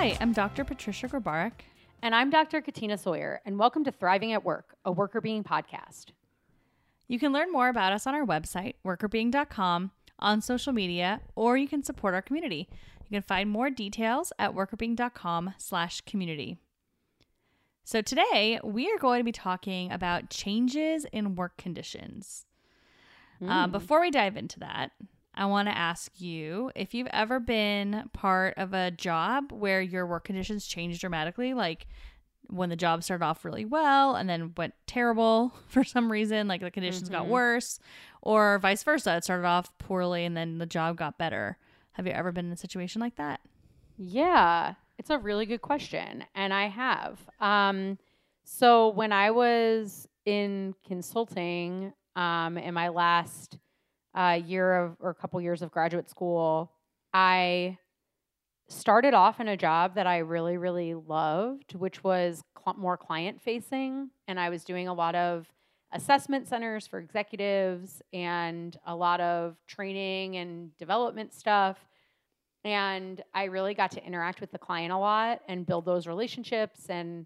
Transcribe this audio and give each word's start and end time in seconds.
Hi, 0.00 0.16
I'm 0.20 0.32
Dr. 0.32 0.62
Patricia 0.62 1.08
Grabarek. 1.08 1.64
And 2.02 2.14
I'm 2.14 2.30
Dr. 2.30 2.60
Katina 2.60 2.96
Sawyer, 2.96 3.40
and 3.44 3.58
welcome 3.58 3.82
to 3.82 3.90
Thriving 3.90 4.32
at 4.32 4.44
Work, 4.44 4.76
a 4.84 4.94
Workr 4.94 5.20
Beeing 5.20 5.42
podcast. 5.42 6.12
You 7.08 7.18
can 7.18 7.32
learn 7.32 7.50
more 7.50 7.68
about 7.68 7.92
us 7.92 8.06
on 8.06 8.14
our 8.14 8.24
website, 8.24 8.74
workrbeeing.com, 8.86 9.90
on 10.20 10.40
social 10.40 10.72
media, 10.72 11.22
or 11.34 11.56
you 11.56 11.66
can 11.66 11.82
support 11.82 12.14
our 12.14 12.22
community. 12.22 12.68
You 13.08 13.16
can 13.16 13.22
find 13.22 13.50
more 13.50 13.70
details 13.70 14.32
at 14.38 14.54
workrbeeing.com 14.54 15.54
slash 15.58 16.02
community. 16.02 16.58
So 17.82 18.00
today 18.00 18.60
we 18.62 18.88
are 18.92 18.98
going 18.98 19.18
to 19.18 19.24
be 19.24 19.32
talking 19.32 19.90
about 19.90 20.30
changes 20.30 21.06
in 21.12 21.34
work 21.34 21.56
conditions. 21.56 22.46
Mm. 23.42 23.50
Uh, 23.50 23.66
before 23.66 24.00
we 24.00 24.12
dive 24.12 24.36
into 24.36 24.60
that, 24.60 24.92
I 25.38 25.46
want 25.46 25.68
to 25.68 25.78
ask 25.78 26.20
you 26.20 26.72
if 26.74 26.94
you've 26.94 27.06
ever 27.12 27.38
been 27.38 28.10
part 28.12 28.54
of 28.56 28.74
a 28.74 28.90
job 28.90 29.52
where 29.52 29.80
your 29.80 30.04
work 30.04 30.24
conditions 30.24 30.66
changed 30.66 31.00
dramatically, 31.00 31.54
like 31.54 31.86
when 32.48 32.70
the 32.70 32.76
job 32.76 33.04
started 33.04 33.24
off 33.24 33.44
really 33.44 33.64
well 33.64 34.16
and 34.16 34.28
then 34.28 34.52
went 34.56 34.74
terrible 34.88 35.52
for 35.68 35.84
some 35.84 36.10
reason, 36.10 36.48
like 36.48 36.60
the 36.60 36.72
conditions 36.72 37.04
mm-hmm. 37.04 37.20
got 37.20 37.28
worse, 37.28 37.78
or 38.20 38.58
vice 38.58 38.82
versa. 38.82 39.16
It 39.16 39.24
started 39.24 39.46
off 39.46 39.70
poorly 39.78 40.24
and 40.24 40.36
then 40.36 40.58
the 40.58 40.66
job 40.66 40.96
got 40.96 41.18
better. 41.18 41.56
Have 41.92 42.06
you 42.06 42.12
ever 42.12 42.32
been 42.32 42.46
in 42.46 42.52
a 42.52 42.56
situation 42.56 43.00
like 43.00 43.14
that? 43.14 43.40
Yeah, 43.96 44.74
it's 44.98 45.10
a 45.10 45.18
really 45.18 45.46
good 45.46 45.62
question. 45.62 46.24
And 46.34 46.52
I 46.52 46.66
have. 46.66 47.20
Um, 47.40 47.98
so 48.42 48.88
when 48.88 49.12
I 49.12 49.30
was 49.30 50.08
in 50.26 50.74
consulting 50.84 51.92
um, 52.16 52.58
in 52.58 52.74
my 52.74 52.88
last 52.88 53.56
uh, 54.14 54.40
year 54.44 54.76
of 54.76 54.96
or 55.00 55.10
a 55.10 55.14
couple 55.14 55.40
years 55.40 55.62
of 55.62 55.70
graduate 55.70 56.08
school, 56.08 56.72
I 57.12 57.78
started 58.68 59.14
off 59.14 59.40
in 59.40 59.48
a 59.48 59.56
job 59.56 59.94
that 59.94 60.06
I 60.06 60.18
really, 60.18 60.56
really 60.56 60.94
loved, 60.94 61.74
which 61.74 62.04
was 62.04 62.42
cl- 62.62 62.76
more 62.76 62.96
client 62.96 63.40
facing. 63.40 64.10
And 64.26 64.38
I 64.38 64.50
was 64.50 64.64
doing 64.64 64.88
a 64.88 64.94
lot 64.94 65.14
of 65.14 65.46
assessment 65.92 66.46
centers 66.46 66.86
for 66.86 66.98
executives 66.98 68.02
and 68.12 68.76
a 68.86 68.94
lot 68.94 69.20
of 69.20 69.56
training 69.66 70.36
and 70.36 70.76
development 70.76 71.32
stuff. 71.32 71.78
And 72.64 73.22
I 73.32 73.44
really 73.44 73.72
got 73.72 73.90
to 73.92 74.04
interact 74.04 74.40
with 74.40 74.52
the 74.52 74.58
client 74.58 74.92
a 74.92 74.98
lot 74.98 75.40
and 75.48 75.64
build 75.64 75.86
those 75.86 76.06
relationships. 76.06 76.86
And 76.90 77.24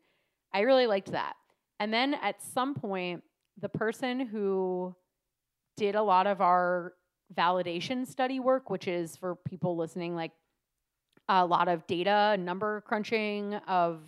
I 0.53 0.61
really 0.61 0.87
liked 0.87 1.11
that. 1.11 1.35
And 1.81 1.93
then 1.93 2.15
at 2.15 2.41
some 2.41 2.75
point, 2.75 3.25
the 3.61 3.69
person 3.69 4.21
who 4.21 4.95
did 5.77 5.95
a 5.95 6.03
lot 6.03 6.27
of 6.27 6.41
our 6.41 6.95
validation 7.35 8.07
study 8.07 8.41
work, 8.41 8.71
which 8.71 8.89
is 8.89 9.17
for 9.17 9.37
people 9.49 9.77
listening, 9.77 10.15
like 10.15 10.33
a 11.29 11.45
lot 11.45 11.69
of 11.69 11.87
data, 11.87 12.37
number 12.39 12.83
crunching 12.83 13.55
of 13.67 14.01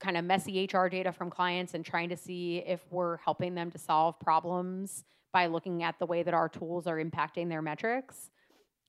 kind 0.00 0.16
of 0.16 0.24
messy 0.24 0.68
HR 0.72 0.86
data 0.86 1.12
from 1.12 1.30
clients 1.30 1.74
and 1.74 1.84
trying 1.84 2.08
to 2.08 2.16
see 2.16 2.58
if 2.58 2.80
we're 2.90 3.16
helping 3.18 3.54
them 3.54 3.70
to 3.70 3.78
solve 3.78 4.18
problems 4.20 5.04
by 5.32 5.46
looking 5.46 5.82
at 5.82 5.98
the 5.98 6.06
way 6.06 6.22
that 6.22 6.34
our 6.34 6.48
tools 6.48 6.86
are 6.86 7.02
impacting 7.02 7.48
their 7.48 7.62
metrics. 7.62 8.30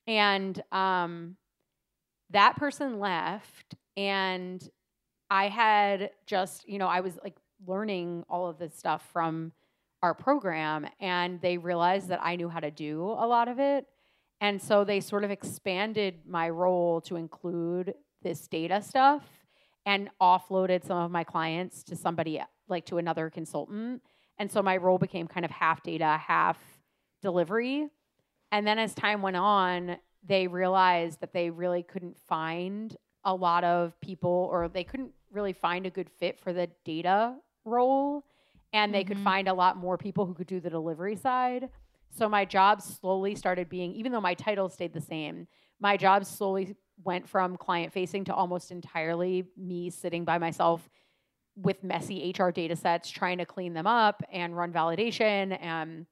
And 0.08 0.62
um, 0.72 1.36
that 2.32 2.56
person 2.58 3.00
left, 3.00 3.76
and 3.98 4.68
I 5.30 5.50
had 5.50 6.12
just, 6.26 6.68
you 6.68 6.80
know, 6.80 6.88
I 6.88 7.02
was 7.02 7.20
like 7.24 7.38
learning 7.68 8.24
all 8.30 8.48
of 8.48 8.58
this 8.58 8.76
stuff 8.78 9.08
from 9.12 9.52
our 10.02 10.14
program, 10.14 10.88
and 11.00 11.42
they 11.42 11.58
realized 11.58 12.08
that 12.10 12.20
I 12.22 12.36
knew 12.36 12.50
how 12.50 12.60
to 12.60 12.72
do 12.72 13.04
a 13.04 13.28
lot 13.28 13.48
of 13.48 13.60
it. 13.60 13.86
And 14.42 14.62
so 14.62 14.84
they 14.84 15.02
sort 15.02 15.24
of 15.24 15.32
expanded 15.32 16.22
my 16.26 16.50
role 16.50 17.02
to 17.02 17.18
include 17.18 17.94
this 18.22 18.48
data 18.48 18.82
stuff 18.82 19.24
and 19.86 20.10
offloaded 20.22 20.86
some 20.86 20.98
of 20.98 21.12
my 21.12 21.24
clients 21.24 21.84
to 21.84 21.96
somebody 21.96 22.42
like 22.68 22.86
to 22.86 22.98
another 22.98 23.30
consultant. 23.30 24.02
And 24.38 24.52
so 24.52 24.62
my 24.62 24.78
role 24.78 24.98
became 24.98 25.28
kind 25.28 25.46
of 25.46 25.52
half 25.52 25.84
data, 25.84 26.20
half 26.26 26.58
delivery. 27.22 27.88
And 28.52 28.66
then 28.66 28.80
as 28.80 28.94
time 28.94 29.22
went 29.22 29.36
on, 29.36 29.98
they 30.26 30.48
realized 30.48 31.20
that 31.22 31.34
they 31.34 31.50
really 31.50 31.84
couldn't 31.84 32.18
find 32.28 32.96
a 33.26 33.34
lot 33.34 33.64
of 33.64 34.00
people 34.00 34.50
or 34.52 34.68
they 34.70 34.84
couldn't 34.84 35.12
really 35.32 35.54
find 35.54 35.86
a 35.86 35.90
good 35.90 36.10
fit 36.10 36.40
for 36.40 36.54
the 36.54 36.70
data 36.86 37.36
role 37.66 38.24
and 38.74 38.94
they 38.94 39.04
mm-hmm. 39.04 39.14
could 39.14 39.24
find 39.24 39.48
a 39.48 39.54
lot 39.54 39.78
more 39.78 39.98
people 39.98 40.26
who 40.26 40.34
could 40.34 40.48
do 40.48 40.60
the 40.60 40.70
delivery 40.70 41.16
side. 41.16 41.70
So 42.10 42.28
my 42.28 42.46
job 42.46 42.82
slowly 42.82 43.36
started 43.36 43.70
being, 43.70 43.94
even 43.94 44.12
though 44.12 44.22
my 44.22 44.34
title 44.34 44.70
stayed 44.70 44.94
the 44.94 45.02
same, 45.02 45.48
my 45.80 45.96
job 45.98 46.26
slowly 46.26 46.76
went 47.04 47.28
from 47.28 47.56
client 47.56 47.94
facing 47.94 48.26
to 48.26 48.34
almost 48.34 48.72
entirely 48.72 49.46
me 49.56 49.90
sitting 49.90 50.26
by 50.26 50.38
myself 50.38 50.90
with 51.56 51.84
messy 51.84 52.34
HR 52.38 52.50
data 52.50 52.76
sets, 52.76 53.10
trying 53.10 53.38
to 53.38 53.46
clean 53.46 53.74
them 53.74 53.88
up 53.88 54.24
and 54.32 54.56
run 54.56 54.72
validation. 54.72 55.58
And, 55.62 56.06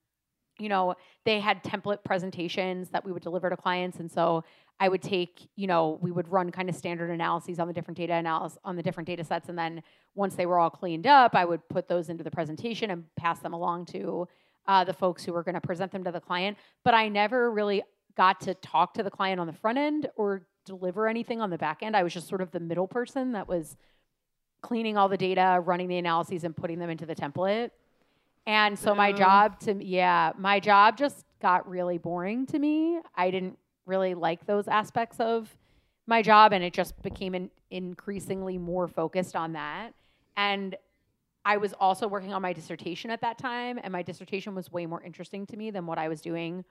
you 0.60 0.70
know, 0.70 0.96
they 1.26 1.40
had 1.40 1.64
template 1.64 2.04
presentations 2.04 2.90
that 2.90 3.06
we 3.06 3.12
would 3.12 3.24
deliver 3.24 3.50
to 3.50 3.58
clients. 3.58 4.00
And 4.00 4.12
so 4.12 4.44
I 4.80 4.90
would 4.90 5.02
take, 5.02 5.50
you 5.56 5.66
know, 5.66 5.98
we 6.02 6.12
would 6.12 6.28
run 6.32 6.52
kind 6.52 6.70
of 6.70 6.76
standard 6.76 7.10
analyses 7.10 7.60
on 7.60 7.68
the 7.68 7.74
different 7.74 7.98
data 7.98 8.14
analysis 8.14 8.60
on 8.64 8.76
the 8.76 8.84
different 8.84 9.08
data 9.08 9.24
sets. 9.24 9.50
And 9.50 9.58
then 9.58 9.82
once 10.14 10.36
they 10.36 10.46
were 10.46 10.60
all 10.60 10.70
cleaned 10.70 11.08
up, 11.08 11.36
I 11.36 11.46
would 11.46 11.68
put 11.68 11.88
those 11.88 12.10
into 12.10 12.24
the 12.24 12.32
presentation 12.32 12.92
and 12.92 13.04
pass 13.16 13.40
them 13.40 13.54
along 13.54 13.86
to 13.88 14.28
uh, 14.68 14.84
the 14.84 14.94
folks 14.94 15.24
who 15.24 15.34
were 15.34 15.44
going 15.44 15.56
to 15.56 15.62
present 15.62 15.92
them 15.92 16.04
to 16.04 16.12
the 16.12 16.20
client. 16.20 16.58
But 16.84 16.94
I 16.94 17.08
never 17.08 17.52
really 17.52 17.82
got 18.16 18.40
to 18.42 18.54
talk 18.56 18.94
to 18.96 19.04
the 19.04 19.12
client 19.12 19.40
on 19.40 19.48
the 19.48 19.54
front 19.54 19.78
end 19.78 20.10
or 20.16 20.44
deliver 20.66 21.08
anything 21.08 21.42
on 21.42 21.50
the 21.50 21.58
back 21.58 21.82
end. 21.82 21.96
I 21.96 22.04
was 22.04 22.14
just 22.14 22.28
sort 22.28 22.42
of 22.42 22.52
the 22.52 22.60
middle 22.60 22.88
person 22.88 23.32
that 23.32 23.48
was 23.48 23.78
cleaning 24.62 24.98
all 24.98 25.08
the 25.10 25.18
data, 25.18 25.62
running 25.64 25.88
the 25.88 25.98
analyses, 25.98 26.44
and 26.44 26.56
putting 26.56 26.78
them 26.78 26.90
into 26.90 27.06
the 27.06 27.16
template. 27.16 27.72
And 28.46 28.78
so 28.78 28.96
my 28.96 29.12
job 29.12 29.60
to 29.62 29.84
yeah, 29.84 30.32
my 30.38 30.60
job 30.60 30.98
just 30.98 31.26
got 31.42 31.68
really 31.70 31.98
boring 31.98 32.46
to 32.48 32.60
me. 32.60 33.00
I 33.16 33.30
didn't 33.30 33.58
really 33.88 34.14
like 34.14 34.46
those 34.46 34.68
aspects 34.68 35.20
of 35.20 35.56
my 36.06 36.22
job 36.22 36.54
and 36.54 36.64
it 36.64 36.74
just 36.74 37.02
became 37.02 37.34
an 37.34 37.50
increasingly 37.72 38.58
more 38.58 38.88
focused 38.88 39.36
on 39.36 39.54
that. 39.54 39.94
And 40.36 40.76
I 41.48 41.58
was 41.58 41.74
also 41.80 42.08
working 42.08 42.34
on 42.34 42.42
my 42.42 42.52
dissertation 42.52 43.10
at 43.10 43.22
that 43.22 43.38
time, 43.38 43.80
and 43.82 43.92
my 43.92 44.04
dissertation 44.04 44.54
was 44.54 44.70
way 44.70 44.86
more 44.86 45.02
interesting 45.02 45.46
to 45.48 45.56
me 45.56 45.72
than 45.72 45.86
what 45.86 45.98
I 45.98 46.10
was 46.10 46.20
doing 46.20 46.66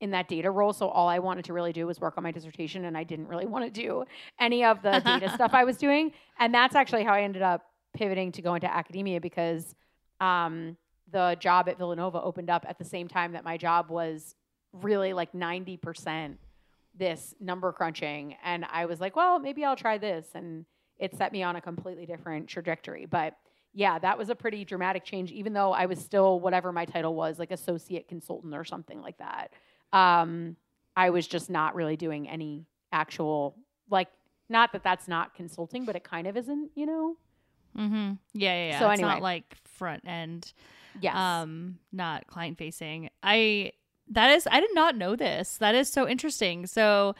in 0.00 0.10
that 0.10 0.28
data 0.28 0.50
role. 0.50 0.74
So 0.74 0.88
all 0.88 1.08
I 1.08 1.18
wanted 1.18 1.46
to 1.46 1.54
really 1.54 1.72
do 1.72 1.86
was 1.86 1.98
work 1.98 2.14
on 2.18 2.22
my 2.22 2.30
dissertation, 2.30 2.84
and 2.84 2.96
I 2.96 3.04
didn't 3.04 3.28
really 3.28 3.46
want 3.54 3.64
to 3.64 3.70
do 3.70 4.04
any 4.38 4.64
of 4.64 4.82
the 4.82 5.00
data 5.00 5.30
stuff 5.34 5.54
I 5.54 5.64
was 5.64 5.78
doing. 5.78 6.12
And 6.38 6.52
that's 6.52 6.74
actually 6.74 7.04
how 7.04 7.14
I 7.14 7.22
ended 7.22 7.40
up 7.40 7.64
pivoting 7.94 8.30
to 8.32 8.42
go 8.42 8.54
into 8.54 8.70
academia 8.70 9.18
because 9.18 9.74
um, 10.20 10.76
the 11.10 11.36
job 11.40 11.68
at 11.68 11.78
Villanova 11.78 12.20
opened 12.20 12.50
up 12.50 12.66
at 12.68 12.78
the 12.78 12.84
same 12.84 13.08
time 13.08 13.32
that 13.32 13.44
my 13.44 13.56
job 13.56 13.88
was 13.88 14.34
really 14.72 15.14
like 15.14 15.32
90% 15.32 16.36
this 16.98 17.34
number 17.40 17.72
crunching. 17.72 18.36
And 18.44 18.64
I 18.70 18.86
was 18.86 19.00
like, 19.00 19.16
well, 19.16 19.38
maybe 19.38 19.64
I'll 19.64 19.76
try 19.76 19.98
this. 19.98 20.26
And 20.34 20.66
it 20.98 21.14
set 21.16 21.32
me 21.32 21.42
on 21.42 21.56
a 21.56 21.60
completely 21.60 22.06
different 22.06 22.48
trajectory. 22.48 23.06
But 23.06 23.36
yeah, 23.72 23.98
that 23.98 24.18
was 24.18 24.30
a 24.30 24.34
pretty 24.34 24.64
dramatic 24.64 25.04
change, 25.04 25.30
even 25.30 25.52
though 25.52 25.72
I 25.72 25.86
was 25.86 25.98
still 26.00 26.40
whatever 26.40 26.72
my 26.72 26.84
title 26.84 27.14
was, 27.14 27.38
like 27.38 27.50
associate 27.50 28.08
consultant 28.08 28.54
or 28.54 28.64
something 28.64 29.00
like 29.00 29.18
that. 29.18 29.52
Um, 29.92 30.56
I 30.96 31.10
was 31.10 31.26
just 31.26 31.48
not 31.48 31.74
really 31.74 31.96
doing 31.96 32.28
any 32.28 32.66
actual, 32.92 33.56
like, 33.88 34.08
not 34.48 34.72
that 34.72 34.82
that's 34.82 35.06
not 35.06 35.34
consulting, 35.34 35.84
but 35.84 35.94
it 35.94 36.02
kind 36.02 36.26
of 36.26 36.36
isn't, 36.36 36.70
you 36.74 36.86
know? 36.86 37.16
Mm-hmm. 37.76 38.14
Yeah, 38.32 38.54
yeah, 38.54 38.68
yeah. 38.70 38.78
So 38.80 38.90
it's 38.90 38.98
anyway. 38.98 39.14
not 39.14 39.22
like 39.22 39.54
front 39.64 40.02
end. 40.06 40.52
Yes. 41.00 41.14
Um, 41.14 41.78
not 41.92 42.26
client 42.26 42.58
facing. 42.58 43.10
I, 43.22 43.72
that 44.10 44.30
is, 44.30 44.48
I 44.50 44.60
did 44.60 44.74
not 44.74 44.96
know 44.96 45.16
this. 45.16 45.56
That 45.58 45.74
is 45.74 45.88
so 45.88 46.08
interesting. 46.08 46.66
So 46.66 47.14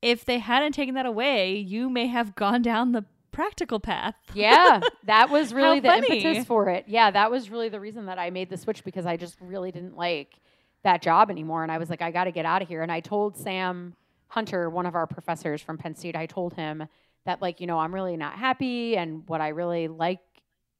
if 0.00 0.24
they 0.24 0.38
hadn't 0.38 0.72
taken 0.72 0.94
that 0.94 1.06
away, 1.06 1.56
you 1.56 1.88
may 1.88 2.06
have 2.06 2.34
gone 2.36 2.62
down 2.62 2.92
the 2.92 3.04
practical 3.30 3.80
path. 3.80 4.14
yeah, 4.34 4.80
that 5.04 5.30
was 5.30 5.54
really 5.54 5.80
the 5.80 5.88
funny. 5.88 6.18
impetus 6.18 6.44
for 6.44 6.68
it. 6.68 6.84
Yeah, 6.86 7.10
that 7.10 7.30
was 7.30 7.50
really 7.50 7.68
the 7.68 7.80
reason 7.80 8.06
that 8.06 8.18
I 8.18 8.30
made 8.30 8.50
the 8.50 8.56
switch 8.58 8.84
because 8.84 9.06
I 9.06 9.16
just 9.16 9.36
really 9.40 9.72
didn't 9.72 9.96
like 9.96 10.36
that 10.82 11.00
job 11.00 11.30
anymore. 11.30 11.62
And 11.62 11.72
I 11.72 11.78
was 11.78 11.88
like, 11.88 12.02
I 12.02 12.10
got 12.10 12.24
to 12.24 12.32
get 12.32 12.44
out 12.44 12.60
of 12.62 12.68
here. 12.68 12.82
And 12.82 12.92
I 12.92 13.00
told 13.00 13.36
Sam 13.36 13.94
Hunter, 14.28 14.68
one 14.68 14.86
of 14.86 14.94
our 14.94 15.06
professors 15.06 15.62
from 15.62 15.78
Penn 15.78 15.94
State, 15.94 16.16
I 16.16 16.26
told 16.26 16.54
him 16.54 16.86
that, 17.24 17.40
like, 17.40 17.60
you 17.60 17.66
know, 17.66 17.78
I'm 17.78 17.94
really 17.94 18.16
not 18.16 18.34
happy. 18.34 18.96
And 18.96 19.26
what 19.28 19.40
I 19.40 19.48
really 19.48 19.88
like 19.88 20.20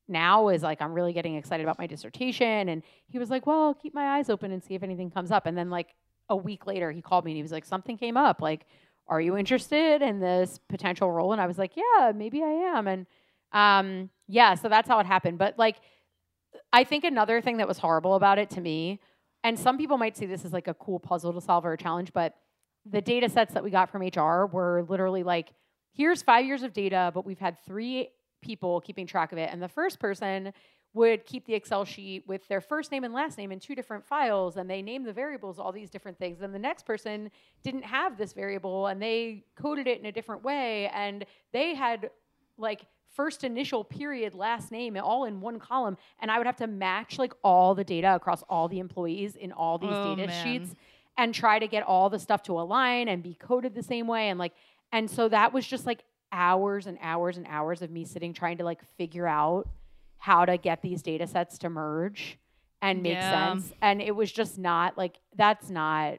now 0.08 0.48
is 0.48 0.62
like, 0.62 0.82
I'm 0.82 0.92
really 0.92 1.12
getting 1.12 1.36
excited 1.36 1.62
about 1.62 1.78
my 1.78 1.86
dissertation. 1.86 2.68
And 2.68 2.82
he 3.06 3.18
was 3.18 3.30
like, 3.30 3.46
well, 3.46 3.74
keep 3.74 3.94
my 3.94 4.16
eyes 4.18 4.28
open 4.30 4.52
and 4.52 4.62
see 4.62 4.74
if 4.74 4.82
anything 4.82 5.10
comes 5.10 5.30
up. 5.30 5.46
And 5.46 5.56
then, 5.56 5.70
like, 5.70 5.94
a 6.28 6.36
week 6.36 6.66
later, 6.66 6.90
he 6.90 7.02
called 7.02 7.24
me 7.24 7.32
and 7.32 7.36
he 7.36 7.42
was 7.42 7.52
like, 7.52 7.64
something 7.64 7.96
came 7.96 8.16
up. 8.16 8.40
Like, 8.40 8.66
are 9.08 9.20
you 9.20 9.36
interested 9.36 10.02
in 10.02 10.20
this 10.20 10.58
potential 10.68 11.10
role? 11.10 11.32
And 11.32 11.40
I 11.40 11.46
was 11.46 11.58
like, 11.58 11.72
yeah, 11.76 12.12
maybe 12.14 12.42
I 12.42 12.76
am. 12.76 12.86
And 12.86 13.06
um, 13.52 14.10
yeah, 14.28 14.54
so 14.54 14.68
that's 14.68 14.88
how 14.88 14.98
it 15.00 15.06
happened. 15.06 15.38
But 15.38 15.58
like, 15.58 15.76
I 16.72 16.84
think 16.84 17.04
another 17.04 17.40
thing 17.40 17.58
that 17.58 17.68
was 17.68 17.78
horrible 17.78 18.14
about 18.14 18.38
it 18.38 18.50
to 18.50 18.60
me, 18.60 19.00
and 19.44 19.58
some 19.58 19.76
people 19.76 19.98
might 19.98 20.16
see 20.16 20.26
this 20.26 20.44
as 20.44 20.52
like 20.52 20.68
a 20.68 20.74
cool 20.74 21.00
puzzle 21.00 21.32
to 21.32 21.40
solve 21.40 21.66
or 21.66 21.72
a 21.72 21.78
challenge, 21.78 22.12
but 22.12 22.34
the 22.90 23.00
data 23.00 23.28
sets 23.28 23.54
that 23.54 23.62
we 23.62 23.70
got 23.70 23.90
from 23.90 24.02
HR 24.02 24.46
were 24.46 24.84
literally 24.88 25.22
like 25.22 25.52
here's 25.92 26.22
five 26.22 26.46
years 26.46 26.62
of 26.62 26.72
data, 26.72 27.10
but 27.14 27.26
we've 27.26 27.38
had 27.38 27.58
three 27.66 28.08
people 28.42 28.80
keeping 28.82 29.06
track 29.06 29.32
of 29.32 29.38
it. 29.38 29.48
And 29.50 29.62
the 29.62 29.68
first 29.68 29.98
person 29.98 30.52
would 30.94 31.24
keep 31.24 31.46
the 31.46 31.54
Excel 31.54 31.86
sheet 31.86 32.22
with 32.26 32.46
their 32.48 32.60
first 32.60 32.92
name 32.92 33.02
and 33.02 33.14
last 33.14 33.38
name 33.38 33.50
in 33.50 33.58
two 33.58 33.74
different 33.74 34.04
files, 34.04 34.58
and 34.58 34.68
they 34.68 34.82
name 34.82 35.04
the 35.04 35.12
variables 35.12 35.58
all 35.58 35.72
these 35.72 35.88
different 35.88 36.18
things. 36.18 36.40
Then 36.40 36.52
the 36.52 36.58
next 36.58 36.84
person 36.84 37.30
didn't 37.62 37.84
have 37.84 38.18
this 38.18 38.34
variable, 38.34 38.88
and 38.88 39.00
they 39.00 39.44
coded 39.56 39.86
it 39.86 39.98
in 40.00 40.04
a 40.04 40.12
different 40.12 40.44
way, 40.44 40.88
and 40.94 41.24
they 41.52 41.74
had 41.74 42.10
like 42.58 42.82
first 43.14 43.44
initial 43.44 43.84
period 43.84 44.34
last 44.34 44.70
name 44.72 44.96
all 44.96 45.24
in 45.26 45.38
one 45.40 45.58
column 45.58 45.98
and 46.20 46.30
i 46.30 46.38
would 46.38 46.46
have 46.46 46.56
to 46.56 46.66
match 46.66 47.18
like 47.18 47.34
all 47.44 47.74
the 47.74 47.84
data 47.84 48.14
across 48.14 48.42
all 48.48 48.68
the 48.68 48.78
employees 48.78 49.36
in 49.36 49.52
all 49.52 49.76
these 49.76 49.90
Oh, 49.92 50.14
data 50.16 50.28
man. 50.28 50.44
sheets 50.44 50.74
and 51.18 51.34
try 51.34 51.58
to 51.58 51.66
get 51.68 51.82
all 51.82 52.08
the 52.08 52.18
stuff 52.18 52.42
to 52.44 52.58
align 52.58 53.08
and 53.08 53.22
be 53.22 53.34
coded 53.34 53.74
the 53.74 53.82
same 53.82 54.06
way 54.06 54.30
and 54.30 54.38
like 54.38 54.52
and 54.92 55.10
so 55.10 55.28
that 55.28 55.52
was 55.52 55.66
just 55.66 55.84
like 55.84 56.04
hours 56.32 56.86
and 56.86 56.98
hours 57.02 57.36
and 57.36 57.46
hours 57.48 57.82
of 57.82 57.90
me 57.90 58.04
sitting 58.04 58.32
trying 58.32 58.58
to 58.58 58.64
like 58.64 58.80
figure 58.96 59.26
out 59.26 59.68
how 60.18 60.44
to 60.44 60.56
get 60.56 60.80
these 60.82 61.02
data 61.02 61.26
sets 61.26 61.58
to 61.58 61.68
merge 61.70 62.38
and 62.80 63.02
make 63.02 63.14
Yeah. 63.14 63.52
sense 63.52 63.72
and 63.82 64.00
it 64.02 64.16
was 64.16 64.32
just 64.32 64.58
not 64.58 64.96
like 64.96 65.18
that's 65.36 65.68
not 65.70 66.18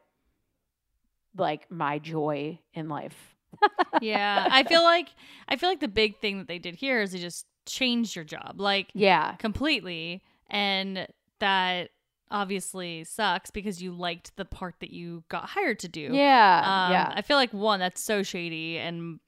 like 1.36 1.69
my 1.71 2.00
joy 2.00 2.60
in 2.74 2.89
life 2.89 3.36
yeah. 4.01 4.48
I 4.50 4.63
feel 4.63 4.81
like 4.81 5.10
I 5.48 5.57
feel 5.57 5.69
like 5.69 5.80
the 5.80 5.88
big 5.88 6.18
thing 6.19 6.39
that 6.39 6.48
they 6.48 6.57
did 6.57 6.74
here 6.75 7.01
is 7.01 7.12
they 7.12 7.19
just 7.19 7.45
changed 7.68 8.16
your 8.16 8.25
job. 8.25 8.56
Like 8.57 8.89
yeah 8.95 9.36
completely 9.36 10.24
and 10.50 11.07
that 11.39 11.89
obviously 12.31 13.04
sucks 13.04 13.51
because 13.51 13.80
you 13.81 13.92
liked 13.92 14.36
the 14.38 14.45
part 14.45 14.74
that 14.80 14.89
you 14.89 15.24
got 15.30 15.50
hired 15.50 15.77
to 15.80 15.88
do. 15.88 16.09
yeah 16.13 16.86
Um, 16.88 16.92
yeah 16.94 17.13
I 17.16 17.21
feel 17.21 17.38
like 17.38 17.54
one 17.54 17.80
that's 17.80 18.04
so 18.04 18.24
shady 18.24 18.80
and 18.80 19.19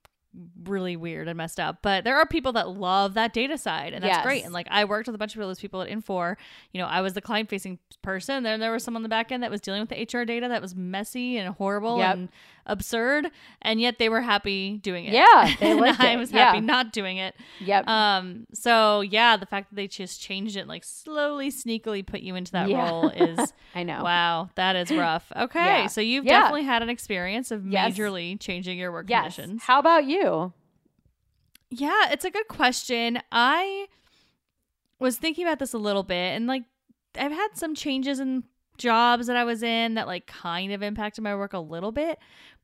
really 0.63 0.95
weird 0.95 1.27
and 1.27 1.37
messed 1.37 1.59
up. 1.59 1.79
But 1.81 2.03
there 2.03 2.17
are 2.17 2.25
people 2.25 2.53
that 2.53 2.69
love 2.69 3.13
that 3.13 3.33
data 3.33 3.57
side, 3.57 3.93
and 3.93 4.03
that's 4.03 4.17
great. 4.23 4.43
And 4.43 4.53
like 4.53 4.67
I 4.69 4.85
worked 4.85 5.07
with 5.07 5.15
a 5.15 5.17
bunch 5.17 5.35
of 5.35 5.41
those 5.41 5.59
people 5.59 5.81
at 5.81 5.89
Infor. 5.89 6.35
You 6.73 6.81
know, 6.81 6.87
I 6.87 7.01
was 7.01 7.13
the 7.13 7.21
client 7.21 7.49
facing 7.49 7.79
person. 8.01 8.43
Then 8.43 8.59
there 8.59 8.71
was 8.71 8.83
someone 8.83 8.99
on 8.99 9.03
the 9.03 9.09
back 9.09 9.31
end 9.31 9.43
that 9.43 9.51
was 9.51 9.61
dealing 9.61 9.81
with 9.81 9.89
the 9.89 10.01
HR 10.19 10.23
data 10.25 10.47
that 10.47 10.61
was 10.61 10.75
messy 10.75 11.37
and 11.37 11.53
horrible 11.55 11.97
Yep. 11.99 12.13
and 12.15 12.29
absurd, 12.65 13.29
and 13.61 13.79
yet 13.79 13.99
they 13.99 14.09
were 14.09 14.21
happy 14.21 14.77
doing 14.77 15.05
it. 15.05 15.13
Yeah, 15.13 15.55
they 15.59 15.71
and 15.71 15.79
liked 15.79 15.99
I 15.99 16.11
it. 16.13 16.17
was 16.17 16.31
Yeah. 16.31 16.45
happy 16.47 16.61
not 16.61 16.91
doing 16.93 17.17
it. 17.17 17.35
Yep. 17.59 17.87
Um. 17.87 18.47
So 18.53 19.01
yeah, 19.01 19.37
the 19.37 19.45
fact 19.45 19.69
that 19.69 19.75
they 19.75 19.87
just 19.87 20.21
changed 20.21 20.57
it, 20.57 20.67
like 20.67 20.83
slowly, 20.83 21.51
sneakily 21.51 22.05
put 22.05 22.21
you 22.21 22.35
into 22.35 22.51
that 22.53 22.69
Yeah. 22.69 22.89
role 22.89 23.09
is 23.09 23.53
I 23.75 23.83
know. 23.83 24.03
Wow, 24.03 24.49
that 24.55 24.75
is 24.75 24.91
rough. 24.91 25.31
Okay, 25.35 25.59
Yeah. 25.81 25.87
so 25.87 26.01
you've 26.01 26.25
Yeah. 26.25 26.39
definitely 26.39 26.63
had 26.63 26.81
an 26.81 26.89
experience 26.89 27.51
of 27.51 27.65
Yes. 27.67 27.93
majorly 27.97 28.39
changing 28.39 28.77
your 28.77 28.91
work 28.91 29.09
Yes. 29.09 29.35
conditions. 29.35 29.63
How 29.63 29.79
about 29.79 30.05
you? 30.05 30.53
Yeah, 31.69 32.11
it's 32.11 32.25
a 32.25 32.31
good 32.31 32.47
question. 32.47 33.19
I 33.31 33.87
was 34.99 35.17
thinking 35.17 35.45
about 35.45 35.59
this 35.59 35.73
a 35.73 35.77
little 35.77 36.03
bit 36.03 36.35
and 36.35 36.47
like 36.47 36.63
I've 37.19 37.31
had 37.31 37.49
some 37.53 37.75
changes 37.75 38.19
in 38.19 38.43
jobs 38.77 39.27
that 39.27 39.37
I 39.37 39.43
was 39.45 39.63
in 39.63 39.93
that 39.95 40.05
like 40.07 40.27
kind 40.27 40.71
of 40.73 40.83
impacted 40.83 41.23
my 41.23 41.35
work 41.35 41.53
a 41.53 41.59
little 41.59 41.91
bit. 41.91 42.19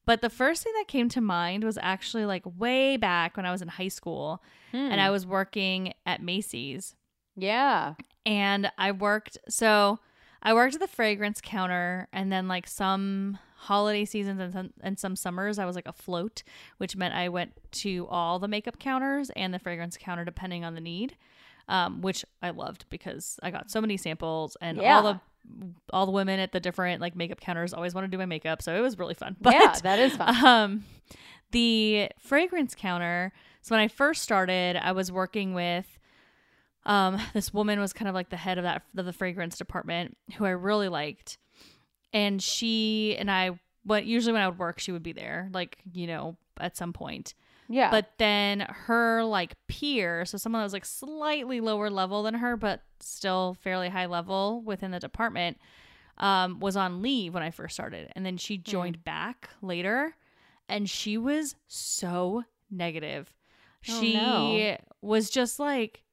But 0.05 0.21
the 0.21 0.29
first 0.29 0.63
thing 0.63 0.73
that 0.77 0.87
came 0.87 1.09
to 1.09 1.21
mind 1.21 1.63
was 1.63 1.77
actually 1.81 2.25
like 2.25 2.43
way 2.57 2.97
back 2.97 3.37
when 3.37 3.45
I 3.45 3.51
was 3.51 3.61
in 3.61 3.67
high 3.67 3.87
school 3.89 4.41
and 4.73 4.99
I 5.01 5.07
Hmm. 5.07 5.11
was 5.11 5.25
working 5.25 5.93
at 6.05 6.21
Macy's. 6.21 6.95
Yeah. 7.35 7.93
and 8.25 8.71
I 8.77 8.91
worked 8.91 9.37
so 9.49 9.99
I 10.43 10.53
worked 10.53 10.73
at 10.75 10.81
the 10.81 10.87
fragrance 10.87 11.39
counter 11.41 12.07
and 12.11 12.31
then 12.31 12.47
like 12.47 12.67
some 12.67 13.37
holiday 13.55 14.05
seasons 14.05 14.39
and 14.39 14.51
some 14.53 14.73
and 14.81 14.99
some 14.99 15.15
summers 15.15 15.59
I 15.59 15.65
was 15.65 15.75
like 15.75 15.87
afloat, 15.87 16.43
which 16.77 16.95
meant 16.95 17.13
I 17.15 17.29
went 17.29 17.53
to 17.73 18.07
all 18.09 18.39
the 18.39 18.47
makeup 18.47 18.79
counters 18.79 19.29
and 19.35 19.53
the 19.53 19.59
fragrance 19.59 19.97
counter 19.97 20.25
depending 20.25 20.65
on 20.65 20.73
the 20.75 20.81
need. 20.81 21.15
Um, 21.67 22.01
which 22.01 22.25
I 22.41 22.49
loved 22.49 22.85
because 22.89 23.39
I 23.43 23.49
got 23.51 23.71
so 23.71 23.79
many 23.79 23.95
samples 23.95 24.57
and 24.61 24.77
all 24.79 24.83
Yeah. 24.83 25.01
the 25.01 25.19
all 25.91 26.05
the 26.05 26.11
women 26.11 26.39
at 26.39 26.51
the 26.51 26.59
different 26.59 27.01
like 27.01 27.15
makeup 27.15 27.39
counters 27.41 27.73
always 27.73 27.93
wanted 27.93 28.07
to 28.07 28.11
do 28.11 28.17
my 28.17 28.25
makeup, 28.25 28.61
so 28.61 28.75
it 28.75 28.81
was 28.81 28.97
really 28.97 29.13
fun. 29.13 29.35
But 29.41 29.53
yeah, 29.53 29.73
that 29.83 29.99
is 29.99 30.15
fun. 30.15 30.45
um, 30.45 30.83
the 31.51 32.09
fragrance 32.19 32.75
counter. 32.75 33.31
So 33.61 33.75
when 33.75 33.81
I 33.81 33.87
first 33.87 34.21
started, 34.21 34.75
I 34.75 34.91
was 34.93 35.11
working 35.11 35.53
with 35.53 35.99
um 36.83 37.21
this 37.33 37.53
woman 37.53 37.79
was 37.79 37.93
kind 37.93 38.09
of 38.09 38.15
like 38.15 38.29
the 38.29 38.37
head 38.37 38.57
of 38.57 38.63
that 38.63 38.81
of 38.97 39.05
the 39.05 39.13
fragrance 39.13 39.57
department 39.57 40.17
who 40.37 40.45
I 40.45 40.51
really 40.51 40.89
liked, 40.89 41.37
and 42.13 42.41
she 42.41 43.15
and 43.17 43.29
I. 43.29 43.59
But 43.83 44.05
usually 44.05 44.33
when 44.33 44.41
I 44.43 44.47
would 44.47 44.59
work, 44.59 44.79
she 44.79 44.91
would 44.91 45.03
be 45.03 45.13
there, 45.13 45.49
like 45.53 45.77
you 45.91 46.07
know, 46.07 46.37
at 46.59 46.77
some 46.77 46.93
point. 46.93 47.33
Yeah. 47.71 47.89
But 47.91 48.11
then 48.17 48.61
her 48.61 49.23
like 49.23 49.55
peer, 49.67 50.25
so 50.25 50.37
someone 50.37 50.59
that 50.61 50.65
was 50.65 50.73
like 50.73 50.85
slightly 50.85 51.61
lower 51.61 51.89
level 51.89 52.23
than 52.23 52.33
her, 52.35 52.55
but 52.57 52.81
still 52.99 53.55
fairly 53.61 53.89
high 53.89 54.05
level 54.07 54.61
within 54.61 54.91
the 54.91 54.99
department, 54.99 55.57
um, 56.17 56.59
was 56.59 56.75
on 56.75 57.01
leave 57.01 57.33
when 57.33 57.43
I 57.43 57.49
first 57.51 57.73
started. 57.73 58.11
And 58.15 58.25
then 58.25 58.37
she 58.37 58.57
Hmm. 58.57 58.63
joined 58.63 59.03
back 59.03 59.49
later 59.61 60.15
and 60.69 60.89
she 60.89 61.17
was 61.17 61.55
so 61.67 62.43
negative. 62.69 63.33
Oh, 63.89 63.99
she 64.01 64.13
no. 64.13 64.77
was 65.01 65.29
just 65.29 65.59
like, 65.59 66.03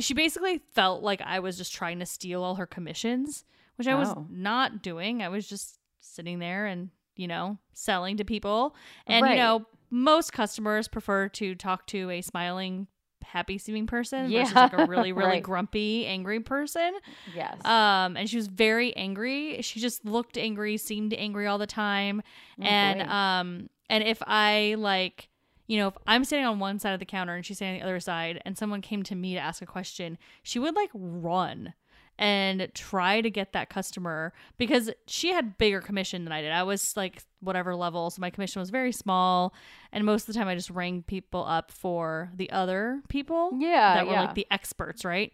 she 0.00 0.12
basically 0.14 0.58
felt 0.72 1.02
like 1.02 1.22
I 1.22 1.38
was 1.40 1.56
just 1.56 1.72
trying 1.72 1.98
to 2.00 2.06
steal 2.06 2.42
all 2.42 2.56
her 2.56 2.66
commissions, 2.66 3.44
which 3.76 3.88
I 3.88 3.94
was 3.94 4.10
Oh. 4.10 4.26
not 4.28 4.82
doing. 4.82 5.22
I 5.22 5.28
was 5.30 5.48
just 5.48 5.78
sitting 6.00 6.38
there 6.38 6.66
and, 6.66 6.90
you 7.16 7.26
know, 7.26 7.58
selling 7.72 8.18
to 8.18 8.24
people. 8.24 8.76
And, 9.06 9.22
Right. 9.24 9.32
you 9.32 9.36
know, 9.38 9.66
most 9.90 10.32
customers 10.32 10.88
prefer 10.88 11.28
to 11.30 11.54
talk 11.54 11.86
to 11.88 12.10
a 12.10 12.20
smiling, 12.22 12.86
happy 13.22 13.58
seeming 13.58 13.86
person 13.86 14.30
versus 14.30 14.54
like 14.54 14.72
a 14.72 14.86
really, 14.86 15.12
really 15.12 15.30
right. 15.30 15.42
grumpy, 15.42 16.06
angry 16.06 16.40
person. 16.40 16.92
yes. 17.34 17.62
Um, 17.64 18.16
and 18.16 18.28
she 18.28 18.36
was 18.36 18.46
very 18.46 18.94
angry. 18.96 19.60
She 19.62 19.80
just 19.80 20.04
looked 20.04 20.38
angry, 20.38 20.76
seemed 20.76 21.12
angry 21.14 21.46
all 21.46 21.58
the 21.58 21.66
time. 21.66 22.22
Oh, 22.60 22.64
and 22.64 23.00
boy. 23.00 23.06
um, 23.06 23.70
and 23.88 24.04
if 24.04 24.22
I 24.26 24.76
like, 24.78 25.28
you 25.66 25.78
know, 25.78 25.88
if 25.88 25.94
I'm 26.06 26.24
sitting 26.24 26.44
on 26.44 26.58
one 26.58 26.78
side 26.78 26.92
of 26.94 27.00
the 27.00 27.06
counter 27.06 27.34
and 27.34 27.44
she's 27.44 27.58
sitting 27.58 27.74
on 27.74 27.80
the 27.80 27.84
other 27.84 28.00
side, 28.00 28.40
and 28.44 28.56
someone 28.56 28.80
came 28.80 29.02
to 29.04 29.14
me 29.14 29.34
to 29.34 29.40
ask 29.40 29.62
a 29.62 29.66
question, 29.66 30.18
she 30.42 30.58
would 30.58 30.74
like 30.74 30.90
run 30.94 31.74
and 32.20 32.70
try 32.74 33.22
to 33.22 33.30
get 33.30 33.54
that 33.54 33.70
customer 33.70 34.34
because 34.58 34.90
she 35.06 35.32
had 35.32 35.56
bigger 35.56 35.80
commission 35.80 36.24
than 36.24 36.32
I 36.32 36.42
did. 36.42 36.52
I 36.52 36.62
was 36.62 36.94
like 36.94 37.22
whatever 37.40 37.74
level, 37.74 38.10
so 38.10 38.20
my 38.20 38.28
commission 38.28 38.60
was 38.60 38.68
very 38.68 38.92
small, 38.92 39.54
and 39.90 40.04
most 40.04 40.28
of 40.28 40.34
the 40.34 40.38
time 40.38 40.46
I 40.46 40.54
just 40.54 40.68
rang 40.68 41.02
people 41.02 41.44
up 41.46 41.72
for 41.72 42.30
the 42.36 42.50
other 42.50 43.00
people 43.08 43.52
yeah. 43.58 43.94
that 43.94 44.06
were 44.06 44.12
yeah. 44.12 44.20
like 44.20 44.34
the 44.34 44.46
experts, 44.50 45.02
right? 45.02 45.32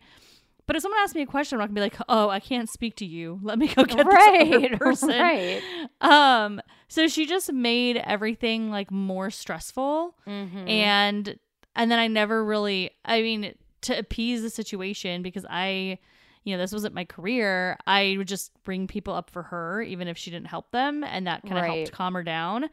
But 0.67 0.77
if 0.77 0.83
someone 0.83 1.01
asks 1.01 1.15
me 1.15 1.23
a 1.23 1.27
question, 1.27 1.57
I'm 1.57 1.61
not 1.61 1.67
gonna 1.67 1.75
be 1.75 1.81
like, 1.81 2.07
"Oh, 2.09 2.29
I 2.29 2.39
can't 2.39 2.71
speak 2.71 2.97
to 2.97 3.05
you. 3.05 3.41
Let 3.43 3.59
me 3.59 3.67
go 3.67 3.85
get 3.85 3.97
this 3.97 4.07
other 4.07 4.11
right. 4.11 4.79
person." 4.79 5.09
right. 5.09 5.63
Um, 6.01 6.61
so 6.87 7.09
she 7.09 7.27
just 7.27 7.53
made 7.53 7.97
everything 7.97 8.71
like 8.71 8.93
more 8.93 9.31
stressful, 9.31 10.15
Mhm. 10.25 10.71
and 10.71 11.39
and 11.75 11.91
then 11.91 11.99
I 11.99 12.07
never 12.07 12.45
really, 12.45 12.91
I 13.05 13.23
mean, 13.23 13.55
to 13.83 13.99
appease 13.99 14.43
the 14.43 14.51
situation 14.51 15.23
because 15.23 15.45
I, 15.51 15.99
you 16.47 16.57
know, 16.57 16.63
this 16.63 16.73
wasn't 16.73 16.95
my 16.95 17.05
career. 17.05 17.77
I 17.87 18.15
would 18.17 18.29
just 18.29 18.53
bring 18.63 18.87
people 18.87 19.13
up 19.15 19.29
for 19.31 19.43
her, 19.43 19.83
even 19.83 20.07
if 20.09 20.17
she 20.17 20.31
didn't 20.31 20.47
help 20.47 20.71
them, 20.71 21.03
and 21.05 21.27
that 21.27 21.43
kind 21.43 21.59
of 21.59 21.63
Right. 21.65 21.77
helped 21.79 21.93
calm 21.93 22.15
her 22.15 22.23
down. 22.23 22.71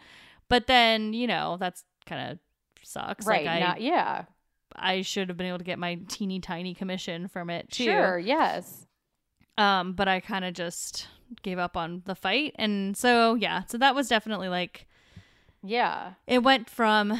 But 0.47 0.67
then, 0.67 1.11
you 1.13 1.25
know, 1.25 1.57
that's 1.59 1.83
kind 2.05 2.31
of 2.31 2.39
sucks. 2.83 3.25
right. 3.25 3.45
Like 3.45 3.55
I, 3.55 3.59
not, 3.59 3.81
yeah. 3.81 4.25
I 4.75 5.01
should 5.01 5.27
have 5.29 5.37
been 5.37 5.47
able 5.47 5.57
to 5.57 5.63
get 5.63 5.79
my 5.79 5.99
teeny 6.07 6.39
tiny 6.39 6.73
commission 6.75 7.27
from 7.27 7.49
it 7.49 7.71
too. 7.71 7.85
Sure. 7.85 8.19
Yes. 8.19 8.85
Um, 9.57 9.93
but 9.93 10.07
I 10.07 10.19
kind 10.19 10.45
of 10.45 10.53
just 10.53 11.07
gave 11.41 11.57
up 11.59 11.75
on 11.75 12.03
the 12.05 12.15
fight. 12.15 12.53
And 12.59 12.95
so, 12.95 13.33
yeah, 13.35 13.63
so 13.67 13.77
that 13.79 13.95
was 13.95 14.07
definitely 14.07 14.49
like, 14.49 14.87
Yeah. 15.63 16.13
it 16.27 16.43
went 16.43 16.69
from 16.69 17.19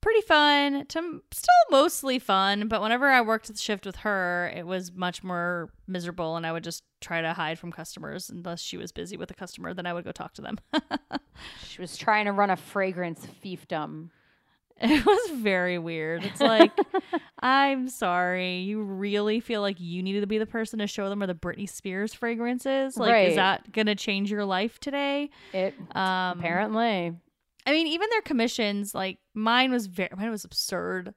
pretty 0.00 0.20
fun 0.22 0.86
to 0.86 1.22
still 1.32 1.54
mostly 1.70 2.18
fun. 2.18 2.68
But 2.68 2.80
whenever 2.82 3.08
I 3.08 3.20
worked 3.20 3.48
the 3.48 3.56
shift 3.56 3.84
with 3.86 3.96
her, 3.96 4.52
it 4.54 4.66
was 4.66 4.92
much 4.92 5.24
more 5.24 5.70
miserable. 5.88 6.36
And 6.36 6.46
I 6.46 6.52
would 6.52 6.64
just 6.64 6.84
try 7.00 7.20
to 7.20 7.32
hide 7.32 7.58
from 7.58 7.72
customers 7.72 8.30
unless 8.30 8.60
she 8.60 8.76
was 8.76 8.92
busy 8.92 9.16
with 9.16 9.30
a 9.30 9.34
customer. 9.34 9.74
Then 9.74 9.86
I 9.86 9.92
would 9.92 10.04
go 10.04 10.12
talk 10.12 10.34
to 10.34 10.42
them. 10.42 10.58
She 11.66 11.82
was 11.82 11.98
trying 11.98 12.24
to 12.24 12.32
run 12.32 12.48
a 12.48 12.56
fragrance 12.56 13.26
fiefdom. 13.44 14.08
It 14.80 15.04
was 15.06 15.30
very 15.40 15.78
weird. 15.78 16.24
It's 16.24 16.40
like, 16.40 16.70
I'm 17.40 17.88
sorry. 17.88 18.58
You 18.60 18.82
really 18.82 19.40
feel 19.40 19.60
like 19.60 19.78
you 19.80 20.02
needed 20.02 20.20
to 20.22 20.26
be 20.26 20.38
the 20.38 20.46
person 20.46 20.78
to 20.80 20.86
show 20.86 21.08
them 21.10 21.18
where 21.20 21.26
the 21.26 21.34
Britney 21.34 21.68
Spears 21.68 22.14
fragrance 22.14 22.64
is? 22.66 22.96
Like, 22.96 23.12
Right. 23.12 23.28
is 23.28 23.36
that 23.36 23.70
going 23.72 23.86
to 23.86 23.94
change 23.94 24.30
your 24.30 24.44
life 24.46 24.78
today? 24.80 25.28
It 25.52 25.74
Um, 25.94 26.38
apparently. 26.38 27.14
I 27.66 27.72
mean, 27.72 27.86
even 27.88 28.08
their 28.10 28.22
commissions, 28.22 28.94
like 28.94 29.18
mine 29.34 29.72
was 29.72 29.86
very, 29.86 30.10
mine 30.16 30.30
was 30.30 30.44
absurd. 30.44 31.14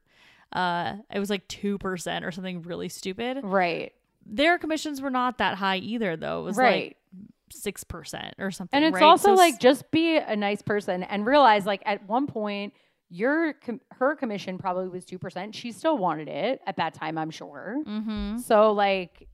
Uh, 0.52 0.96
it 1.14 1.20
was 1.20 1.30
like 1.30 1.48
2% 1.48 2.24
or 2.24 2.32
something 2.32 2.64
really 2.64 2.90
stupid. 2.90 3.40
Right. 3.44 3.94
Their 4.26 4.58
commissions 4.58 5.00
were 5.02 5.12
not 5.12 5.38
that 5.38 5.56
high 5.56 5.78
either, 5.78 6.18
though. 6.18 6.42
It 6.42 6.44
was 6.46 6.58
Right. 6.58 6.98
like 7.16 7.54
6% 7.54 8.34
or 8.40 8.52
something. 8.52 8.76
and 8.78 8.86
it's 8.86 8.96
right? 8.96 9.04
also 9.04 9.30
So 9.30 9.34
like 9.36 9.60
just 9.60 9.90
be 9.92 10.18
a 10.18 10.36
nice 10.36 10.62
person 10.62 11.04
and 11.04 11.26
realize 11.26 11.66
like 11.66 11.82
at 11.86 12.08
one 12.08 12.28
point 12.28 12.74
your 13.12 13.54
com- 13.54 13.82
her 13.94 14.16
commission 14.16 14.60
probably 14.60 14.88
was 14.88 15.04
2%. 15.06 15.54
She 15.56 15.72
still 15.72 15.98
wanted 15.98 16.28
it 16.28 16.62
at 16.68 16.78
that 16.78 16.94
time, 16.94 17.18
I'm 17.18 17.32
sure. 17.32 17.78
Mm-hmm. 17.88 18.38
So 18.40 18.72
like 18.72 19.28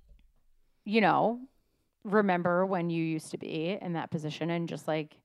you 0.85 1.01
know, 1.01 1.39
remember 2.03 2.65
when 2.65 2.89
you 2.89 3.03
used 3.03 3.31
to 3.31 3.37
be 3.37 3.77
in 3.81 3.93
that 3.93 4.11
position 4.11 4.49
and 4.49 4.69
just 4.69 4.87
like 4.87 5.17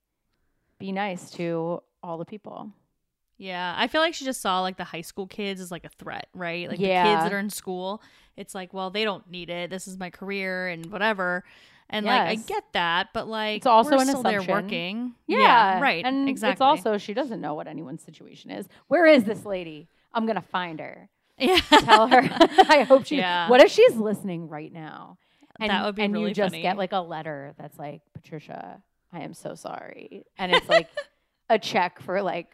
be 0.80 0.90
nice 0.92 1.30
to 1.32 1.82
all 2.02 2.18
the 2.18 2.24
people. 2.24 2.72
Yeah, 3.38 3.74
I 3.78 3.86
feel 3.86 4.00
like 4.02 4.12
she 4.14 4.24
just 4.24 4.42
saw 4.42 4.60
like 4.60 4.76
the 4.76 4.84
high 4.84 5.00
school 5.00 5.26
kids 5.26 5.60
as 5.60 5.70
like 5.70 5.84
a 5.84 5.88
threat, 5.88 6.26
right? 6.34 6.68
Like 6.68 6.78
the 6.78 6.84
kids 6.86 7.22
that 7.22 7.32
are 7.32 7.38
in 7.38 7.48
school, 7.50 8.02
it's 8.36 8.54
like, 8.54 8.74
well, 8.74 8.90
they 8.90 9.04
don't 9.04 9.30
need 9.30 9.48
it. 9.48 9.70
This 9.70 9.86
is 9.88 9.96
my 9.98 10.10
career 10.10 10.68
and 10.68 10.86
whatever. 10.86 11.44
And 11.88 12.04
like 12.06 12.20
I 12.20 12.34
get 12.34 12.64
that, 12.72 13.08
but 13.14 13.28
like 13.28 13.58
It's 13.58 13.66
also 13.66 13.98
an 13.98 14.06
still 14.06 14.22
there 14.22 14.40
assumption. 14.40 14.64
working. 14.64 15.14
Yeah, 15.26 15.80
right. 15.80 16.04
And 16.04 16.28
exactly. 16.28 16.52
it's 16.52 16.60
also 16.60 16.98
she 16.98 17.14
doesn't 17.14 17.40
know 17.40 17.54
what 17.54 17.66
anyone's 17.66 18.02
situation 18.02 18.50
is. 18.50 18.66
Where 18.88 19.06
is 19.06 19.24
this 19.24 19.44
lady? 19.46 19.88
I'm 20.12 20.26
gonna 20.26 20.42
find 20.42 20.78
her. 20.80 21.08
yeah. 21.38 21.60
Tell 21.60 22.08
her. 22.08 22.18
I 22.68 22.82
hope 22.86 23.06
she. 23.06 23.16
Yeah. 23.16 23.48
What 23.48 23.60
if 23.62 23.70
she's 23.70 23.94
listening 23.96 24.48
right 24.48 24.72
now? 24.72 25.16
And, 25.58 25.70
That 25.70 25.84
would 25.84 25.94
be 25.94 26.02
and 26.02 26.12
really 26.14 26.28
you 26.28 26.34
just 26.34 26.52
funny. 26.52 26.62
get 26.62 26.76
like 26.78 26.92
a 26.92 27.00
letter 27.00 27.54
that's 27.58 27.78
like, 27.78 28.00
Patricia, 28.14 28.82
I 29.12 29.20
am 29.20 29.34
so 29.34 29.54
sorry, 29.54 30.24
and 30.38 30.52
it's 30.52 30.68
like 30.68 30.88
a 31.48 31.58
check 31.58 32.00
for 32.00 32.22
like 32.22 32.48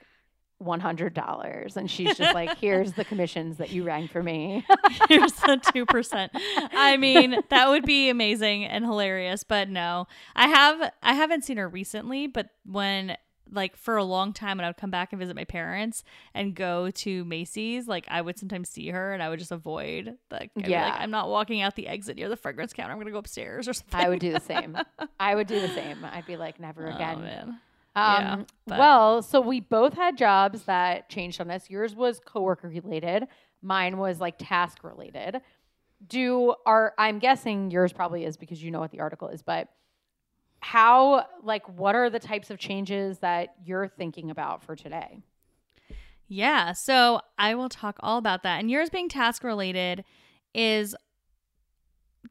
one 0.58 0.80
hundred 0.80 1.12
dollars, 1.12 1.76
and 1.76 1.90
she's 1.90 2.16
just 2.16 2.34
like, 2.34 2.58
here's 2.58 2.92
the 2.94 3.04
commissions 3.04 3.58
that 3.58 3.72
you 3.72 3.84
rang 3.84 4.08
for 4.08 4.22
me. 4.22 4.64
Here's 5.08 5.32
the 5.32 5.60
two 5.72 5.84
percent. 5.84 6.32
I 6.34 6.96
mean, 6.96 7.36
that 7.50 7.68
would 7.68 7.84
be 7.84 8.08
amazing 8.08 8.64
and 8.64 8.84
hilarious, 8.84 9.44
but 9.44 9.68
no. 9.68 10.06
I 10.34 10.48
have 10.48 10.92
I 11.02 11.12
haven't 11.12 11.44
seen 11.44 11.58
her 11.58 11.68
recently, 11.68 12.26
but 12.26 12.48
when 12.64 13.16
like 13.50 13.76
for 13.76 13.96
a 13.96 14.04
long 14.04 14.32
time 14.32 14.58
when 14.58 14.64
I 14.64 14.68
would 14.68 14.76
come 14.76 14.90
back 14.90 15.12
and 15.12 15.20
visit 15.20 15.36
my 15.36 15.44
parents 15.44 16.02
and 16.34 16.54
go 16.54 16.90
to 16.90 17.24
Macy's, 17.24 17.86
like 17.86 18.06
I 18.08 18.20
would 18.20 18.38
sometimes 18.38 18.68
see 18.68 18.88
her 18.90 19.12
and 19.12 19.22
I 19.22 19.28
would 19.28 19.38
just 19.38 19.52
avoid 19.52 20.16
like 20.30 20.50
Yeah. 20.56 20.84
like 20.90 21.00
I'm 21.00 21.10
not 21.10 21.28
walking 21.28 21.60
out 21.62 21.76
the 21.76 21.86
exit 21.88 22.16
near 22.16 22.28
the 22.28 22.36
fragrance 22.36 22.72
counter. 22.72 22.92
I'm 22.92 22.98
gonna 22.98 23.10
go 23.12 23.18
upstairs 23.18 23.68
or 23.68 23.72
something. 23.72 24.00
I 24.00 24.08
would 24.08 24.18
do 24.20 24.32
the 24.32 24.40
same. 24.40 24.76
I 25.20 25.34
would 25.34 25.46
do 25.46 25.60
the 25.60 25.68
same. 25.68 26.04
I'd 26.04 26.26
be 26.26 26.36
like, 26.36 26.58
never 26.60 26.88
Oh, 26.90 26.94
again. 26.94 27.18
Um, 27.18 27.58
Yeah, 27.94 28.36
but- 28.66 28.78
well, 28.78 29.22
so 29.22 29.40
we 29.40 29.60
both 29.60 29.94
had 29.94 30.16
jobs 30.18 30.62
that 30.64 31.08
changed 31.08 31.40
on 31.40 31.50
us. 31.50 31.70
Yours 31.70 31.94
was 31.94 32.20
coworker 32.24 32.68
related. 32.68 33.26
Mine 33.62 33.96
was 33.96 34.20
like 34.20 34.34
task 34.38 34.84
related. 34.84 35.40
Do 36.06 36.54
are 36.66 36.92
I'm 36.98 37.18
guessing 37.18 37.70
yours 37.70 37.92
probably 37.92 38.24
is 38.26 38.36
because 38.36 38.62
you 38.62 38.70
know 38.70 38.80
what 38.80 38.90
the 38.90 39.00
article 39.00 39.28
is, 39.28 39.42
but 39.42 39.68
how 40.66 41.24
like 41.44 41.64
what 41.78 41.94
are 41.94 42.10
the 42.10 42.18
types 42.18 42.50
of 42.50 42.58
changes 42.58 43.18
that 43.20 43.54
you're 43.64 43.86
thinking 43.86 44.30
about 44.30 44.64
for 44.64 44.74
today? 44.74 45.20
Yeah, 46.26 46.72
so 46.72 47.20
I 47.38 47.54
will 47.54 47.68
talk 47.68 47.98
all 48.00 48.18
about 48.18 48.42
that. 48.42 48.58
And 48.58 48.68
yours 48.68 48.90
being 48.90 49.08
task 49.08 49.44
related 49.44 50.02
is 50.54 50.96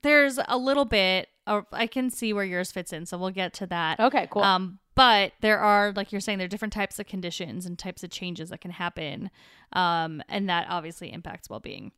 there's 0.02 0.38
a 0.50 0.58
little 0.58 0.84
bit 0.84 1.30
of, 1.48 1.66
I 1.72 1.88
can 1.88 2.10
see 2.10 2.34
where 2.34 2.44
yours 2.44 2.74
fits 2.74 2.92
in, 2.92 3.06
so 3.06 3.18
we'll 3.18 3.30
get 3.30 3.54
to 3.54 3.68
that. 3.68 4.02
Okay, 4.02 4.28
cool. 4.30 4.44
Um, 4.44 4.80
but 4.96 5.32
there 5.40 5.60
are, 5.60 5.94
like 5.94 6.12
you're 6.12 6.20
saying, 6.20 6.40
there 6.40 6.46
are 6.46 6.50
different 6.50 6.74
types 6.74 7.00
of 7.00 7.06
conditions 7.06 7.66
and 7.66 7.80
types 7.80 8.04
of 8.04 8.10
changes 8.10 8.50
that 8.50 8.60
can 8.60 8.72
happen, 8.72 9.32
um, 9.72 10.22
and 10.28 10.50
that 10.50 10.68
obviously 10.70 11.14
impacts 11.14 11.50
well 11.50 11.62
being. 11.62 11.94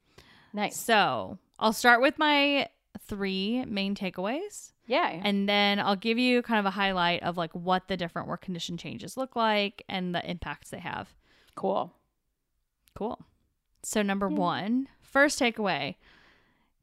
nice. 0.53 0.77
So 0.77 1.39
I'll 1.57 1.73
start 1.73 1.99
with 2.01 2.19
my 2.19 2.69
three 3.07 3.65
main 3.65 3.95
takeaways, 3.95 4.73
Yeah. 4.87 5.19
and 5.23 5.47
then 5.47 5.79
I'll 5.79 5.95
give 5.95 6.17
you 6.17 6.41
kind 6.41 6.59
of 6.59 6.65
a 6.65 6.71
highlight 6.71 7.21
of 7.23 7.37
like 7.37 7.53
what 7.53 7.87
the 7.89 7.97
different 7.97 8.27
work 8.27 8.41
condition 8.41 8.77
changes 8.77 9.17
look 9.17 9.35
like 9.35 9.83
and 9.89 10.15
the 10.15 10.27
impacts 10.29 10.69
they 10.69 10.79
have. 10.79 11.13
cool. 11.55 11.93
Cool. 12.95 13.19
So, 13.83 14.01
number 14.01 14.27
Yeah. 14.29 14.37
one, 14.37 14.87
first 15.01 15.39
takeaway 15.39 15.95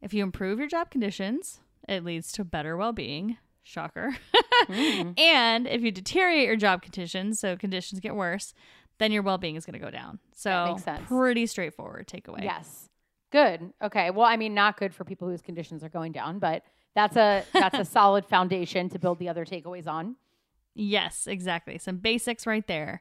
if 0.00 0.12
you 0.14 0.22
improve 0.22 0.58
your 0.58 0.68
job 0.68 0.90
conditions, 0.90 1.60
it 1.88 2.04
leads 2.04 2.30
to 2.32 2.44
better 2.44 2.76
well 2.76 2.92
being. 2.92 3.38
Shocker. 3.62 4.14
Mm. 4.68 5.18
and 5.18 5.66
if 5.66 5.80
you 5.80 5.90
deteriorate 5.90 6.46
your 6.46 6.56
job 6.56 6.82
conditions, 6.82 7.40
so 7.40 7.56
conditions 7.56 8.00
get 8.00 8.14
worse, 8.14 8.52
then 8.98 9.10
your 9.12 9.22
well 9.22 9.38
being 9.38 9.56
is 9.56 9.64
going 9.64 9.72
to 9.80 9.84
go 9.84 9.90
down. 9.90 10.18
So, 10.34 10.76
pretty 11.08 11.46
straightforward 11.46 12.06
takeaway. 12.06 12.42
Yes. 12.44 12.88
Good. 13.32 13.72
Okay. 13.82 14.10
Well, 14.10 14.26
I 14.26 14.36
mean, 14.36 14.52
not 14.54 14.76
good 14.76 14.94
for 14.94 15.04
people 15.04 15.26
whose 15.28 15.40
conditions 15.42 15.82
are 15.82 15.88
going 15.88 16.12
down, 16.12 16.38
but 16.38 16.62
that's 16.94 17.16
a 17.16 17.44
that's 17.52 17.78
a 17.78 17.84
solid 17.84 18.26
foundation 18.26 18.88
to 18.90 18.98
build 18.98 19.18
the 19.18 19.28
other 19.28 19.44
takeaways 19.44 19.86
on. 19.86 20.16
Yes, 20.74 21.26
exactly. 21.26 21.78
Some 21.78 21.98
basics 21.98 22.46
right 22.46 22.66
there. 22.66 23.00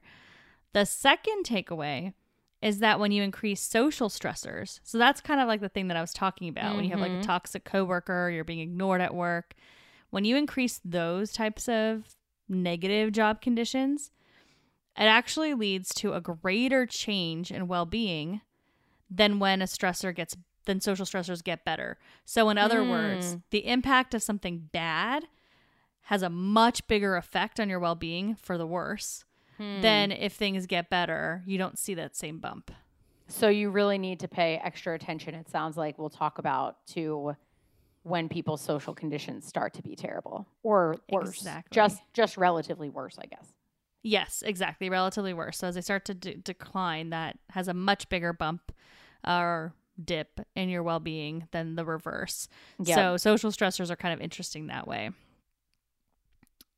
The 0.74 0.86
second 0.86 1.46
takeaway 1.46 2.14
is 2.62 2.80
that 2.80 3.00
when 3.00 3.12
you 3.12 3.24
increase 3.24 3.62
social 3.62 4.10
stressors, 4.10 4.80
so 4.84 4.98
that's 4.98 5.22
kind 5.22 5.40
of 5.42 5.48
like 5.48 5.60
the 5.62 5.70
thing 5.70 5.88
that 5.90 5.98
I 5.98 6.02
was 6.02 6.14
talking 6.14 6.48
about 6.50 6.76
when 6.76 6.86
you 6.86 6.92
have 6.92 7.02
like 7.02 7.12
a 7.12 7.18
Mhm. 7.18 7.22
toxic 7.24 7.66
coworker, 7.66 8.30
you're 8.30 8.44
being 8.44 8.60
ignored 8.60 9.02
at 9.02 9.14
work. 9.14 9.54
When 10.12 10.24
you 10.26 10.36
increase 10.38 10.80
those 10.86 11.32
types 11.34 11.68
of 11.68 12.16
negative 12.48 13.12
job 13.12 13.42
conditions, 13.42 14.12
it 14.96 15.04
actually 15.06 15.54
leads 15.56 15.90
to 15.96 16.14
a 16.14 16.22
greater 16.22 16.86
change 16.86 17.52
in 17.52 17.68
well 17.68 17.86
being 17.86 18.42
than 19.10 19.40
when 19.40 19.62
a 19.62 19.66
stressor 19.66 20.16
gets, 20.16 20.36
than 20.66 20.80
social 20.82 21.06
stressors 21.06 21.44
get 21.44 21.66
better. 21.66 21.98
So, 22.26 22.50
in 22.50 22.58
other 22.58 22.84
words, 22.84 23.36
Mm. 23.36 23.42
the 23.52 23.66
impact 23.68 24.14
of 24.14 24.24
something 24.24 24.70
bad 24.72 25.28
has 26.08 26.22
a 26.22 26.30
much 26.30 26.86
bigger 26.88 27.16
effect 27.16 27.60
on 27.60 27.70
your 27.70 27.80
well 27.80 27.96
being 27.96 28.36
for 28.36 28.58
the 28.58 28.68
worse 28.68 29.24
Hmm. 29.58 29.82
than 29.82 30.12
if 30.12 30.34
things 30.34 30.66
get 30.66 30.90
better, 30.90 31.44
you 31.46 31.58
don't 31.60 31.78
see 31.78 31.94
that 31.94 32.16
same 32.16 32.40
bump. 32.40 32.72
So 33.28 33.50
you 33.50 33.70
really 33.70 33.98
need 33.98 34.20
to 34.22 34.28
pay 34.28 34.58
extra 34.58 34.96
attention. 34.96 35.36
It 35.36 35.48
sounds 35.48 35.78
like 35.78 35.98
we'll 36.00 36.10
talk 36.10 36.40
about 36.40 36.86
to 36.88 37.36
when 38.02 38.28
people's 38.28 38.62
social 38.62 38.94
conditions 38.94 39.46
start 39.48 39.74
to 39.76 39.82
be 39.82 39.96
terrible 39.96 40.46
or 40.64 40.96
worse. 41.10 41.30
Exactly. 41.38 41.74
Just 41.74 42.02
just 42.14 42.36
relatively 42.36 42.90
worse, 42.90 43.18
I 43.18 43.26
guess. 43.28 43.54
Yes, 44.02 44.42
exactly. 44.46 44.90
Relatively 44.90 45.34
worse. 45.34 45.60
So 45.60 45.68
as 45.68 45.76
they 45.76 45.82
start 45.82 46.04
to 46.06 46.14
d- 46.14 46.34
decline, 46.44 47.12
that 47.12 47.38
has 47.52 47.70
a 47.70 47.74
much 47.74 48.10
bigger 48.10 48.34
bump 48.34 48.74
or 49.26 49.74
dip 50.02 50.40
in 50.56 50.70
your 50.70 50.84
well 50.84 51.00
being 51.00 51.48
than 51.52 51.76
the 51.76 51.86
reverse. 51.86 52.48
Yep. 52.84 52.96
So 52.96 53.18
social 53.18 53.52
stressors 53.52 53.90
are 53.90 53.96
kind 53.96 54.14
of 54.14 54.22
interesting 54.22 54.68
that 54.68 54.88
way. 54.88 55.12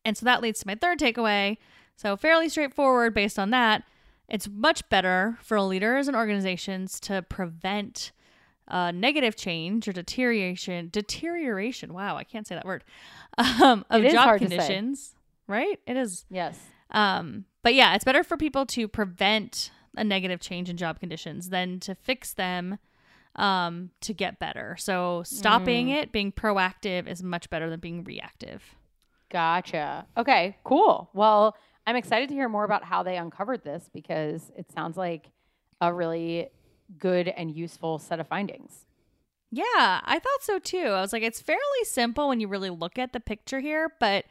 And 0.03 0.17
so 0.17 0.25
that 0.25 0.41
leads 0.41 0.59
to 0.59 0.67
my 0.67 0.75
third 0.75 0.99
takeaway. 0.99 1.57
So 1.95 2.15
fairly 2.17 2.49
straightforward 2.49 3.13
based 3.13 3.39
on 3.39 3.49
that. 3.51 3.83
It's 4.27 4.47
much 4.47 4.87
better 4.89 5.37
for 5.41 5.59
leaders 5.61 6.07
and 6.07 6.15
organizations 6.15 6.99
to 7.01 7.21
prevent 7.23 8.11
uh, 8.67 8.91
negative 8.91 9.35
change 9.35 9.87
or 9.87 9.93
deterioration. 9.93 10.89
Deterioration. 10.91 11.93
Wow, 11.93 12.17
I 12.17 12.23
can't 12.23 12.47
say 12.47 12.55
that 12.55 12.65
word. 12.65 12.83
Um, 13.37 13.83
of 13.89 14.01
job 14.01 14.23
hard 14.23 14.41
to 14.41 14.47
say. 14.47 14.55
conditions. 14.55 15.13
Right? 15.45 15.77
It 15.85 15.97
is. 15.97 16.25
Yes. 16.29 16.57
Um, 16.91 17.43
but 17.63 17.73
yeah, 17.73 17.93
it's 17.93 18.05
better 18.05 18.23
for 18.23 18.37
people 18.37 18.65
to 18.67 18.87
prevent 18.87 19.71
a 19.97 20.05
negative 20.05 20.39
change 20.39 20.69
in 20.69 20.77
job 20.77 21.01
conditions 21.01 21.49
than 21.49 21.81
to 21.81 21.95
fix 21.95 22.31
them 22.31 22.77
um, 23.35 23.89
to 24.01 24.13
get 24.13 24.39
better. 24.39 24.75
So 24.79 25.23
stopping 25.25 25.87
Mm. 25.87 26.01
it, 26.03 26.11
being 26.11 26.31
proactive, 26.31 27.07
is 27.07 27.21
much 27.23 27.49
better 27.49 27.69
than 27.69 27.79
being 27.79 28.03
reactive. 28.03 28.75
Gotcha. 29.29 30.05
Okay, 30.15 30.57
cool. 30.63 31.09
Well, 31.13 31.57
I'm 31.87 31.95
excited 31.95 32.29
to 32.29 32.35
hear 32.35 32.47
more 32.49 32.63
about 32.63 32.83
how 32.83 33.03
they 33.03 33.17
uncovered 33.17 33.63
this 33.63 33.89
because 33.93 34.51
it 34.55 34.71
sounds 34.71 34.97
like 34.97 35.29
a 35.81 35.93
really 35.93 36.47
good 36.97 37.27
and 37.27 37.55
useful 37.55 37.99
set 37.99 38.19
of 38.19 38.27
findings. 38.27 38.85
Yeah, 39.51 39.63
I 40.03 40.19
thought 40.19 40.41
so 40.43 40.59
too. 40.59 40.87
I 40.87 41.01
was 41.01 41.13
like, 41.13 41.23
it's 41.23 41.41
fairly 41.41 41.61
simple 41.83 42.27
when 42.29 42.39
you 42.39 42.47
really 42.47 42.69
look 42.69 42.97
at 42.97 43.13
the 43.13 43.19
picture 43.19 43.59
here, 43.59 43.91
but 43.99 44.25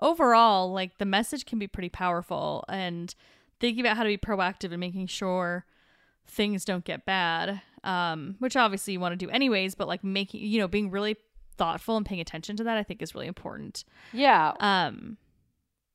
overall, 0.00 0.72
like 0.72 0.98
the 0.98 1.04
message 1.04 1.46
can 1.46 1.58
be 1.58 1.66
pretty 1.66 1.88
powerful. 1.88 2.64
And 2.68 3.14
thinking 3.60 3.84
about 3.84 3.96
how 3.96 4.02
to 4.04 4.08
be 4.08 4.18
proactive 4.18 4.70
and 4.70 4.78
making 4.80 5.06
sure 5.08 5.66
things 6.26 6.64
don't 6.64 6.84
get 6.84 7.04
bad, 7.04 7.62
um, 7.84 8.36
which 8.38 8.56
obviously 8.56 8.92
you 8.92 9.00
want 9.00 9.12
to 9.12 9.16
do 9.26 9.30
anyways, 9.30 9.74
but 9.74 9.88
like 9.88 10.02
making, 10.04 10.42
you 10.42 10.58
know, 10.58 10.68
being 10.68 10.90
really 10.90 11.16
thoughtful 11.56 11.96
and 11.96 12.06
paying 12.06 12.20
attention 12.20 12.56
to 12.56 12.64
that, 12.64 12.76
I 12.76 12.82
think 12.82 13.02
is 13.02 13.14
really 13.14 13.26
important. 13.26 13.84
Yeah. 14.12 14.52
Um, 14.60 15.16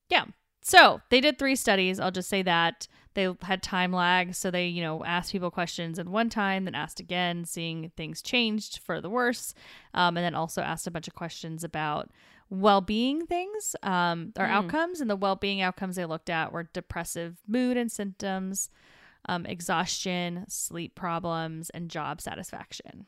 yeah. 0.10 0.26
So 0.62 1.02
they 1.10 1.22
did 1.22 1.38
three 1.38 1.56
studies. 1.56 2.00
I'll 2.00 2.12
just 2.12 2.30
say 2.30 2.42
that 2.44 2.88
they 3.16 3.28
had 3.42 3.62
time 3.62 3.92
lag. 3.92 4.34
So 4.34 4.50
they, 4.50 4.68
you 4.68 4.82
know, 4.82 5.04
asked 5.04 5.32
people 5.32 5.52
questions 5.52 6.00
at 6.00 6.08
one 6.08 6.30
time, 6.30 6.66
then 6.66 6.74
asked 6.76 7.00
again, 7.00 7.46
seeing 7.46 7.92
things 7.96 8.22
changed 8.22 8.80
for 8.80 9.02
the 9.02 9.10
worse. 9.10 9.54
Um, 9.94 10.18
and 10.18 10.24
then 10.26 10.36
also 10.36 10.62
asked 10.62 10.88
a 10.88 10.92
bunch 10.92 11.08
of 11.08 11.14
questions 11.14 11.64
about 11.64 12.10
well-being 12.50 13.26
things 13.26 13.76
um, 13.84 14.32
or 14.38 14.46
Mm. 14.46 14.52
outcomes. 14.52 15.02
And 15.02 15.10
the 15.10 15.16
well-being 15.16 15.62
outcomes 15.62 15.96
they 15.96 16.06
looked 16.06 16.30
at 16.30 16.52
were 16.52 16.64
depressive 16.64 17.38
mood 17.48 17.78
and 17.78 17.92
symptoms, 17.92 18.70
um, 19.30 19.46
exhaustion, 19.46 20.46
sleep 20.48 20.96
problems, 20.96 21.70
and 21.72 21.90
job 21.90 22.22
satisfaction. 22.22 23.06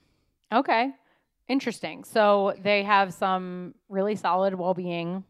Okay. 0.52 0.92
Interesting. 1.48 2.04
So 2.04 2.56
they 2.62 2.84
have 2.84 3.14
some 3.14 3.76
really 3.90 4.16
solid 4.16 4.56
well-being 4.56 5.24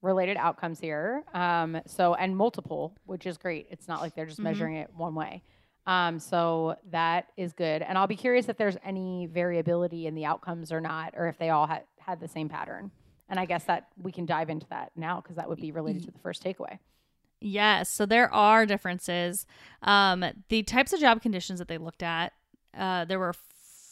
related 0.00 0.36
outcomes 0.36 0.78
here. 0.80 1.24
Um, 1.34 1.80
so 1.86 2.14
and 2.14 2.36
multiple, 2.36 2.96
which 3.04 3.26
is 3.26 3.36
great. 3.36 3.66
It's 3.70 3.88
not 3.88 4.00
like 4.00 4.14
they're 4.14 4.26
just 4.26 4.38
Mhm. 4.40 4.44
measuring 4.44 4.76
it 4.76 4.90
one 4.94 5.14
way. 5.14 5.42
Um, 5.86 6.18
so 6.20 6.76
that 6.90 7.26
is 7.36 7.52
good. 7.52 7.82
And 7.82 7.98
I'll 7.98 8.06
be 8.06 8.14
curious 8.16 8.48
if 8.48 8.56
there's 8.56 8.76
any 8.84 9.26
variability 9.26 10.06
in 10.06 10.14
the 10.14 10.24
outcomes 10.26 10.70
or 10.70 10.80
not, 10.80 11.14
or 11.16 11.26
if 11.28 11.38
they 11.38 11.50
all 11.50 11.66
had 11.66 11.82
had 11.98 12.20
the 12.20 12.28
same 12.28 12.48
pattern. 12.48 12.90
And 13.28 13.38
I 13.40 13.44
guess 13.44 13.64
that 13.64 13.88
we 14.00 14.12
can 14.12 14.24
dive 14.24 14.48
into 14.50 14.66
that 14.68 14.92
now 14.96 15.20
because 15.20 15.36
that 15.36 15.48
would 15.48 15.60
be 15.60 15.72
related 15.72 16.04
to 16.04 16.10
the 16.10 16.18
first 16.20 16.42
takeaway. 16.42 16.78
Yes, 17.40 17.88
so 17.88 18.04
there 18.04 18.32
are 18.32 18.66
differences. 18.66 19.46
Um, 19.82 20.24
the 20.48 20.62
types 20.62 20.92
of 20.92 21.00
job 21.00 21.22
conditions 21.22 21.58
that 21.58 21.68
they 21.68 21.78
looked 21.78 22.02
at, 22.02 22.32
uh, 22.76 23.04
there 23.04 23.18
were 23.18 23.34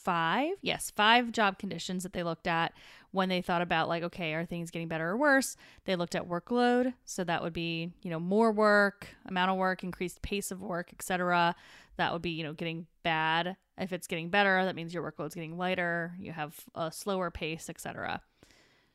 five, 0.04 0.54
yes, 0.62 0.90
five 0.94 1.32
job 1.32 1.58
conditions 1.58 2.02
that 2.02 2.12
they 2.12 2.22
looked 2.22 2.46
at 2.46 2.72
when 3.12 3.28
they 3.28 3.40
thought 3.40 3.62
about 3.62 3.88
like, 3.88 4.02
okay, 4.02 4.34
are 4.34 4.44
things 4.44 4.70
getting 4.70 4.88
better 4.88 5.08
or 5.08 5.16
worse? 5.16 5.56
They 5.84 5.96
looked 5.96 6.14
at 6.14 6.28
workload, 6.28 6.94
so 7.04 7.24
that 7.24 7.42
would 7.42 7.52
be 7.52 7.92
you 8.02 8.10
know 8.10 8.20
more 8.20 8.52
work, 8.52 9.08
amount 9.26 9.50
of 9.50 9.56
work, 9.56 9.82
increased 9.84 10.22
pace 10.22 10.50
of 10.50 10.60
work, 10.60 10.90
etc. 10.92 11.54
That 11.96 12.12
would 12.12 12.22
be 12.22 12.30
you 12.30 12.44
know 12.44 12.52
getting 12.52 12.86
bad. 13.02 13.56
If 13.78 13.92
it's 13.92 14.06
getting 14.06 14.30
better, 14.30 14.64
that 14.64 14.74
means 14.74 14.94
your 14.94 15.08
workload's 15.10 15.34
getting 15.34 15.56
lighter. 15.56 16.14
You 16.18 16.32
have 16.32 16.54
a 16.74 16.90
slower 16.90 17.30
pace, 17.30 17.68
etc 17.68 18.20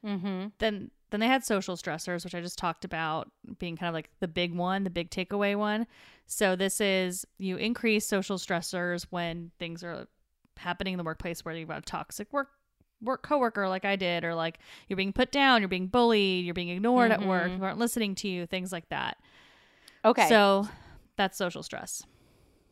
Mm-hmm. 0.06 0.48
then 0.58 0.90
then 1.12 1.20
they 1.20 1.28
had 1.28 1.44
social 1.44 1.76
stressors 1.78 2.24
which 2.24 2.34
i 2.34 2.42
just 2.42 2.58
talked 2.58 2.84
about 2.84 3.30
being 3.60 3.78
kind 3.78 3.88
of 3.88 3.94
like 3.94 4.10
the 4.20 4.28
big 4.28 4.54
one 4.56 4.84
the 4.84 4.90
big 4.90 5.10
takeaway 5.12 5.56
one 5.56 5.86
so 6.26 6.56
this 6.56 6.82
is 6.82 7.26
you 7.38 7.58
increase 7.58 8.06
social 8.06 8.38
stressors 8.38 9.06
when 9.12 9.52
things 9.60 9.84
are 9.84 10.08
happening 10.58 10.94
in 10.94 10.98
the 10.98 11.04
workplace 11.04 11.46
where 11.46 11.54
you've 11.56 11.70
got 11.70 11.78
a 11.80 11.82
toxic 11.82 12.32
work 12.34 12.50
work 13.02 13.24
coworker 13.24 13.68
like 13.68 13.84
i 13.86 13.96
did 13.96 14.24
or 14.24 14.34
like 14.36 14.60
you're 14.88 14.98
being 14.98 15.14
put 15.14 15.32
down 15.32 15.62
you're 15.62 15.68
being 15.70 15.88
bullied 15.88 16.46
you're 16.46 16.54
being 16.54 16.70
ignored 16.70 17.12
at 17.12 17.22
work 17.26 17.48
Mhm. 17.48 17.54
people 17.54 17.66
aren't 17.66 17.80
listening 17.80 18.16
to 18.16 18.28
you 18.28 18.46
things 18.46 18.72
like 18.72 18.88
that 18.90 19.18
Okay. 20.06 20.28
so 20.30 20.68
that's 21.18 21.38
social 21.38 21.62
stress 21.64 22.04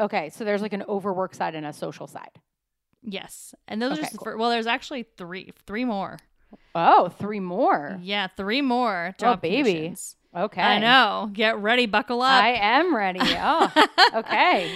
okay. 0.01 0.29
So 0.29 0.45
there's 0.45 0.61
like 0.61 0.71
an 0.71 0.83
overwork 0.87 1.35
side 1.35 1.55
and 1.55 1.65
a 1.65 1.73
social 1.73 2.07
side. 2.07 2.39
yes 3.03 3.53
and 3.67 3.81
those 3.81 3.91
Okay, 3.93 3.99
are 3.99 4.03
just 4.03 4.17
cool. 4.17 4.23
for, 4.23 4.37
well 4.37 4.49
there's 4.49 4.67
actually 4.67 5.03
three 5.17 5.51
three 5.65 5.83
more 5.85 6.17
Oh, 6.75 7.09
three 7.09 7.39
more. 7.39 7.97
yeah 8.01 8.27
three 8.27 8.61
more 8.61 9.09
Oh, 9.13 9.17
job 9.19 9.41
baby. 9.41 9.73
conditions. 9.73 10.15
Okay. 10.35 10.61
i 10.61 10.77
know 10.77 11.29
get 11.33 11.57
ready 11.57 11.85
buckle 11.87 12.21
up 12.21 12.43
I 12.43 12.49
am 12.51 12.95
ready. 12.95 13.19
Oh, 13.23 13.71
okay. 14.13 14.71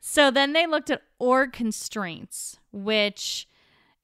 So 0.00 0.30
then 0.30 0.52
they 0.52 0.66
looked 0.66 0.90
at 0.90 1.02
org 1.18 1.52
constraints, 1.52 2.58
which 2.72 3.48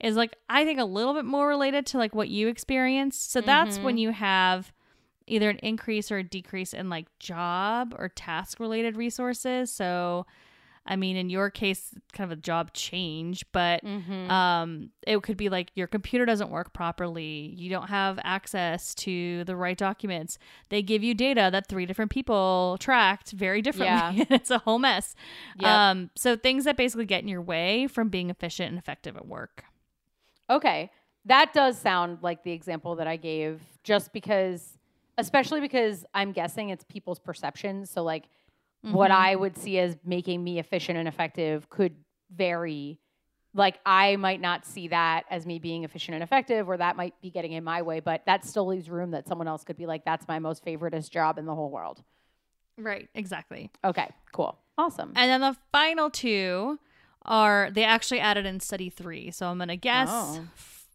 is 0.01 0.17
like 0.17 0.37
I 0.49 0.65
think 0.65 0.79
a 0.81 0.85
little 0.85 1.13
bit 1.15 1.25
more 1.27 1.47
related 1.49 1.85
to 1.87 1.99
like 1.99 2.15
what 2.15 2.29
you 2.29 2.49
experienced. 2.49 3.31
So 3.33 3.41
that's 3.41 3.79
when 3.79 3.97
Mhm. 3.97 4.01
you 4.01 4.11
have 4.13 4.73
either 5.27 5.51
an 5.51 5.59
increase 5.59 6.11
or 6.11 6.19
a 6.19 6.25
decrease 6.25 6.73
in 6.73 6.89
like 6.89 7.07
job 7.19 7.95
or 7.99 8.09
task 8.09 8.59
related 8.59 8.97
resources. 8.97 9.71
So 9.71 10.25
I 10.89 10.97
mean 10.97 11.17
in 11.17 11.31
your 11.31 11.51
case 11.51 11.95
kind 12.13 12.33
of 12.33 12.37
a 12.39 12.41
job 12.41 12.73
change, 12.73 13.45
but 13.53 13.85
Mm-hmm. 13.85 14.31
um 14.31 14.91
it 15.07 15.23
could 15.23 15.37
be 15.37 15.49
like 15.49 15.71
your 15.75 15.87
computer 15.87 16.27
doesn't 16.27 16.51
work 16.51 16.73
properly 16.73 17.55
you 17.57 17.71
don't 17.71 17.89
have 17.89 18.19
access 18.25 18.95
to 18.97 19.45
the 19.45 19.55
right 19.57 19.79
documents 19.79 20.39
they 20.71 20.83
give 20.83 21.03
you 21.05 21.15
data 21.15 21.49
that 21.53 21.67
three 21.69 21.87
different 21.87 22.11
people 22.11 22.77
tracked 22.81 23.31
very 23.33 23.63
differently 23.63 24.27
it's 24.31 24.51
a 24.51 24.59
whole 24.59 24.79
mess 24.79 25.15
Yep. 25.57 25.71
um 25.71 26.11
so 26.17 26.37
things 26.37 26.65
that 26.65 26.77
basically 26.77 27.07
get 27.07 27.23
in 27.23 27.29
your 27.29 27.41
way 27.43 27.87
from 27.87 28.09
being 28.09 28.29
efficient 28.29 28.71
and 28.71 28.79
effective 28.79 29.17
at 29.17 29.27
work 29.27 29.65
Okay. 30.51 30.91
That 31.25 31.53
does 31.53 31.79
sound 31.79 32.19
like 32.23 32.43
the 32.43 32.53
example 32.53 32.97
that 32.97 33.07
I 33.07 33.17
gave, 33.17 33.61
just 33.83 34.13
because, 34.15 34.79
especially 35.19 35.61
because 35.61 36.07
I'm 36.15 36.33
guessing 36.33 36.71
it's 36.71 36.85
people's 36.85 37.19
perceptions. 37.19 37.91
So, 37.91 38.03
like, 38.03 38.25
what 38.83 39.11
Mhm. 39.11 39.15
I 39.15 39.35
would 39.37 39.57
see 39.59 39.79
as 39.79 39.97
making 40.05 40.43
me 40.43 40.59
efficient 40.59 40.99
and 40.99 41.09
effective 41.09 41.69
could 41.69 41.97
vary. 42.31 43.01
Like, 43.55 43.79
I 43.85 44.17
might 44.17 44.41
not 44.41 44.65
see 44.67 44.89
that 44.89 45.25
as 45.31 45.47
me 45.47 45.59
being 45.59 45.83
efficient 45.85 46.15
and 46.15 46.23
effective, 46.23 46.69
or 46.69 46.77
that 46.77 46.97
might 46.97 47.21
be 47.21 47.31
getting 47.31 47.53
in 47.53 47.65
my 47.65 47.83
way, 47.83 48.01
but 48.01 48.25
that 48.27 48.45
still 48.45 48.67
leaves 48.67 48.89
room 48.91 49.11
that 49.13 49.27
someone 49.27 49.49
else 49.49 49.65
could 49.65 49.77
be 49.77 49.87
like, 49.87 50.05
that's 50.05 50.29
my 50.29 50.39
most 50.39 50.65
favoriteest 50.65 51.11
job 51.11 51.39
in 51.39 51.47
the 51.47 51.55
whole 51.55 51.71
world. 51.71 52.03
right 52.77 53.09
exactly 53.15 53.71
Okay, 53.85 54.09
cool. 54.33 54.57
Awesome. 54.77 55.13
and 55.17 55.29
then 55.31 55.41
the 55.41 55.57
final 55.73 56.09
two 56.11 56.79
are 57.23 57.71
they 57.73 57.83
actually 57.83 58.21
added 58.21 58.47
in 58.47 58.61
study 58.61 58.89
three 58.89 59.31
so 59.33 59.49
i'm 59.49 59.59
gonna 59.59 59.75
guess 59.77 60.09
Oh. 60.11 60.47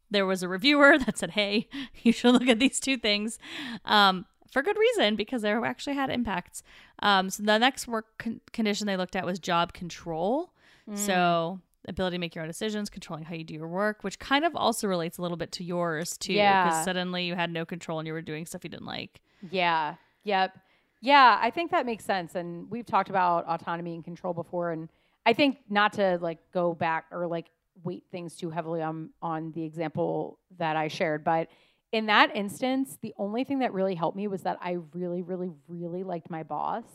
there 0.10 0.26
was 0.26 0.42
a 0.42 0.48
reviewer 0.48 0.98
that 1.06 1.18
said 1.18 1.32
hey 1.32 1.68
you 2.04 2.14
should 2.14 2.32
look 2.32 2.48
at 2.48 2.60
these 2.60 2.80
two 2.80 2.96
things 2.98 3.38
um, 3.84 4.26
for 4.54 4.62
good 4.62 4.78
reason 4.78 5.16
because 5.18 5.42
they 5.42 5.52
actually 5.52 5.96
had 5.96 6.10
impacts 6.10 6.64
um, 7.02 7.30
so 7.30 7.44
the 7.44 7.58
next 7.58 7.88
work 7.88 8.06
con- 8.18 8.40
condition 8.54 8.88
they 8.88 8.96
looked 8.98 9.16
at 9.16 9.26
was 9.26 9.40
job 9.40 9.74
control 9.74 10.52
Mm. 10.90 10.98
so 10.98 11.60
ability 11.88 12.16
to 12.16 12.20
make 12.20 12.36
your 12.36 12.42
own 12.44 12.50
decisions 12.50 12.90
controlling 12.90 13.24
how 13.24 13.34
you 13.36 13.44
do 13.46 13.54
your 13.54 13.68
work 13.70 14.04
which 14.04 14.20
kind 14.20 14.44
of 14.44 14.54
also 14.56 14.86
relates 14.88 15.18
a 15.18 15.22
little 15.22 15.38
bit 15.38 15.52
to 15.54 15.64
yours 15.64 16.18
too 16.18 16.34
Yeah. 16.34 16.66
because 16.66 16.84
suddenly 16.84 17.24
you 17.26 17.36
had 17.36 17.50
no 17.52 17.66
control 17.66 18.00
and 18.00 18.08
you 18.08 18.12
were 18.14 18.22
doing 18.22 18.46
stuff 18.46 18.64
you 18.66 18.70
didn't 18.70 18.86
like 18.86 19.22
Yeah. 19.52 19.96
Yep. 20.26 20.58
Yeah, 21.02 21.38
I 21.42 21.50
think 21.52 21.72
that 21.72 21.86
makes 21.86 22.06
sense. 22.06 22.34
And 22.36 22.70
we've 22.72 22.86
talked 22.86 23.10
about 23.10 23.46
autonomy 23.46 23.94
and 23.96 24.04
control 24.06 24.34
before. 24.34 24.72
And 24.72 24.90
I 25.26 25.34
think 25.34 25.58
not 25.70 25.92
to 25.94 26.18
like 26.22 26.40
go 26.54 26.74
back 26.74 27.06
or 27.12 27.28
like 27.28 27.48
weight 27.84 28.04
things 28.12 28.36
too 28.38 28.50
heavily 28.50 28.82
on 28.82 29.10
on 29.22 29.52
the 29.52 29.64
example 29.64 30.40
that 30.58 30.76
I 30.78 30.88
shared, 30.88 31.24
but 31.26 31.50
in 31.94 32.08
that 32.08 32.36
instance, 32.36 32.98
the 33.02 33.16
only 33.18 33.46
thing 33.46 33.60
that 33.60 33.74
really 33.74 33.96
helped 33.96 34.18
me 34.18 34.28
was 34.28 34.44
that 34.44 34.60
I 34.62 34.80
really, 34.94 35.24
really, 35.24 35.52
really 35.70 36.04
liked 36.04 36.30
my 36.30 36.44
boss. 36.44 36.86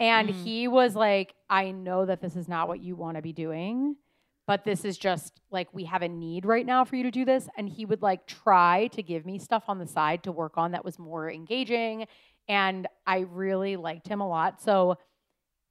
And 0.00 0.30
Mhm. 0.30 0.34
he 0.44 0.68
was 0.68 0.94
like, 0.96 1.34
I 1.50 1.72
know 1.72 2.06
that 2.06 2.20
this 2.20 2.36
is 2.36 2.48
not 2.48 2.68
what 2.68 2.80
you 2.80 2.96
want 2.96 3.16
to 3.16 3.22
be 3.22 3.32
doing, 3.32 3.96
but 4.46 4.64
this 4.64 4.84
is 4.84 4.98
just 4.98 5.40
like 5.50 5.68
we 5.74 5.84
have 5.84 6.02
a 6.02 6.08
need 6.08 6.46
right 6.46 6.66
now 6.66 6.84
for 6.84 6.96
you 6.96 7.04
to 7.04 7.10
do 7.12 7.24
this. 7.24 7.48
And 7.56 7.68
he 7.68 7.84
would 7.84 8.02
like 8.02 8.26
try 8.26 8.88
to 8.88 9.02
give 9.02 9.26
me 9.26 9.38
stuff 9.38 9.64
on 9.68 9.78
the 9.78 9.86
side 9.86 10.22
to 10.24 10.32
work 10.32 10.56
on 10.56 10.72
that 10.72 10.84
was 10.84 10.98
more 10.98 11.30
engaging. 11.30 12.06
And 12.48 12.86
I 13.06 13.20
really 13.20 13.76
liked 13.76 14.08
him 14.08 14.20
a 14.20 14.28
lot. 14.28 14.62
So 14.62 14.98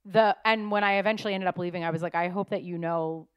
the 0.04 0.36
and 0.44 0.70
when 0.70 0.84
I 0.84 0.98
eventually 0.98 1.34
ended 1.34 1.48
up 1.48 1.58
leaving, 1.58 1.84
I 1.84 1.90
was 1.90 2.02
like, 2.02 2.14
I 2.14 2.28
hope 2.28 2.50
that 2.50 2.62
you 2.62 2.78
know 2.78 3.28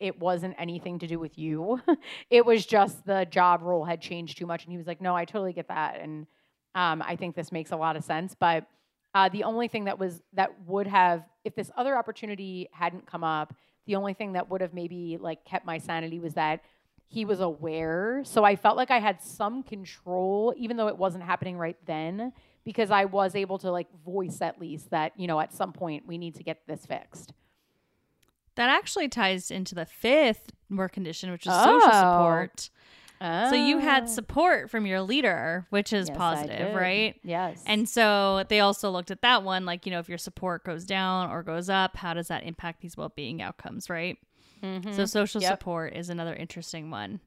it 0.00 0.18
wasn't 0.18 0.54
anything 0.58 0.98
to 0.98 1.06
do 1.06 1.18
with 1.18 1.38
you. 1.38 1.80
it 2.30 2.44
was 2.44 2.66
just 2.66 3.04
the 3.06 3.26
job 3.30 3.62
role 3.62 3.84
had 3.84 4.00
changed 4.00 4.38
too 4.38 4.46
much. 4.46 4.64
And 4.64 4.72
he 4.72 4.78
was 4.78 4.86
like, 4.86 5.00
No, 5.00 5.14
I 5.14 5.24
totally 5.24 5.52
get 5.52 5.68
that. 5.68 6.00
And 6.00 6.26
um, 6.74 7.02
I 7.02 7.16
think 7.16 7.36
this 7.36 7.52
makes 7.52 7.70
a 7.70 7.76
lot 7.76 7.96
of 7.96 8.04
sense. 8.04 8.34
But 8.38 8.66
uh, 9.14 9.28
the 9.28 9.44
only 9.44 9.68
thing 9.68 9.84
that 9.84 9.98
was 9.98 10.22
that 10.32 10.50
would 10.66 10.86
have, 10.86 11.24
if 11.44 11.54
this 11.54 11.70
other 11.76 11.96
opportunity 11.96 12.68
hadn't 12.72 13.06
come 13.06 13.24
up, 13.24 13.54
the 13.86 13.96
only 13.96 14.14
thing 14.14 14.32
that 14.32 14.48
would 14.50 14.60
have 14.60 14.72
maybe 14.72 15.18
like 15.20 15.44
kept 15.44 15.66
my 15.66 15.78
sanity 15.78 16.18
was 16.18 16.34
that 16.34 16.62
he 17.06 17.24
was 17.24 17.40
aware. 17.40 18.22
So 18.24 18.44
I 18.44 18.54
felt 18.54 18.76
like 18.76 18.92
I 18.92 19.00
had 19.00 19.20
some 19.20 19.64
control, 19.64 20.54
even 20.56 20.76
though 20.76 20.86
it 20.86 20.96
wasn't 20.96 21.24
happening 21.24 21.58
right 21.58 21.76
then, 21.86 22.32
because 22.64 22.92
I 22.92 23.06
was 23.06 23.34
able 23.34 23.58
to 23.58 23.72
like 23.72 23.88
voice 24.04 24.40
at 24.40 24.60
least 24.60 24.90
that, 24.90 25.18
you 25.18 25.26
know, 25.26 25.40
at 25.40 25.52
some 25.52 25.72
point 25.72 26.06
we 26.06 26.18
need 26.18 26.36
to 26.36 26.44
get 26.44 26.60
this 26.68 26.86
fixed. 26.86 27.32
That 28.60 28.70
actually 28.70 29.08
ties 29.08 29.50
into 29.50 29.74
the 29.74 29.86
fifth 29.86 30.52
work 30.70 30.92
condition 30.92 31.30
which 31.30 31.46
is 31.46 31.52
social 31.52 31.88
Oh. 31.92 32.10
support 32.12 32.70
so 33.22 33.52
you 33.54 33.78
had 33.78 34.04
Ah. 34.04 34.06
support 34.06 34.70
from 34.70 34.86
your 34.86 35.02
leader 35.02 35.66
which 35.70 35.92
is 35.92 36.08
Yes, 36.08 36.16
positive 36.16 36.74
right 36.74 37.16
Yes. 37.22 37.62
And 37.66 37.86
so 37.88 38.44
they 38.48 38.60
also 38.60 38.90
looked 38.90 39.10
at 39.10 39.20
that 39.22 39.42
one, 39.42 39.66
like, 39.66 39.84
you 39.84 39.92
know, 39.92 39.98
if 39.98 40.08
your 40.08 40.16
support 40.18 40.64
goes 40.64 40.86
down 40.86 41.30
or 41.30 41.42
goes 41.42 41.68
up, 41.68 41.96
how 41.98 42.14
does 42.14 42.28
that 42.28 42.44
impact 42.44 42.80
these 42.80 42.96
well 42.96 43.10
being 43.10 43.42
outcomes, 43.42 43.90
right? 43.90 44.16
Mhm. 44.62 44.94
So 44.94 45.04
social 45.04 45.42
Yep. 45.42 45.50
support 45.52 45.92
is 45.94 46.08
another 46.08 46.34
interesting 46.34 46.90
one. 46.90 47.20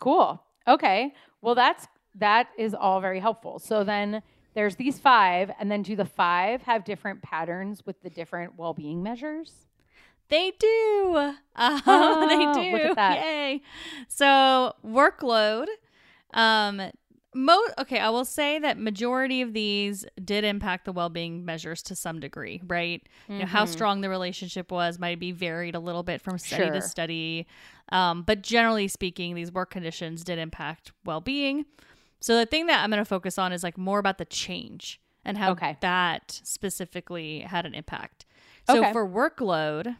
Cool. 0.00 0.42
Okay. 0.66 1.14
Well, 1.40 1.54
that's 1.54 1.86
that 2.16 2.48
is 2.58 2.74
all 2.74 3.00
very 3.00 3.20
helpful. 3.20 3.58
So 3.58 3.84
then 3.84 4.22
there's 4.54 4.76
these 4.76 4.98
five, 4.98 5.50
and 5.58 5.70
then 5.70 5.82
do 5.82 5.94
the 5.96 6.04
five 6.04 6.62
have 6.62 6.84
different 6.84 7.22
patterns 7.22 7.86
with 7.86 8.02
the 8.02 8.10
different 8.10 8.58
well-being 8.58 9.02
measures? 9.02 9.66
They 10.32 10.52
do. 10.58 11.32
Uh, 11.54 11.78
Oh, 11.86 12.26
they 12.28 12.70
look 12.72 12.80
do. 12.80 12.88
at 12.88 12.96
that. 12.96 13.18
Yay. 13.22 13.60
So 14.08 14.74
workload. 14.82 15.66
Um, 16.32 16.80
mo- 17.34 17.60
okay, 17.78 17.98
I 17.98 18.08
will 18.08 18.24
say 18.24 18.58
that 18.58 18.78
majority 18.78 19.42
of 19.42 19.52
these 19.52 20.06
did 20.24 20.44
impact 20.44 20.86
the 20.86 20.92
well-being 20.92 21.44
measures 21.44 21.82
to 21.82 21.94
some 21.94 22.20
degree, 22.20 22.62
right? 22.66 23.06
You 23.28 23.40
know, 23.40 23.44
how 23.44 23.66
Mhm. 23.66 23.68
strong 23.68 24.00
the 24.00 24.08
relationship 24.08 24.72
was 24.72 24.98
might 24.98 25.20
be 25.20 25.30
varied 25.30 25.74
a 25.74 25.78
little 25.78 26.02
bit 26.02 26.22
from 26.22 26.38
study 26.38 26.64
Sure. 26.64 26.72
to 26.72 26.80
study. 26.80 27.46
Um, 27.90 28.22
but 28.22 28.40
generally 28.42 28.88
speaking, 28.88 29.34
these 29.34 29.52
work 29.52 29.68
conditions 29.70 30.24
did 30.24 30.38
impact 30.38 30.92
well-being. 31.04 31.66
So 32.20 32.38
the 32.38 32.46
thing 32.46 32.64
that 32.68 32.82
I'm 32.82 32.88
going 32.88 32.98
to 33.02 33.04
focus 33.04 33.36
on 33.36 33.52
is 33.52 33.62
like 33.62 33.76
more 33.76 33.98
about 33.98 34.16
the 34.16 34.24
change 34.24 34.98
and 35.22 35.36
how 35.36 35.50
Okay. 35.50 35.76
that 35.80 36.40
specifically 36.44 37.40
had 37.40 37.66
an 37.66 37.74
impact. 37.74 38.24
So 38.66 38.78
Okay. 38.80 38.92
for 38.92 39.06
workload, 39.06 39.96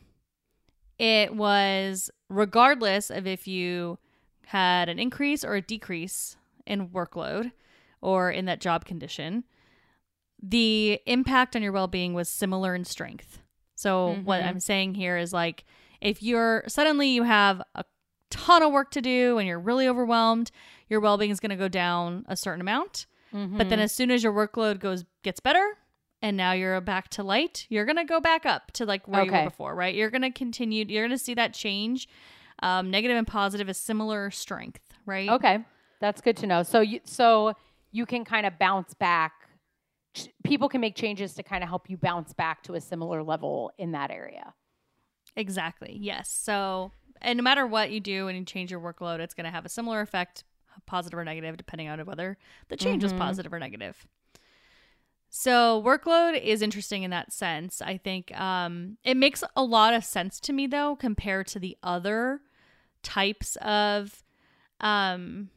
it 1.03 1.35
was 1.35 2.11
regardless 2.29 3.11
of 3.11 3.27
if 3.27 3.49
you 3.49 3.99
had 4.47 4.88
an 4.88 4.99
increase 5.01 5.43
or 5.45 5.55
a 5.57 5.61
decrease 5.62 6.37
in 6.67 6.88
workload 6.91 7.51
or 8.01 8.31
in 8.31 8.45
that 8.45 8.61
job 8.61 8.85
condition, 8.85 9.43
the 10.43 11.01
impact 11.07 11.57
on 11.57 11.62
your 11.62 11.73
well 11.73 11.88
being 11.88 12.15
was 12.15 12.29
similar 12.29 12.75
in 12.75 12.85
strength. 12.85 13.41
So, 13.75 14.15
what 14.25 14.43
Mhm. 14.43 14.47
I'm 14.47 14.61
saying 14.61 14.95
here 14.95 15.17
is 15.19 15.33
like, 15.33 15.65
if 16.01 16.23
you're 16.23 16.62
suddenly 16.69 17.09
you 17.09 17.25
have 17.25 17.61
a 17.75 17.85
ton 18.31 18.62
of 18.62 18.73
work 18.73 18.91
to 18.93 19.01
do 19.03 19.38
and 19.38 19.47
you're 19.49 19.59
really 19.59 19.88
overwhelmed, 19.88 20.51
your 20.88 21.01
well 21.01 21.17
being 21.19 21.31
is 21.31 21.41
going 21.41 21.51
to 21.51 21.57
go 21.57 21.69
down 21.69 22.25
a 22.29 22.37
certain 22.37 22.61
amount. 22.61 23.07
But 23.33 23.71
then, 23.71 23.81
as 23.81 23.93
soon 23.93 24.11
as 24.11 24.23
your 24.23 24.33
workload 24.33 24.79
goes 24.79 25.05
gets 25.23 25.41
better, 25.41 25.79
and 26.22 26.37
now 26.37 26.52
you're 26.52 26.80
back 26.80 27.08
to 27.11 27.22
light, 27.22 27.66
you're 27.68 27.85
gonna 27.85 28.04
go 28.04 28.20
back 28.20 28.46
up 28.46 28.70
to 28.72 28.87
like 28.87 29.06
where 29.08 29.24
you 29.24 29.32
were 29.32 29.44
before, 29.50 29.74
right? 29.74 29.94
You're 29.94 30.11
gonna 30.11 30.30
continue. 30.32 30.85
You're 30.88 31.04
gonna 31.04 31.18
see 31.18 31.35
that 31.35 31.52
change. 31.52 32.08
Um, 32.62 32.90
negative 32.90 33.16
and 33.16 33.26
positive 33.26 33.68
is 33.68 33.76
similar 33.76 34.30
strength, 34.30 34.80
right? 35.04 35.28
Okay, 35.28 35.58
that's 36.00 36.20
good 36.20 36.37
to 36.38 36.46
know. 36.46 36.62
So 36.62 36.80
you 36.80 37.00
so 37.04 37.54
you 37.90 38.06
can 38.06 38.24
kind 38.24 38.46
of 38.46 38.58
bounce 38.58 38.94
back. 38.94 39.32
People 40.44 40.68
can 40.68 40.80
make 40.80 40.94
changes 40.94 41.35
to 41.35 41.42
kind 41.42 41.62
of 41.64 41.68
help 41.68 41.90
you 41.90 41.96
bounce 41.96 42.32
back 42.32 42.62
to 42.64 42.74
a 42.74 42.80
similar 42.80 43.22
level 43.22 43.72
in 43.78 43.92
that 43.92 44.11
area. 44.11 44.54
Exactly. 45.37 45.96
Yes. 46.00 46.28
So, 46.28 46.92
and 47.22 47.38
no 47.38 47.42
matter 47.42 47.66
what 47.66 47.90
you 47.90 48.00
do 48.00 48.28
and 48.28 48.38
you 48.38 48.44
change 48.44 48.70
your 48.70 48.80
workload, 48.80 49.20
it's 49.20 49.32
going 49.35 49.44
to 49.46 49.50
have 49.50 49.64
a 49.64 49.70
similar 49.70 50.02
effect, 50.02 50.44
positive 50.87 51.18
or 51.18 51.24
negative, 51.24 51.56
depending 51.56 51.88
on 51.88 51.98
whether 52.04 52.37
the 52.68 52.76
change 52.76 53.02
was 53.02 53.12
Mhm. 53.14 53.18
positive 53.18 53.52
or 53.54 53.58
negative. 53.58 54.06
So, 55.35 55.83
workload 55.83 56.38
is 56.38 56.61
interesting 56.61 57.05
in 57.05 57.11
that 57.11 57.33
sense. 57.33 57.81
I 57.81 57.97
think 57.97 58.38
um, 58.38 58.99
it 59.03 59.16
makes 59.16 59.42
a 59.57 59.64
lot 59.64 59.95
of 59.95 60.05
sense 60.05 60.38
to 60.40 60.53
me, 60.53 60.66
though, 60.66 60.95
compared 60.95 61.47
to 61.49 61.59
the 61.59 61.79
other 61.83 62.42
types 63.03 63.57
of 63.62 64.23
um, 64.81 65.49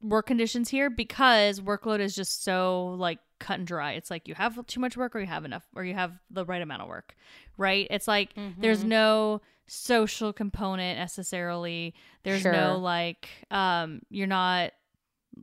work 0.00 0.26
conditions 0.26 0.70
here 0.70 0.88
because 0.88 1.60
workload 1.60 2.00
is 2.00 2.16
just 2.16 2.42
so 2.42 2.94
like 2.98 3.18
cut 3.38 3.58
and 3.58 3.66
dry. 3.66 3.92
It's 3.92 4.10
like 4.10 4.26
you 4.26 4.34
have 4.36 4.64
too 4.66 4.80
much 4.80 4.96
work 4.96 5.14
or 5.14 5.20
you 5.20 5.26
have 5.26 5.44
enough 5.44 5.66
or 5.76 5.84
you 5.84 5.92
have 5.92 6.12
the 6.30 6.46
right 6.46 6.62
amount 6.62 6.80
of 6.80 6.88
work, 6.88 7.14
right? 7.58 7.86
It's 7.90 8.08
like 8.08 8.30
there's 8.58 8.84
Mhm. 8.84 8.88
no 8.88 9.42
social 9.66 10.32
component 10.32 10.98
necessarily. 10.98 11.94
There's 12.22 12.40
Sure. 12.40 12.52
no 12.52 12.78
like 12.78 13.28
um 13.50 14.00
you're 14.08 14.26
not 14.26 14.72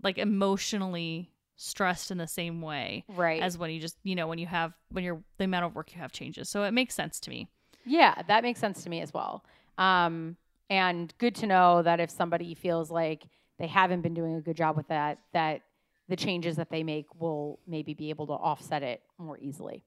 like 0.04 0.18
emotionally 0.18 1.29
stressed 1.62 2.10
in 2.10 2.17
the 2.17 2.28
same 2.28 2.62
way 2.62 3.04
right. 3.10 3.41
as 3.41 3.58
when 3.58 3.69
you 3.69 3.82
just, 3.82 3.98
you 4.04 4.15
know, 4.15 4.28
when 4.28 4.39
you 4.39 4.48
have 4.48 4.72
when 4.91 5.04
you're 5.04 5.22
the 5.38 5.43
amount 5.43 5.65
of 5.65 5.76
work 5.76 5.93
you 5.93 6.00
have 6.00 6.12
changes. 6.12 6.50
So 6.50 6.63
it 6.63 6.72
makes 6.72 6.95
sense 6.95 7.19
to 7.22 7.30
me. 7.30 7.50
Yeah, 7.86 8.15
that 8.28 8.43
makes 8.43 8.60
sense 8.62 8.84
to 8.84 8.89
me 8.89 9.02
as 9.02 9.13
well. 9.13 9.43
Um, 9.78 10.38
and 10.69 11.13
good 11.17 11.36
to 11.36 11.48
know 11.48 11.82
that 11.82 12.00
if 12.00 12.10
somebody 12.10 12.54
feels 12.56 12.89
like 12.89 13.24
they 13.58 13.67
haven't 13.67 14.02
been 14.02 14.13
doing 14.13 14.36
a 14.36 14.41
good 14.41 14.56
job 14.56 14.78
with 14.78 14.88
that, 14.88 15.19
that 15.34 15.62
the 16.08 16.15
changes 16.15 16.56
that 16.56 16.69
they 16.69 16.82
make 16.82 17.08
will 17.19 17.60
maybe 17.67 17.93
be 17.93 18.10
able 18.10 18.28
to 18.28 18.34
offset 18.34 18.82
it 18.82 19.02
more 19.17 19.38
easily. 19.38 19.84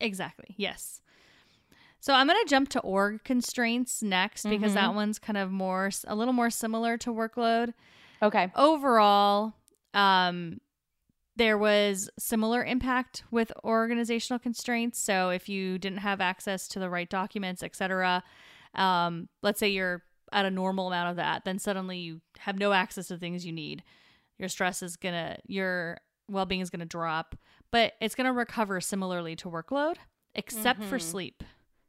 Exactly. 0.00 0.54
Yes. 0.56 1.00
So 2.00 2.12
I'm 2.12 2.26
going 2.26 2.42
to 2.44 2.48
jump 2.50 2.68
to 2.70 2.80
org 2.80 3.22
constraints 3.24 4.02
next 4.02 4.44
because 4.48 4.72
Mhm. 4.72 4.76
that 4.76 4.94
one's 4.94 5.18
kind 5.18 5.36
of 5.36 5.50
more 5.50 5.90
a 6.06 6.14
little 6.14 6.34
more 6.34 6.50
similar 6.50 6.96
to 6.98 7.10
workload. 7.10 7.72
Okay. 8.20 8.50
Overall, 8.56 9.54
um 9.94 10.60
there 11.38 11.56
was 11.56 12.10
similar 12.18 12.64
impact 12.64 13.22
with 13.30 13.50
organizational 13.64 14.38
constraints. 14.38 14.98
So 14.98 15.30
if 15.30 15.48
you 15.48 15.78
didn't 15.78 15.98
have 15.98 16.20
access 16.20 16.68
to 16.68 16.78
the 16.78 16.90
right 16.90 17.08
documents, 17.08 17.62
etc., 17.62 18.22
um, 18.74 19.28
let's 19.42 19.58
say 19.60 19.68
you're 19.68 20.02
at 20.32 20.44
a 20.44 20.50
normal 20.50 20.88
amount 20.88 21.10
of 21.10 21.16
that, 21.16 21.44
then 21.44 21.58
suddenly 21.58 21.98
you 21.98 22.20
have 22.40 22.58
no 22.58 22.72
access 22.72 23.08
to 23.08 23.16
things 23.16 23.46
you 23.46 23.52
need. 23.52 23.82
Your 24.38 24.48
stress 24.48 24.82
is 24.82 24.96
gonna, 24.96 25.38
your 25.46 25.98
well 26.28 26.44
being 26.44 26.60
is 26.60 26.70
gonna 26.70 26.84
drop, 26.84 27.34
but 27.70 27.94
it's 28.00 28.14
gonna 28.14 28.32
recover 28.32 28.80
similarly 28.80 29.34
to 29.36 29.48
workload, 29.48 29.96
except 30.34 30.82
for 30.84 30.98
Mhm. 30.98 31.02
sleep. 31.02 31.44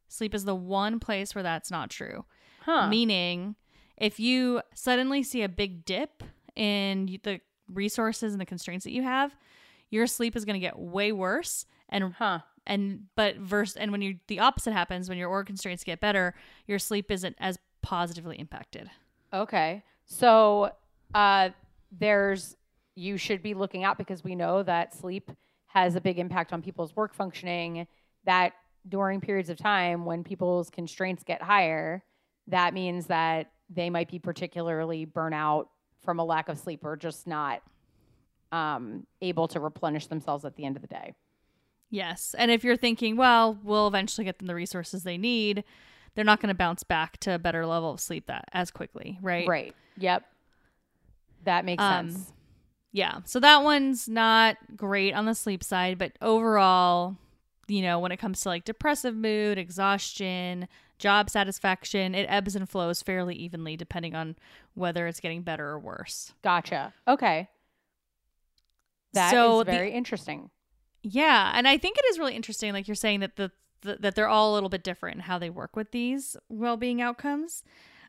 Sleep 0.07 0.33
is 0.33 0.45
the 0.45 0.55
one 0.55 0.99
place 0.99 1.35
where 1.35 1.43
that's 1.43 1.69
not 1.69 1.89
true. 1.89 2.25
Huh. 2.61 2.87
Meaning, 2.87 3.55
if 3.97 4.19
you 4.19 4.61
suddenly 4.73 5.21
see 5.23 5.41
a 5.41 5.49
big 5.49 5.83
dip 5.85 6.23
in 6.55 7.19
the 7.23 7.41
resources 7.73 8.33
and 8.33 8.41
the 8.41 8.45
constraints 8.45 8.83
that 8.83 8.91
you 8.91 9.03
have, 9.03 9.35
your 9.89 10.07
sleep 10.07 10.35
is 10.35 10.45
going 10.45 10.55
to 10.55 10.59
get 10.59 10.77
way 10.77 11.11
worse. 11.11 11.65
And 11.89 12.13
huh. 12.13 12.39
and 12.67 13.05
but 13.15 13.37
verse 13.37 13.75
and 13.75 13.91
when 13.91 14.01
you 14.01 14.19
the 14.27 14.39
opposite 14.39 14.73
happens 14.73 15.09
when 15.09 15.17
your 15.17 15.29
org 15.29 15.47
constraints 15.47 15.83
get 15.83 15.99
better, 15.99 16.35
your 16.67 16.79
sleep 16.79 17.09
isn't 17.09 17.35
as 17.39 17.57
positively 17.81 18.37
impacted. 18.37 18.89
Okay. 19.33 19.83
So 20.05 20.71
uh, 21.13 21.49
there's 21.91 22.55
you 22.95 23.17
should 23.17 23.41
be 23.41 23.53
looking 23.53 23.83
out 23.83 23.97
because 23.97 24.23
we 24.23 24.35
know 24.35 24.61
that 24.63 24.93
sleep 24.93 25.31
has 25.67 25.95
a 25.95 26.01
big 26.01 26.19
impact 26.19 26.51
on 26.53 26.61
people's 26.61 26.95
work 26.95 27.13
functioning. 27.13 27.87
That 28.25 28.53
during 28.87 29.21
periods 29.21 29.49
of 29.49 29.57
time 29.57 30.05
when 30.05 30.23
people's 30.23 30.69
constraints 30.69 31.23
get 31.23 31.41
higher, 31.41 32.03
that 32.47 32.73
means 32.73 33.07
that 33.07 33.51
they 33.69 33.89
might 33.89 34.09
be 34.09 34.19
particularly 34.19 35.05
burnout 35.05 35.67
from 36.03 36.19
a 36.19 36.23
lack 36.25 36.49
of 36.49 36.57
sleep 36.57 36.83
or 36.83 36.95
just 36.95 37.27
not 37.27 37.61
um, 38.51 39.05
able 39.21 39.47
to 39.49 39.59
replenish 39.59 40.07
themselves 40.07 40.45
at 40.45 40.55
the 40.55 40.65
end 40.65 40.75
of 40.75 40.81
the 40.81 40.87
day. 40.87 41.13
Yes. 41.91 42.35
And 42.37 42.51
if 42.51 42.63
you're 42.63 42.77
thinking, 42.77 43.17
well, 43.17 43.57
we'll 43.63 43.87
eventually 43.87 44.25
get 44.25 44.37
them 44.39 44.47
the 44.47 44.55
resources 44.55 45.03
they 45.03 45.17
need, 45.17 45.63
they're 46.15 46.25
not 46.25 46.39
going 46.41 46.49
to 46.49 46.55
bounce 46.57 46.83
back 46.83 47.17
to 47.21 47.33
a 47.33 47.39
better 47.39 47.65
level 47.65 47.91
of 47.91 47.99
sleep 47.99 48.27
that 48.27 48.45
as 48.53 48.71
quickly, 48.71 49.17
right? 49.21 49.47
Right. 49.47 49.75
Yep. 49.97 50.23
That 51.45 51.65
makes 51.65 51.81
Um, 51.83 52.11
sense. 52.11 52.33
Yeah. 52.91 53.19
So 53.25 53.39
that 53.39 53.63
one's 53.63 54.07
not 54.09 54.57
great 54.75 55.13
on 55.13 55.25
the 55.25 55.35
sleep 55.35 55.63
side, 55.63 55.97
but 55.97 56.13
overall, 56.21 57.17
you 57.69 57.81
know, 57.81 57.99
when 57.99 58.11
it 58.11 58.17
comes 58.17 58.41
to 58.41 58.49
like 58.49 58.65
depressive 58.65 59.15
mood, 59.15 59.57
exhaustion, 59.57 60.67
job 60.97 61.29
satisfaction, 61.29 62.15
it 62.15 62.25
ebbs 62.29 62.55
and 62.55 62.67
flows 62.69 63.01
fairly 63.01 63.35
evenly 63.35 63.77
depending 63.77 64.15
on 64.15 64.35
whether 64.73 65.07
it's 65.07 65.19
getting 65.19 65.41
better 65.43 65.67
or 65.69 65.79
worse. 65.79 66.33
Gotcha. 66.43 66.93
Okay. 67.07 67.47
That 69.13 69.27
is 69.27 69.31
So 69.39 69.63
the- 69.63 69.71
very 69.71 69.91
interesting. 69.91 70.49
Yeah, 71.01 71.51
and 71.55 71.65
I 71.67 71.77
think 71.77 71.97
it 71.97 72.05
is 72.11 72.19
really 72.19 72.35
interesting 72.35 72.73
like 72.73 72.87
you're 72.87 72.95
saying 72.95 73.21
that 73.21 73.37
the, 73.37 73.51
the 73.81 73.95
that 74.01 74.15
they're 74.15 74.27
all 74.27 74.51
a 74.51 74.53
little 74.53 74.67
bit 74.69 74.83
different 74.83 75.15
in 75.15 75.21
how 75.21 75.39
they 75.39 75.49
work 75.49 75.75
with 75.75 75.91
these 75.91 76.35
well-being 76.49 77.01
outcomes. 77.01 77.63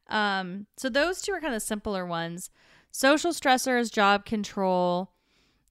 Um 0.08 0.66
so 0.76 0.88
those 0.88 1.22
two 1.22 1.32
are 1.32 1.40
kind 1.40 1.54
of 1.54 1.60
the 1.60 1.64
simpler 1.66 2.04
ones. 2.04 2.50
Social 2.90 3.30
stressors, 3.32 3.92
job 3.92 4.24
control, 4.24 5.12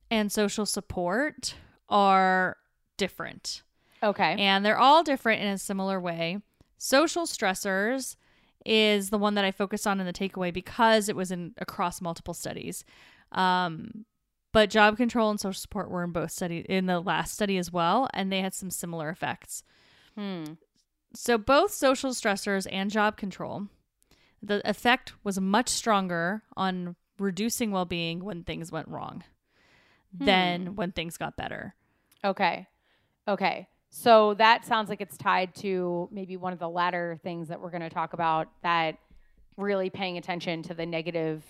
and 0.10 0.32
social 0.32 0.66
support 0.66 1.56
are 1.90 2.56
different. 2.96 3.64
Okay. 4.02 4.36
And 4.38 4.66
they're 4.66 4.78
all 4.78 5.04
different 5.04 5.42
in 5.42 5.48
a 5.48 5.58
similar 5.58 6.00
way. 6.00 6.40
Social 6.78 7.26
stressors 7.26 8.16
is 8.66 9.10
the 9.10 9.18
one 9.18 9.36
that 9.36 9.46
I 9.46 9.52
focused 9.52 9.88
on 9.88 10.00
in 10.00 10.06
the 10.06 10.14
takeaway 10.14 10.54
because 10.54 11.10
it 11.10 11.16
was 11.16 11.32
in 11.32 11.54
across 11.58 12.02
multiple 12.02 12.34
studies. 12.34 12.84
Um, 13.32 14.06
but 14.52 14.70
job 14.70 14.98
control 14.98 15.30
and 15.30 15.40
social 15.40 15.60
support 15.60 15.90
were 15.90 16.04
in 16.04 16.12
both 16.12 16.32
study 16.32 16.66
in 16.68 16.88
the 16.88 17.00
last 17.00 17.34
study 17.34 17.58
as 17.58 17.72
well, 17.72 18.10
and 18.14 18.32
they 18.32 18.42
had 18.42 18.54
some 18.54 18.72
similar 18.72 19.10
effects. 19.10 19.64
Hmm. 20.16 20.44
So 21.14 21.38
both 21.38 21.72
social 21.72 22.12
stressors 22.12 22.68
and 22.72 22.90
job 22.90 23.18
control, 23.18 23.68
the 24.42 24.68
effect 24.68 25.14
was 25.24 25.40
much 25.40 25.70
stronger 25.70 26.44
on 26.56 26.96
reducing 27.18 27.72
well-being 27.72 28.24
when 28.24 28.44
things 28.44 28.72
went 28.72 28.88
wrong 28.88 29.24
than 30.18 30.76
when 30.76 30.92
things 30.92 31.18
got 31.18 31.38
better. 31.38 31.76
Okay. 32.24 32.68
Okay. 33.28 33.68
So 33.90 34.36
that 34.36 34.66
sounds 34.66 34.90
like 34.90 35.02
it's 35.02 35.18
tied 35.18 35.56
to 35.56 36.10
maybe 36.12 36.38
one 36.38 36.54
of 36.54 36.60
the 36.60 36.70
latter 36.70 37.20
things 37.24 37.48
that 37.48 37.60
we're 37.60 37.72
going 37.72 37.82
to 37.82 37.90
talk 37.90 38.14
about 38.14 38.48
that 38.62 38.98
really 39.58 39.90
paying 39.90 40.18
attention 40.18 40.64
to 40.64 40.74
the 40.74 40.86
negative 40.86 41.44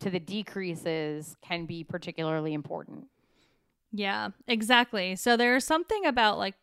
to 0.00 0.10
the 0.10 0.20
decreases 0.20 1.36
can 1.40 1.64
be 1.64 1.82
particularly 1.82 2.52
important. 2.52 3.06
Yeah, 3.92 4.30
exactly. 4.46 5.16
So 5.16 5.36
there's 5.36 5.64
something 5.64 6.04
about 6.04 6.38
like 6.38 6.54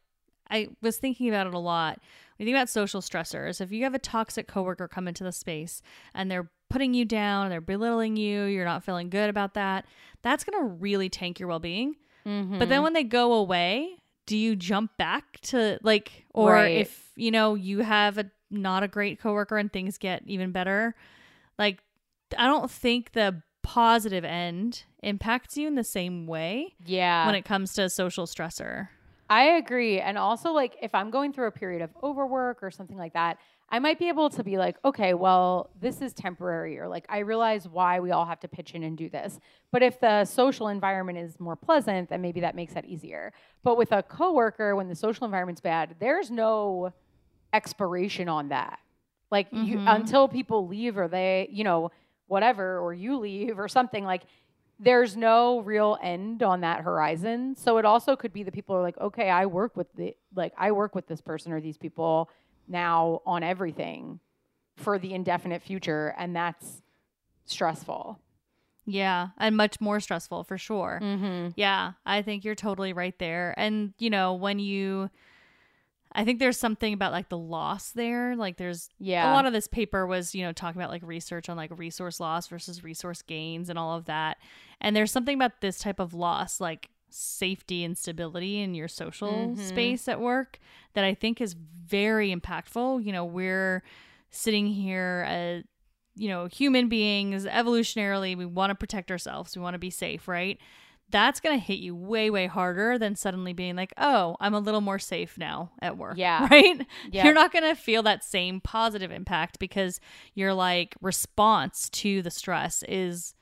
I 0.50 0.68
was 0.82 0.98
thinking 0.98 1.30
about 1.30 1.48
it 1.48 1.54
a 1.54 1.60
lot. 1.60 2.00
When 2.38 2.48
you 2.48 2.54
think 2.54 2.62
about 2.62 2.70
social 2.70 3.02
stressors, 3.02 3.62
if 3.62 3.72
you 3.72 3.84
have 3.86 3.96
a 3.96 4.00
toxic 4.00 4.48
coworker 4.48 4.88
come 4.88 5.08
into 5.08 5.24
the 5.24 5.32
space 5.32 5.82
and 6.14 6.30
they're 6.30 6.52
putting 6.70 6.94
you 6.94 7.06
down, 7.06 7.50
they're 7.50 7.62
belittling 7.62 8.18
you, 8.18 8.44
you're 8.44 8.66
not 8.66 8.84
feeling 8.84 9.10
good 9.10 9.30
about 9.30 9.54
that, 9.54 9.86
that's 10.22 10.44
going 10.44 10.60
to 10.60 10.74
really 10.76 11.10
tank 11.10 11.40
your 11.40 11.48
well-being. 11.48 11.96
But 12.24 12.30
then 12.30 12.60
mm-hmm. 12.60 12.84
when 12.84 12.94
they 12.94 13.04
go 13.04 13.34
away, 13.34 13.98
do 14.26 14.38
you 14.38 14.56
jump 14.56 14.96
back 14.98 15.40
to 15.42 15.80
like 15.84 16.26
or 16.34 16.54
Right. 16.54 16.78
if, 16.78 17.12
you 17.16 17.32
know, 17.32 17.56
you 17.56 17.80
have 17.80 18.18
a 18.18 18.32
not 18.50 18.84
a 18.84 18.88
great 18.88 19.20
coworker 19.20 19.58
and 19.58 19.72
things 19.72 19.98
get 19.98 20.24
even 20.26 20.52
better, 20.52 20.96
like 21.58 21.80
I 22.38 22.46
don't 22.48 22.70
think 22.70 23.12
the 23.14 23.42
positive 23.64 24.26
end 24.26 24.84
impacts 25.02 25.58
you 25.58 25.68
in 25.68 25.76
the 25.76 25.84
same 25.84 26.28
way 26.28 26.76
yeah, 26.86 27.26
when 27.26 27.36
it 27.36 27.44
comes 27.46 27.74
to 27.74 27.90
social 27.90 28.26
stressor. 28.26 28.90
I 29.30 29.44
agree. 29.44 30.00
And 30.00 30.18
also, 30.18 30.52
like, 30.52 30.76
if 30.82 30.94
I'm 30.94 31.10
going 31.10 31.34
through 31.34 31.48
a 31.48 31.52
period 31.52 31.82
of 31.82 31.90
overwork 32.04 32.62
or 32.62 32.70
something 32.70 32.98
like 32.98 33.14
that, 33.14 33.38
I 33.74 33.80
might 33.80 33.98
be 33.98 34.08
able 34.08 34.30
to 34.30 34.44
be 34.44 34.60
like, 34.60 34.78
okay, 34.86 35.16
well, 35.16 35.72
this 35.82 36.00
is 36.00 36.14
temporary, 36.14 36.78
or 36.78 36.88
like, 36.88 37.08
I 37.10 37.20
realize 37.20 37.68
why 37.68 38.00
we 38.00 38.12
all 38.12 38.24
have 38.24 38.40
to 38.42 38.48
pitch 38.48 38.76
in 38.76 38.84
and 38.84 38.96
do 38.96 39.10
this. 39.10 39.40
But 39.72 39.82
if 39.82 40.00
the 40.00 40.26
social 40.26 40.68
environment 40.68 41.18
is 41.18 41.40
more 41.40 41.56
pleasant, 41.56 42.10
then 42.12 42.22
maybe 42.22 42.42
that 42.42 42.54
makes 42.56 42.76
that 42.76 42.86
easier. 42.86 43.34
But 43.64 43.76
with 43.76 43.92
a 43.92 44.04
coworker, 44.04 44.76
when 44.76 44.90
the 44.90 44.96
social 44.96 45.26
environment's 45.26 45.60
bad, 45.60 45.96
there's 46.00 46.30
no 46.30 46.94
expiration 47.52 48.30
on 48.30 48.50
that. 48.50 48.78
Like, 49.32 49.48
you, 49.52 49.80
Mhm. 49.80 49.96
until 49.96 50.28
people 50.28 50.68
leave 50.68 50.96
or 50.96 51.08
they, 51.08 51.48
you 51.52 51.64
know, 51.64 51.90
whatever, 52.28 52.78
or 52.78 52.94
you 52.94 53.18
leave 53.18 53.58
or 53.58 53.68
something, 53.68 54.06
like, 54.06 54.22
there's 54.78 55.18
no 55.18 55.62
real 55.62 55.98
end 56.00 56.44
on 56.44 56.62
that 56.62 56.82
horizon. 56.82 57.56
So 57.56 57.80
it 57.80 57.86
also 57.86 58.16
could 58.16 58.34
be 58.34 58.44
that 58.44 58.54
people 58.54 58.76
are 58.76 58.84
like, 58.84 59.00
okay, 59.00 59.32
I 59.32 59.48
work 59.48 59.76
with 59.76 59.92
the 59.96 60.16
like 60.36 60.54
I 60.58 60.72
work 60.72 60.94
with 60.94 61.08
this 61.08 61.22
person 61.22 61.52
or 61.54 61.60
these 61.62 61.78
people 61.78 62.30
now 62.67 63.21
on 63.26 63.43
everything 63.43 64.19
for 64.78 64.97
the 64.97 65.13
indefinite 65.13 65.62
future, 65.62 66.13
and 66.17 66.36
that's 66.36 66.82
stressful. 67.45 68.19
Yeah, 68.86 69.30
and 69.38 69.56
much 69.56 69.80
more 69.80 69.99
stressful 69.99 70.43
for 70.43 70.58
sure. 70.58 70.99
Mm-hmm. 71.02 71.49
Yeah, 71.56 71.93
I 72.06 72.21
think 72.21 72.43
you're 72.43 72.56
totally 72.56 72.91
right 72.91 73.17
there. 73.17 73.54
And, 73.58 73.93
you 73.97 74.10
know, 74.10 74.34
when 74.34 74.60
you, 74.60 75.10
I 76.12 76.26
think 76.26 76.39
there's 76.39 76.60
something 76.60 76.93
about 76.93 77.13
like 77.13 77.30
the 77.30 77.38
loss 77.38 77.91
there. 77.91 78.36
Like, 78.36 78.58
there's 78.58 78.89
Yeah. 78.99 79.32
a 79.32 79.34
lot 79.34 79.45
of 79.45 79.54
this 79.54 79.67
paper 79.67 80.06
was, 80.06 80.36
you 80.36 80.43
know, 80.43 80.52
talking 80.52 80.82
about 80.82 80.91
like 80.91 81.02
research 81.06 81.47
on 81.47 81.56
like 81.56 81.71
resource 81.78 82.19
loss 82.19 82.47
versus 82.47 82.84
resource 82.84 83.21
gains 83.21 83.69
and 83.69 83.80
all 83.80 83.95
of 83.95 84.06
that. 84.06 84.38
And 84.82 84.95
there's 84.95 85.12
something 85.12 85.36
about 85.36 85.62
this 85.62 85.80
type 85.80 85.99
of 85.99 86.13
loss, 86.13 86.60
like 86.60 86.89
safety 87.13 87.84
and 87.84 87.97
stability 87.97 88.60
in 88.60 88.73
your 88.73 88.88
social 88.88 89.49
Mhm. 89.56 89.58
space 89.60 90.08
at 90.08 90.19
work, 90.19 90.60
that 90.93 91.04
I 91.04 91.13
think 91.13 91.39
is 91.41 91.54
very 91.54 92.34
impactful. 92.34 93.04
You 93.06 93.12
know, 93.12 93.26
we're 93.26 93.84
sitting 94.30 94.67
here 94.67 95.26
as, 95.28 95.63
you 96.15 96.28
know, 96.30 96.45
human 96.47 96.89
beings, 96.89 97.45
evolutionarily, 97.45 98.36
we 98.38 98.45
want 98.45 98.71
to 98.71 98.76
protect 98.76 99.12
ourselves, 99.12 99.56
we 99.56 99.62
want 99.62 99.73
to 99.76 99.80
be 99.80 99.89
safe, 99.89 100.28
right? 100.28 100.60
That's 101.10 101.39
going 101.39 101.60
to 101.60 101.63
hit 101.63 101.78
you 101.80 101.95
way, 101.95 102.32
way 102.32 102.47
harder 102.47 102.97
than 102.97 103.15
suddenly 103.15 103.54
being 103.54 103.76
like, 103.76 103.93
oh, 103.97 104.36
I'm 104.39 104.56
a 104.56 104.60
little 104.60 104.82
more 104.82 104.97
safe 104.97 105.38
now 105.38 105.71
at 105.82 105.97
work. 105.97 106.17
Yeah. 106.17 106.47
Right? 106.52 106.88
Yeah. 107.12 107.26
You're 107.26 107.34
not 107.36 107.52
going 107.52 107.65
to 107.65 107.76
feel 107.76 108.02
that 108.04 108.23
same 108.23 108.60
positive 108.62 109.12
impact 109.12 109.60
because 109.60 109.99
your 110.34 110.54
like 110.56 110.95
response 111.02 111.89
to 111.91 112.23
the 112.23 112.32
stress 112.32 112.84
is 112.88 113.36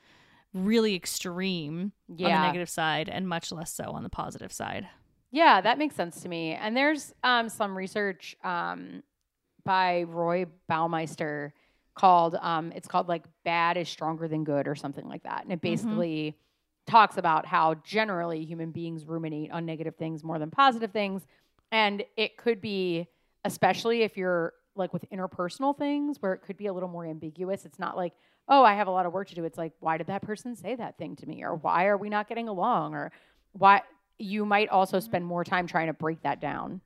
really 0.53 0.95
extreme 0.95 1.93
on 2.09 2.15
the 2.17 2.47
negative 2.47 2.69
side 2.69 3.09
and 3.09 3.27
much 3.27 3.51
less 3.51 3.73
so 3.73 3.85
on 3.85 4.03
the 4.03 4.09
positive 4.09 4.51
side. 4.51 4.87
Yeah, 5.31 5.61
that 5.61 5.77
makes 5.77 5.95
sense 5.95 6.21
to 6.21 6.29
me. 6.29 6.53
And 6.53 6.75
there's 6.75 7.13
um, 7.23 7.47
some 7.47 7.77
research 7.77 8.35
um, 8.43 9.01
by 9.63 10.03
Roy 10.03 10.45
Baumeister 10.69 11.53
called 11.93 12.35
um, 12.35 12.71
it's 12.73 12.87
called 12.87 13.07
like 13.07 13.25
bad 13.43 13.77
is 13.77 13.87
stronger 13.87 14.27
than 14.27 14.43
good 14.43 14.67
or 14.67 14.75
something 14.75 15.07
like 15.07 15.23
that. 15.23 15.43
And 15.43 15.53
it 15.53 15.61
basically 15.61 16.37
talks 16.87 17.17
about 17.17 17.45
how 17.45 17.75
generally 17.75 18.43
human 18.43 18.71
beings 18.71 19.05
ruminate 19.05 19.51
on 19.51 19.65
negative 19.65 19.95
things 19.95 20.23
more 20.23 20.39
than 20.39 20.51
positive 20.51 20.91
things. 20.91 21.25
And 21.71 22.03
it 22.17 22.37
could 22.37 22.59
be, 22.59 23.07
especially 23.45 24.01
if 24.01 24.17
you're 24.17 24.53
like 24.75 24.93
with 24.93 25.10
interpersonal 25.12 25.77
things 25.77 26.21
where 26.21 26.34
it 26.34 26.41
could 26.41 26.57
be 26.57 26.67
a 26.67 26.73
little 26.73 26.89
more 26.89 27.05
ambiguous. 27.05 27.65
It's 27.65 27.79
not 27.79 27.97
like, 27.97 28.13
oh, 28.47 28.63
I 28.63 28.73
have 28.73 28.88
a 28.88 28.91
lot 28.91 29.05
of 29.05 29.13
work 29.13 29.27
to 29.29 29.36
do. 29.36 29.43
It's 29.43 29.57
like, 29.57 29.73
why 29.79 29.97
did 29.97 30.07
that 30.07 30.21
person 30.21 30.55
say 30.55 30.75
that 30.75 30.97
thing 30.97 31.15
to 31.17 31.27
me? 31.27 31.43
Or 31.43 31.55
why 31.55 31.86
are 31.86 31.97
we 31.97 32.10
not 32.10 32.27
getting 32.27 32.47
along? 32.47 32.95
Or 32.95 33.12
why 33.53 33.81
you 34.17 34.45
might 34.45 34.69
also 34.69 34.99
spend 34.99 35.25
more 35.25 35.43
time 35.43 35.67
trying 35.67 35.88
to 35.88 35.93
break 35.93 36.21
that 36.23 36.39
down. 36.39 36.81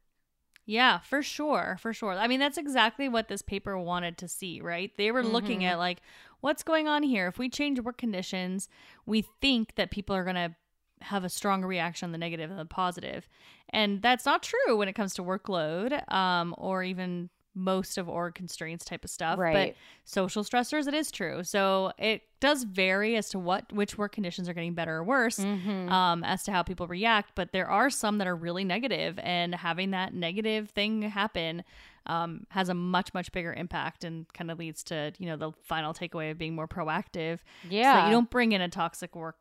Yeah, 0.65 0.99
for 0.99 1.21
sure. 1.21 1.77
For 1.79 1.93
sure. 1.93 2.13
I 2.13 2.27
mean, 2.27 2.39
that's 2.39 2.57
exactly 2.57 3.07
what 3.07 3.27
this 3.27 3.43
paper 3.43 3.77
wanted 3.77 4.17
to 4.19 4.27
see, 4.27 4.61
right? 4.61 4.91
They 4.97 5.11
were 5.11 5.23
looking 5.23 5.59
Mhm. 5.59 5.65
at 5.65 5.77
like, 5.77 6.01
what's 6.41 6.63
going 6.63 6.87
on 6.87 7.03
here? 7.03 7.27
If 7.27 7.37
we 7.37 7.49
change 7.49 7.79
work 7.79 7.97
conditions, 7.97 8.67
we 9.05 9.21
think 9.41 9.75
that 9.75 9.91
people 9.91 10.15
are 10.15 10.23
going 10.23 10.35
to 10.35 10.55
have 11.01 11.23
a 11.23 11.29
stronger 11.29 11.67
reaction 11.67 12.07
on 12.07 12.11
the 12.13 12.17
negative 12.17 12.49
than 12.49 12.57
the 12.57 12.65
positive. 12.65 13.27
And 13.69 14.01
that's 14.01 14.25
not 14.25 14.41
true 14.41 14.75
when 14.75 14.87
it 14.87 14.93
comes 14.93 15.13
to 15.15 15.23
workload 15.23 16.11
um, 16.11 16.55
or 16.57 16.81
even 16.81 17.29
most 17.55 17.97
of 17.97 18.09
org 18.09 18.35
constraints 18.35 18.83
type 18.83 19.03
of 19.05 19.09
stuff. 19.09 19.39
Right. 19.39 19.73
But 19.73 19.75
social 20.03 20.43
stressors, 20.43 20.87
it 20.87 20.93
is 20.93 21.09
true. 21.09 21.43
So 21.43 21.93
it 21.97 22.23
does 22.41 22.63
vary 22.63 23.15
as 23.15 23.29
to 23.29 23.39
what 23.39 23.71
which 23.71 23.97
work 23.97 24.11
conditions 24.11 24.49
are 24.49 24.53
getting 24.53 24.73
better 24.73 24.97
or 24.97 25.03
worse 25.03 25.39
Mhm. 25.39 25.89
um, 25.89 26.23
as 26.25 26.43
to 26.43 26.51
how 26.51 26.63
people 26.63 26.85
react. 26.87 27.31
But 27.33 27.53
there 27.53 27.69
are 27.69 27.89
some 27.89 28.17
that 28.17 28.27
are 28.27 28.35
really 28.35 28.63
negative, 28.65 29.17
and 29.19 29.55
having 29.55 29.91
that 29.91 30.13
negative 30.13 30.69
thing 30.71 31.01
happen 31.03 31.63
um, 32.07 32.45
has 32.49 32.69
a 32.69 32.73
much 32.75 33.13
much 33.15 33.31
bigger 33.31 33.51
impact 33.53 34.03
and 34.03 34.31
kind 34.33 34.51
of 34.51 34.59
leads 34.59 34.83
to 34.83 35.13
you 35.17 35.25
know 35.27 35.37
the 35.37 35.51
final 35.63 35.93
takeaway 35.93 36.29
of 36.31 36.37
being 36.37 36.53
more 36.55 36.67
proactive. 36.67 37.37
So 37.63 37.69
yeah. 37.69 37.93
that 37.93 38.05
you 38.07 38.11
don't 38.11 38.29
bring 38.29 38.51
in 38.51 38.61
a 38.61 38.69
toxic 38.69 39.15
work, 39.15 39.37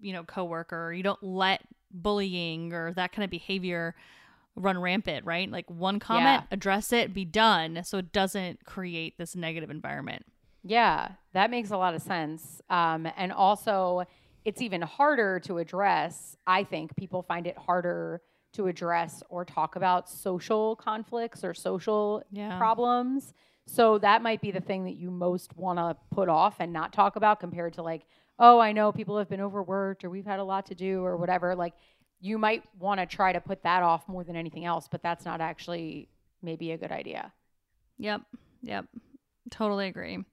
you 0.00 0.12
know, 0.12 0.22
coworker. 0.22 0.86
Or 0.88 0.92
you 0.92 1.02
don't 1.02 1.22
let 1.22 1.62
bullying 1.90 2.72
or 2.72 2.92
that 2.92 3.12
kind 3.12 3.24
of 3.24 3.30
behavior 3.30 3.94
run 4.56 4.78
rampant. 4.78 5.24
Right? 5.24 5.50
Like 5.50 5.68
one 5.70 5.98
comment, 6.00 6.42
Yeah. 6.42 6.54
address 6.54 6.92
it, 6.92 7.12
be 7.14 7.24
done, 7.24 7.82
so 7.84 7.98
it 7.98 8.12
doesn't 8.12 8.64
create 8.64 9.18
this 9.18 9.36
negative 9.36 9.70
environment. 9.70 10.24
Yeah, 10.62 11.12
that 11.32 11.50
makes 11.50 11.70
a 11.70 11.76
lot 11.76 11.94
of 11.94 12.02
sense. 12.02 12.60
Um, 12.68 13.06
and 13.16 13.32
also, 13.32 14.02
it's 14.44 14.60
even 14.60 14.82
harder 14.82 15.38
to 15.40 15.58
address. 15.58 16.36
I 16.46 16.64
think 16.64 16.96
people 16.96 17.22
find 17.22 17.46
it 17.46 17.56
harder 17.56 18.20
to 18.54 18.66
address 18.68 19.22
or 19.28 19.44
talk 19.44 19.76
about 19.76 20.08
social 20.08 20.74
conflicts 20.76 21.44
or 21.44 21.52
social 21.54 22.22
Yeah. 22.32 22.56
problems. 22.58 23.34
So 23.66 23.98
that 23.98 24.22
might 24.22 24.40
be 24.40 24.50
the 24.50 24.60
thing 24.60 24.84
that 24.84 24.94
you 24.96 25.10
most 25.10 25.56
want 25.56 25.78
to 25.78 25.96
put 26.10 26.28
off 26.28 26.56
and 26.60 26.72
not 26.72 26.92
talk 26.92 27.16
about 27.16 27.38
compared 27.40 27.74
to 27.74 27.82
like, 27.82 28.06
oh, 28.38 28.58
I 28.58 28.72
know 28.72 28.92
people 28.92 29.18
have 29.18 29.28
been 29.28 29.40
overworked 29.40 30.04
or 30.04 30.10
we've 30.10 30.26
had 30.26 30.38
a 30.40 30.44
lot 30.44 30.66
to 30.66 30.74
do 30.74 31.04
or 31.04 31.16
whatever. 31.16 31.54
Like, 31.54 31.74
you 32.20 32.38
might 32.38 32.64
want 32.78 33.00
to 33.00 33.06
try 33.06 33.32
to 33.32 33.40
put 33.40 33.62
that 33.62 33.82
off 33.82 34.08
more 34.08 34.24
than 34.24 34.36
anything 34.36 34.64
else, 34.64 34.88
but 34.90 35.02
that's 35.02 35.24
not 35.24 35.40
actually 35.40 36.08
maybe 36.42 36.72
a 36.72 36.78
good 36.78 36.92
idea. 36.92 37.32
Yep. 37.98 38.22
Yep. 38.62 38.86
Totally 39.50 39.86
agree. 39.86 40.24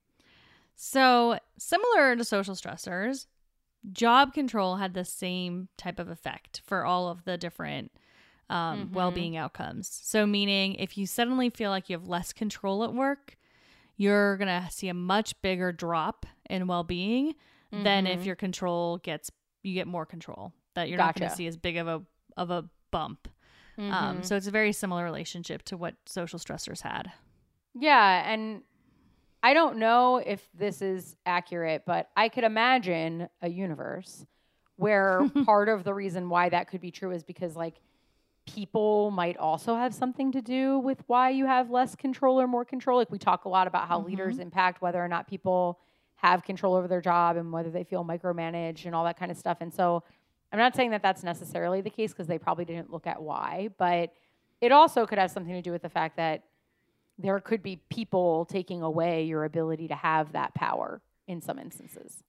So, 0.76 1.38
similar 1.58 2.16
to 2.16 2.24
social 2.24 2.56
stressors, 2.56 3.28
job 3.92 4.34
control 4.34 4.78
had 4.78 4.94
the 4.94 5.06
same 5.06 5.68
type 5.78 6.00
of 6.00 6.10
effect 6.10 6.62
for 6.66 6.86
all 6.86 7.10
of 7.10 7.26
the 7.26 7.38
different 7.38 7.92
um, 8.50 8.88
Mhm. 8.90 8.94
well 8.94 9.12
being 9.12 9.38
outcomes. 9.38 9.88
So, 10.04 10.26
meaning 10.26 10.76
if 10.76 10.98
you 10.98 11.06
suddenly 11.08 11.50
feel 11.50 11.70
like 11.70 11.90
you 11.90 11.96
have 11.98 12.08
less 12.08 12.34
control 12.34 12.84
at 12.84 12.94
work, 12.94 13.38
you're 13.96 14.38
going 14.38 14.48
to 14.64 14.70
see 14.72 14.90
a 14.90 14.94
much 14.94 15.40
bigger 15.42 15.72
drop 15.72 16.26
in 16.50 16.68
well 16.68 16.84
being 16.84 17.36
than 17.72 18.06
if 18.06 18.22
Mhm. 18.22 18.26
your 18.26 18.36
control 18.36 18.98
gets, 18.98 19.32
you 19.64 19.74
get 19.74 19.88
more 19.88 20.06
control, 20.06 20.54
that 20.76 20.90
you're 20.90 20.98
not 20.98 21.16
going 21.16 21.30
to 21.30 21.36
see 21.36 21.48
as 21.48 21.58
big 21.58 21.78
of 21.78 21.88
a, 21.88 22.02
of 22.38 22.50
a 22.50 22.66
bump. 22.92 23.28
Um, 23.78 23.92
Mhm. 24.20 24.26
so, 24.26 24.36
it's 24.36 24.48
a 24.48 24.52
very 24.52 24.72
similar 24.72 25.04
relationship 25.04 25.64
to 25.64 25.78
what 25.78 25.96
social 26.06 26.38
stressors 26.40 26.82
had. 26.82 27.12
Yeah, 27.74 28.32
and 28.32 28.62
I 29.42 29.54
don't 29.56 29.78
know 29.78 30.18
if 30.18 30.48
this 30.54 30.82
is 30.82 31.16
accurate, 31.26 31.84
but 31.86 32.10
I 32.16 32.30
could 32.30 32.44
imagine 32.44 33.30
a 33.42 33.50
universe 33.50 34.26
where 34.76 35.28
part 35.46 35.70
of 35.70 35.84
the 35.84 35.94
reason 35.94 36.30
why 36.30 36.50
that 36.50 36.68
could 36.68 36.82
be 36.82 36.92
true 36.92 37.12
is 37.12 37.24
because 37.24 37.56
like 37.56 37.82
people 38.46 39.10
might 39.12 39.38
also 39.38 39.76
have 39.76 39.94
something 39.94 40.32
to 40.34 40.42
do 40.42 40.78
with 40.80 41.02
why 41.08 41.30
you 41.30 41.46
have 41.46 41.70
less 41.72 41.96
control 41.96 42.40
or 42.40 42.48
more 42.48 42.66
control. 42.66 42.98
Like 43.00 43.10
we 43.12 43.18
talk 43.18 43.46
a 43.46 43.50
lot 43.50 43.68
about 43.68 43.88
how 43.88 44.02
leaders 44.02 44.38
impact 44.40 44.82
whether 44.82 45.04
or 45.04 45.08
not 45.08 45.28
people 45.28 45.80
have 46.18 46.44
control 46.44 46.76
over 46.76 46.88
their 46.88 47.02
job 47.02 47.38
and 47.38 47.52
whether 47.52 47.70
they 47.70 47.84
feel 47.84 48.04
micromanaged 48.06 48.86
and 48.86 48.94
all 48.94 49.04
that 49.06 49.18
kind 49.18 49.32
of 49.32 49.38
stuff. 49.38 49.58
And 49.62 49.74
so 49.74 50.04
I'm 50.54 50.60
not 50.60 50.76
saying 50.76 50.92
that 50.92 51.02
that's 51.02 51.24
necessarily 51.24 51.82
the 51.82 51.90
case 51.90 52.12
because 52.12 52.28
they 52.28 52.38
probably 52.38 52.64
didn't 52.64 52.92
look 52.92 53.08
at 53.08 53.22
why, 53.22 53.70
but 53.80 54.14
it 54.62 54.72
also 54.72 55.08
could 55.08 55.18
have 55.18 55.32
something 55.32 55.54
to 55.54 55.64
do 55.64 55.72
with 55.72 55.82
the 55.82 55.90
fact 55.90 56.16
that 56.18 56.44
there 57.18 57.40
could 57.40 57.64
be 57.64 57.82
people 57.90 58.46
taking 58.46 58.84
away 58.84 59.24
your 59.24 59.46
ability 59.46 59.88
to 59.88 59.96
have 59.96 60.34
that 60.34 60.54
power 60.54 61.02
in 61.28 61.42
some 61.42 61.58
instances. 61.58 62.24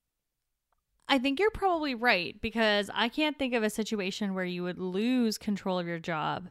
I 1.06 1.18
think 1.18 1.38
you're 1.38 1.50
probably 1.50 1.94
right 1.94 2.40
because 2.40 2.90
I 2.94 3.10
can't 3.10 3.38
think 3.38 3.52
of 3.52 3.62
a 3.62 3.68
situation 3.68 4.34
where 4.34 4.44
you 4.44 4.62
would 4.62 4.78
lose 4.78 5.37
control 5.37 5.78
of 5.78 5.87
your 5.87 5.98
job 5.98 6.48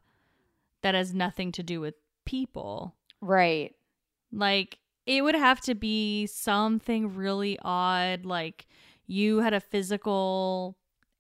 that 0.84 0.94
has 0.94 1.12
nothing 1.12 1.52
to 1.54 1.64
do 1.64 1.82
with 1.82 1.96
people. 2.24 2.96
Right. 3.20 3.74
Like, 4.32 4.78
it 5.08 5.24
would 5.24 5.36
have 5.36 5.60
to 5.62 5.74
be 5.74 6.28
something 6.28 7.16
really 7.16 7.58
odd, 7.64 8.26
like 8.26 8.68
you 9.08 9.40
had 9.40 9.54
a 9.54 9.60
physical 9.60 10.78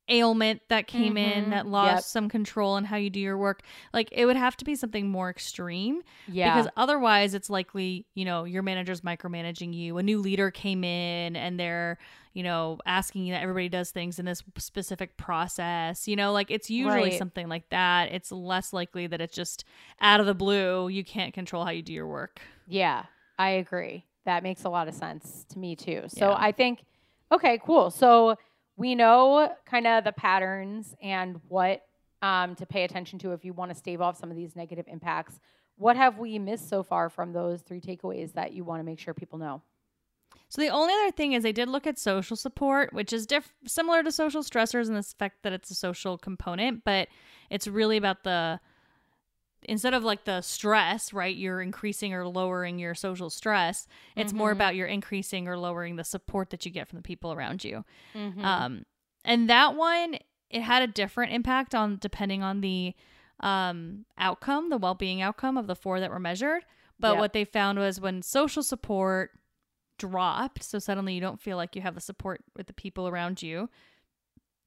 ailment 0.09 0.61
that 0.69 0.87
came 0.87 1.15
Mhm. 1.15 1.17
in 1.17 1.49
that 1.51 1.65
lost 1.65 1.95
Yep. 1.95 2.03
some 2.03 2.29
control 2.29 2.77
in 2.77 2.85
how 2.85 2.97
you 2.97 3.09
do 3.09 3.19
your 3.19 3.37
work. 3.37 3.61
Like 3.93 4.09
it 4.11 4.25
would 4.25 4.35
have 4.35 4.57
to 4.57 4.65
be 4.65 4.75
something 4.75 5.07
more 5.09 5.29
extreme 5.29 6.01
Yeah. 6.27 6.53
because 6.53 6.69
otherwise 6.75 7.33
it's 7.33 7.49
likely, 7.49 8.05
you 8.13 8.25
know, 8.25 8.43
your 8.43 8.63
manager's 8.63 9.01
micromanaging 9.01 9.73
you. 9.73 9.97
A 9.97 10.03
new 10.03 10.19
leader 10.19 10.51
came 10.51 10.83
in 10.83 11.35
and 11.37 11.57
they're, 11.59 11.97
you 12.33 12.43
know, 12.43 12.79
asking 12.85 13.29
that 13.29 13.41
everybody 13.41 13.69
does 13.69 13.91
things 13.91 14.19
in 14.19 14.25
this 14.25 14.43
specific 14.57 15.15
process. 15.15 16.07
You 16.07 16.15
know, 16.17 16.33
like 16.33 16.51
it's 16.51 16.69
usually 16.69 17.09
Right. 17.11 17.17
something 17.17 17.47
like 17.47 17.69
that. 17.69 18.11
It's 18.11 18.31
less 18.31 18.73
likely 18.73 19.07
that 19.07 19.21
it's 19.21 19.35
just 19.35 19.63
out 20.01 20.19
of 20.19 20.25
the 20.25 20.35
blue, 20.35 20.89
you 20.89 21.03
can't 21.05 21.33
control 21.33 21.63
how 21.63 21.71
you 21.71 21.81
do 21.81 21.93
your 21.93 22.07
work. 22.07 22.41
Yeah, 22.67 23.05
I 23.39 23.49
agree. 23.51 24.05
That 24.25 24.43
makes 24.43 24.63
a 24.63 24.69
lot 24.69 24.87
of 24.87 24.93
sense 24.95 25.45
to 25.49 25.59
me 25.59 25.75
too. 25.75 26.03
So 26.07 26.29
Yeah. 26.31 26.35
I 26.37 26.51
think, 26.51 26.83
okay, 27.31 27.59
cool. 27.63 27.89
So 27.91 28.35
we 28.75 28.95
know 28.95 29.51
kind 29.65 29.87
of 29.87 30.03
the 30.03 30.11
patterns 30.11 30.95
and 31.01 31.39
what 31.47 31.81
um, 32.21 32.55
to 32.55 32.65
pay 32.65 32.83
attention 32.83 33.19
to 33.19 33.33
if 33.33 33.43
you 33.43 33.53
want 33.53 33.71
to 33.71 33.77
stave 33.77 34.01
off 34.01 34.17
some 34.17 34.31
of 34.31 34.37
these 34.37 34.55
negative 34.55 34.85
impacts. 34.87 35.39
What 35.77 35.97
have 35.97 36.17
we 36.17 36.39
missed 36.39 36.69
so 36.69 36.83
far 36.83 37.09
from 37.09 37.33
those 37.33 37.61
three 37.61 37.81
takeaways 37.81 38.33
that 38.33 38.53
you 38.53 38.63
want 38.63 38.79
to 38.79 38.83
make 38.83 38.99
sure 38.99 39.13
people 39.13 39.39
know? 39.39 39.61
So 40.47 40.61
the 40.61 40.69
only 40.69 40.93
other 40.93 41.11
thing 41.11 41.33
is 41.33 41.43
they 41.43 41.51
did 41.51 41.67
look 41.67 41.87
at 41.87 41.97
social 41.97 42.37
support, 42.37 42.93
which 42.93 43.11
is 43.11 43.25
diff- 43.25 43.53
similar 43.65 44.03
to 44.03 44.11
social 44.11 44.43
stressors 44.43 44.87
in 44.87 44.93
the 44.93 45.03
fact 45.03 45.43
that 45.43 45.51
it's 45.51 45.71
a 45.71 45.75
social 45.75 46.17
component, 46.17 46.83
but 46.85 47.07
it's 47.49 47.67
really 47.67 47.97
about 47.97 48.23
the 48.23 48.59
instead 49.65 49.93
of 49.93 50.03
like 50.03 50.25
the 50.25 50.41
stress, 50.41 51.13
right? 51.13 51.35
You're 51.35 51.61
increasing 51.61 52.13
or 52.13 52.27
lowering 52.27 52.79
your 52.79 52.95
social 52.95 53.29
stress. 53.29 53.87
It's 54.15 54.33
more 54.33 54.49
Mhm. 54.49 54.53
about 54.53 54.75
you're 54.75 54.87
increasing 54.87 55.47
or 55.47 55.57
lowering 55.57 55.95
the 55.95 56.03
support 56.03 56.49
that 56.51 56.65
you 56.65 56.71
get 56.71 56.87
from 56.87 56.97
the 56.97 57.03
people 57.03 57.33
around 57.33 57.63
you. 57.63 57.85
Mm-hmm. 58.13 58.43
Um, 58.43 58.85
and 59.25 59.49
that 59.49 59.75
one, 59.75 60.17
it 60.49 60.61
had 60.61 60.83
a 60.83 60.87
different 60.87 61.33
impact 61.33 61.73
on 61.73 61.97
depending 61.99 62.43
on 62.43 62.61
the 62.61 62.93
um, 63.39 64.05
outcome, 64.17 64.69
the 64.69 64.77
well 64.77 64.93
being 64.95 65.21
outcome 65.21 65.57
of 65.57 65.67
the 65.67 65.75
four 65.75 65.99
that 65.99 66.09
were 66.11 66.19
measured. 66.19 66.63
But 66.99 67.17
what 67.17 67.33
they 67.33 67.43
found 67.43 67.77
was 67.79 67.99
when 67.99 68.21
social 68.21 68.63
support 68.63 69.31
dropped, 69.97 70.63
so 70.63 70.79
suddenly 70.79 71.13
you 71.15 71.19
don't 71.21 71.41
feel 71.41 71.57
like 71.57 71.75
you 71.75 71.81
have 71.81 71.95
the 71.95 72.01
support 72.01 72.41
with 72.55 72.67
the 72.67 72.73
people 72.73 73.07
around 73.07 73.41
you, 73.41 73.69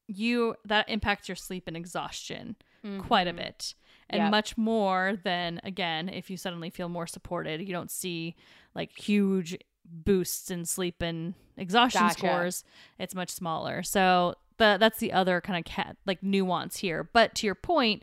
you 0.08 0.54
that 0.64 0.88
impacts 0.88 1.28
your 1.28 1.36
sleep 1.36 1.64
and 1.66 1.76
exhaustion 1.76 2.56
quite 3.00 3.26
a 3.26 3.32
Mhm. 3.32 3.36
bit 3.36 3.74
and 4.10 4.22
Yep. 4.22 4.30
much 4.30 4.56
more 4.56 5.14
than 5.24 5.60
again 5.64 6.08
if 6.08 6.30
you 6.30 6.36
suddenly 6.36 6.70
feel 6.70 6.88
more 6.88 7.06
supported 7.06 7.60
you 7.60 7.72
don't 7.72 7.90
see 7.90 8.34
like 8.74 8.96
huge 8.96 9.56
boosts 9.84 10.50
in 10.50 10.64
sleep 10.64 11.02
and 11.02 11.34
exhaustion 11.56 12.02
Gotcha. 12.02 12.18
scores 12.18 12.64
it's 12.98 13.14
much 13.14 13.30
smaller 13.30 13.82
so 13.82 14.34
the, 14.58 14.76
that's 14.80 14.98
the 14.98 15.12
other 15.12 15.40
kind 15.40 15.58
of 15.58 15.64
cat 15.64 15.96
like 16.06 16.22
nuance 16.22 16.76
here 16.78 17.08
but 17.12 17.34
to 17.34 17.46
your 17.46 17.54
point 17.54 18.02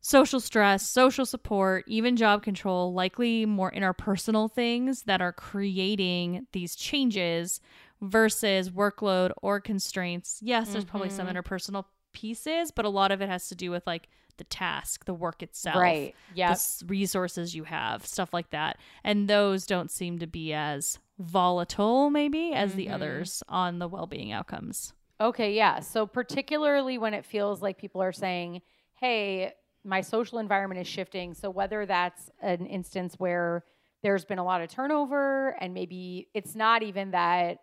social 0.00 0.40
stress 0.40 0.88
social 0.88 1.24
support 1.24 1.84
even 1.86 2.16
job 2.16 2.42
control 2.42 2.92
likely 2.92 3.46
more 3.46 3.70
interpersonal 3.70 4.50
things 4.50 5.02
that 5.04 5.20
are 5.22 5.32
creating 5.32 6.46
these 6.52 6.74
changes 6.74 7.60
versus 8.00 8.68
workload 8.70 9.30
or 9.42 9.60
constraints 9.60 10.40
yes 10.42 10.72
there's 10.72 10.84
probably 10.84 11.08
some 11.08 11.28
Mhm. 11.28 11.36
interpersonal 11.36 11.84
pieces 12.12 12.70
but 12.72 12.84
a 12.84 12.88
lot 12.88 13.12
of 13.12 13.22
it 13.22 13.28
has 13.28 13.48
to 13.48 13.54
do 13.54 13.70
with 13.70 13.86
like 13.86 14.08
the 14.38 14.44
task 14.44 15.04
the 15.04 15.14
work 15.14 15.42
itself 15.42 15.80
Right. 15.80 16.14
the 16.14 16.34
Yeah. 16.36 16.56
resources 16.86 17.54
you 17.54 17.64
have 17.64 18.04
stuff 18.06 18.32
like 18.32 18.50
that 18.50 18.78
and 19.04 19.28
those 19.28 19.66
don't 19.66 19.90
seem 19.90 20.18
to 20.18 20.26
be 20.26 20.52
as 20.52 20.98
volatile 21.18 22.10
maybe 22.10 22.52
as 22.52 22.74
the 22.74 22.88
Mhm. 22.88 22.92
others 22.94 23.42
on 23.48 23.78
the 23.78 23.88
well-being 23.88 24.32
outcomes 24.32 24.92
Okay, 25.20 25.54
yeah. 25.54 25.80
So 25.80 26.06
particularly 26.06 26.98
when 26.98 27.14
it 27.14 27.24
feels 27.24 27.62
like 27.62 27.78
people 27.78 28.02
are 28.02 28.12
saying, 28.12 28.62
"Hey, 28.94 29.52
my 29.84 30.00
social 30.00 30.38
environment 30.38 30.80
is 30.80 30.86
shifting." 30.88 31.34
So 31.34 31.50
whether 31.50 31.86
that's 31.86 32.30
an 32.40 32.66
instance 32.66 33.14
where 33.18 33.64
there's 34.02 34.24
been 34.24 34.38
a 34.38 34.44
lot 34.44 34.62
of 34.62 34.68
turnover 34.68 35.50
and 35.60 35.72
maybe 35.74 36.28
it's 36.34 36.56
not 36.56 36.82
even 36.82 37.12
that 37.12 37.58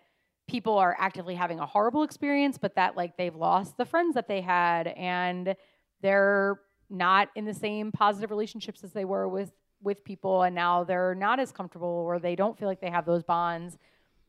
people 0.47 0.77
are 0.77 0.95
actively 0.99 1.35
having 1.35 1.59
a 1.59 1.65
horrible 1.65 2.03
experience, 2.03 2.57
but 2.57 2.75
that 2.75 2.95
like 2.95 3.17
they've 3.17 3.35
lost 3.35 3.75
the 3.77 3.85
friends 3.85 4.15
that 4.15 4.27
they 4.27 4.41
had 4.41 4.87
and 4.87 5.55
they're 6.01 6.59
not 6.89 7.29
in 7.35 7.45
the 7.45 7.53
same 7.53 7.91
positive 7.91 8.29
relationships 8.31 8.83
as 8.83 8.93
they 8.93 9.05
were 9.05 9.27
with 9.27 9.51
with 9.81 10.03
people 10.03 10.41
and 10.43 10.53
now 10.53 10.83
they're 10.83 11.15
not 11.15 11.39
as 11.39 11.51
comfortable 11.53 11.87
or 11.87 12.19
they 12.19 12.35
don't 12.35 12.57
feel 12.59 12.67
like 12.67 12.81
they 12.81 12.89
have 12.89 13.05
those 13.05 13.23
bonds 13.23 13.77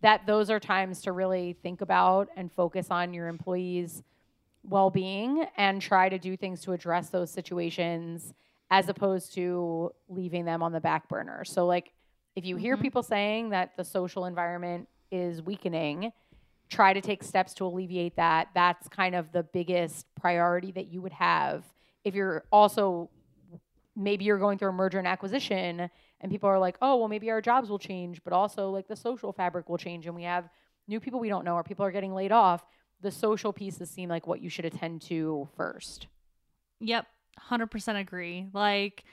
that 0.00 0.24
those 0.24 0.48
are 0.48 0.60
times 0.60 1.02
to 1.02 1.10
really 1.12 1.56
think 1.62 1.80
about 1.80 2.28
and 2.36 2.52
focus 2.52 2.86
on 2.90 3.12
your 3.12 3.26
employees 3.26 4.02
well-being 4.62 5.44
and 5.56 5.80
try 5.82 6.08
to 6.08 6.18
do 6.18 6.36
things 6.36 6.60
to 6.62 6.72
address 6.72 7.08
those 7.10 7.30
situations 7.30 8.34
as 8.70 8.88
opposed 8.88 9.34
to 9.34 9.90
leaving 10.08 10.44
them 10.44 10.62
on 10.62 10.70
the 10.72 10.80
back 10.80 11.08
burner. 11.08 11.44
So 11.44 11.66
like 11.66 11.92
if 12.36 12.44
you 12.44 12.56
hear 12.56 12.76
Mhm. 12.76 12.82
people 12.82 13.02
saying 13.02 13.50
that 13.50 13.76
the 13.76 13.84
social 13.84 14.26
environment 14.26 14.88
is 15.10 15.42
weakening, 15.42 16.12
try 16.70 16.92
to 16.92 17.00
take 17.00 17.22
steps 17.22 17.52
to 17.54 17.66
alleviate 17.66 18.16
that. 18.16 18.48
That's 18.54 18.88
kind 18.88 19.14
of 19.14 19.32
the 19.32 19.42
biggest 19.42 20.06
priority 20.14 20.70
that 20.72 20.86
you 20.86 21.02
would 21.02 21.12
have. 21.12 21.64
If 22.04 22.14
you're 22.14 22.44
also 22.50 23.10
maybe 23.96 24.24
you're 24.24 24.38
going 24.38 24.56
through 24.56 24.70
a 24.70 24.72
merger 24.72 24.98
and 24.98 25.06
acquisition 25.06 25.90
and 26.20 26.32
people 26.32 26.48
are 26.48 26.58
like, 26.58 26.78
"Oh, 26.80 26.96
well 26.96 27.08
maybe 27.08 27.30
our 27.30 27.42
jobs 27.42 27.68
will 27.68 27.78
change, 27.78 28.22
but 28.24 28.32
also 28.32 28.70
like 28.70 28.86
the 28.88 28.96
social 28.96 29.32
fabric 29.32 29.68
will 29.68 29.78
change 29.78 30.06
and 30.06 30.14
we 30.14 30.22
have 30.22 30.48
new 30.88 31.00
people 31.00 31.20
we 31.20 31.28
don't 31.28 31.44
know 31.44 31.54
or 31.54 31.64
people 31.64 31.84
are 31.84 31.90
getting 31.90 32.14
laid 32.14 32.32
off." 32.32 32.64
The 33.02 33.10
social 33.10 33.52
pieces 33.52 33.90
seem 33.90 34.08
like 34.08 34.26
what 34.26 34.40
you 34.40 34.48
should 34.48 34.64
attend 34.64 35.02
to 35.02 35.48
first. 35.56 36.06
Yep, 36.80 37.06
100% 37.48 37.98
agree. 37.98 38.46
Like, 38.52 39.04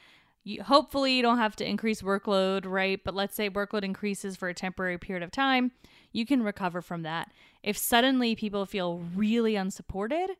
you, 0.43 0.63
hopefully, 0.63 1.13
you 1.13 1.21
don't 1.21 1.37
have 1.37 1.55
to 1.57 1.67
increase 1.67 2.01
workload, 2.01 2.65
right? 2.65 3.01
But 3.03 3.15
let's 3.15 3.35
say 3.35 3.49
workload 3.49 3.83
increases 3.83 4.35
for 4.35 4.47
a 4.47 4.53
temporary 4.53 4.97
period 4.97 5.23
of 5.23 5.31
time, 5.31 5.71
you 6.11 6.25
can 6.25 6.43
recover 6.43 6.81
from 6.81 7.03
that. 7.03 7.31
If 7.63 7.77
suddenly 7.77 8.35
people 8.35 8.65
feel 8.65 8.99
really 9.15 9.55
unsupported, 9.55 10.31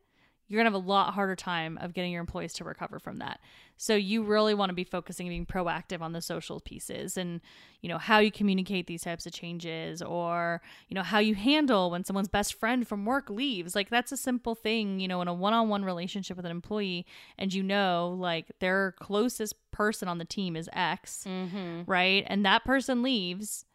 you're 0.50 0.62
going 0.62 0.72
to 0.72 0.74
have 0.78 0.82
a 0.82 0.88
lot 0.88 1.12
harder 1.12 1.36
time 1.36 1.76
of 1.82 1.92
getting 1.92 2.10
your 2.10 2.20
employees 2.22 2.54
to 2.54 2.64
recover 2.64 2.98
from 2.98 3.18
that. 3.18 3.38
So 3.76 3.94
you 3.94 4.22
really 4.22 4.54
want 4.54 4.70
to 4.70 4.74
be 4.74 4.82
focusing 4.82 5.26
and 5.26 5.32
being 5.32 5.44
proactive 5.44 6.00
on 6.00 6.12
the 6.12 6.22
social 6.22 6.58
pieces 6.58 7.18
and, 7.18 7.42
you 7.82 7.88
know, 7.90 7.98
how 7.98 8.18
you 8.18 8.32
communicate 8.32 8.86
these 8.86 9.02
types 9.02 9.26
of 9.26 9.32
changes 9.34 10.00
or, 10.00 10.62
you 10.88 10.94
know, 10.94 11.02
how 11.02 11.18
you 11.18 11.34
handle 11.34 11.90
when 11.90 12.02
someone's 12.02 12.28
best 12.28 12.54
friend 12.54 12.88
from 12.88 13.04
work 13.04 13.28
leaves. 13.28 13.74
Like 13.74 13.90
that's 13.90 14.10
a 14.10 14.16
simple 14.16 14.54
thing, 14.54 15.00
you 15.00 15.06
know, 15.06 15.20
in 15.20 15.28
a 15.28 15.34
one-on-one 15.34 15.84
relationship 15.84 16.38
with 16.38 16.46
an 16.46 16.50
employee 16.50 17.04
and 17.36 17.52
you 17.52 17.62
know 17.62 18.16
like 18.18 18.46
their 18.58 18.94
closest 18.98 19.54
person 19.70 20.08
on 20.08 20.16
the 20.16 20.24
team 20.24 20.56
is 20.56 20.70
X, 20.72 21.24
Mm-hmm. 21.28 21.82
right? 21.84 22.24
And 22.26 22.42
that 22.46 22.64
person 22.64 23.02
leaves, 23.02 23.66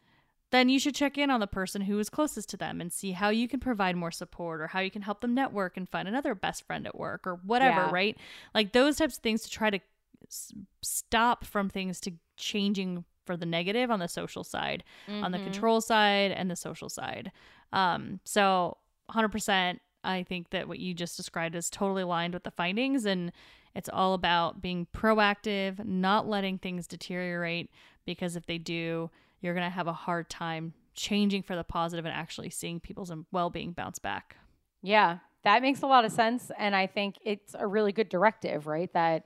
then 0.54 0.68
you 0.68 0.78
should 0.78 0.94
check 0.94 1.18
in 1.18 1.30
on 1.30 1.40
the 1.40 1.46
person 1.46 1.82
who 1.82 1.98
is 1.98 2.08
closest 2.08 2.48
to 2.50 2.56
them 2.56 2.80
and 2.80 2.92
see 2.92 3.12
how 3.12 3.28
you 3.28 3.48
can 3.48 3.58
provide 3.60 3.96
more 3.96 4.10
support 4.12 4.60
or 4.60 4.68
how 4.68 4.80
you 4.80 4.90
can 4.90 5.02
help 5.02 5.20
them 5.20 5.34
network 5.34 5.76
and 5.76 5.88
find 5.88 6.06
another 6.06 6.34
best 6.34 6.64
friend 6.66 6.86
at 6.86 6.96
work 6.96 7.26
or 7.26 7.34
whatever, 7.44 7.80
Yeah. 7.82 7.90
right? 7.90 8.16
Like 8.54 8.72
those 8.72 8.96
types 8.96 9.16
of 9.16 9.22
things 9.22 9.42
to 9.42 9.50
try 9.50 9.70
to 9.70 9.80
s- 10.26 10.52
stop 10.82 11.44
from 11.44 11.68
things 11.68 12.00
to 12.02 12.12
changing 12.36 13.04
for 13.26 13.36
the 13.36 13.46
negative 13.46 13.90
on 13.90 13.98
the 13.98 14.06
social 14.08 14.44
side, 14.44 14.84
on 15.08 15.32
the 15.32 15.38
Mhm. 15.38 15.44
control 15.44 15.80
side 15.80 16.30
and 16.30 16.50
the 16.50 16.56
social 16.56 16.88
side. 16.88 17.32
Um, 17.72 18.20
so 18.24 18.76
100%, 19.08 19.80
I 20.04 20.22
think 20.22 20.50
that 20.50 20.68
what 20.68 20.78
you 20.78 20.94
just 20.94 21.16
described 21.16 21.54
is 21.54 21.70
totally 21.70 22.02
aligned 22.02 22.34
with 22.34 22.44
the 22.44 22.50
findings 22.50 23.06
and 23.06 23.32
it's 23.74 23.88
all 23.88 24.14
about 24.14 24.60
being 24.60 24.86
proactive, 24.94 25.84
not 25.84 26.28
letting 26.28 26.58
things 26.58 26.86
deteriorate 26.86 27.70
because 28.04 28.36
if 28.36 28.46
they 28.46 28.58
do, 28.58 29.10
you're 29.40 29.54
going 29.54 29.66
to 29.66 29.74
have 29.74 29.86
a 29.86 29.92
hard 29.92 30.28
time 30.30 30.74
changing 30.94 31.42
for 31.42 31.56
the 31.56 31.64
positive 31.64 32.04
and 32.04 32.14
actually 32.14 32.50
seeing 32.50 32.80
people's 32.80 33.12
well-being 33.32 33.72
bounce 33.72 33.98
back. 33.98 34.36
Yeah, 34.82 35.18
that 35.42 35.62
makes 35.62 35.82
a 35.82 35.86
lot 35.86 36.04
of 36.04 36.12
sense. 36.12 36.50
And 36.58 36.74
I 36.74 36.86
think 36.86 37.18
it's 37.22 37.54
a 37.58 37.66
really 37.66 37.92
good 37.92 38.08
directive, 38.08 38.66
right? 38.66 38.92
That 38.92 39.24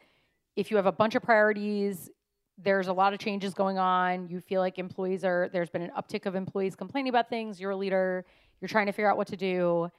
if 0.57 0.71
you 0.71 0.77
have 0.77 0.87
a 0.87 0.93
bunch 0.93 1.15
of 1.15 1.23
priorities, 1.23 2.11
there's 2.57 2.89
a 2.89 2.93
lot 2.93 3.13
of 3.13 3.21
changes 3.21 3.55
going 3.55 3.79
on. 3.79 4.29
You 4.29 4.41
feel 4.41 4.61
like 4.61 4.79
employees 4.79 5.25
are, 5.25 5.49
there's 5.53 5.71
been 5.71 5.83
an 5.83 5.93
uptick 5.97 6.27
of 6.27 6.35
employees 6.35 6.75
complaining 6.75 7.11
about 7.11 7.29
things. 7.29 7.61
You're 7.61 7.71
a 7.73 7.77
leader, 7.77 8.25
you're 8.61 8.69
trying 8.69 8.87
to 8.87 8.93
figure 8.93 9.11
out 9.11 9.17
what 9.17 9.29
to 9.29 9.37
do. 9.37 9.91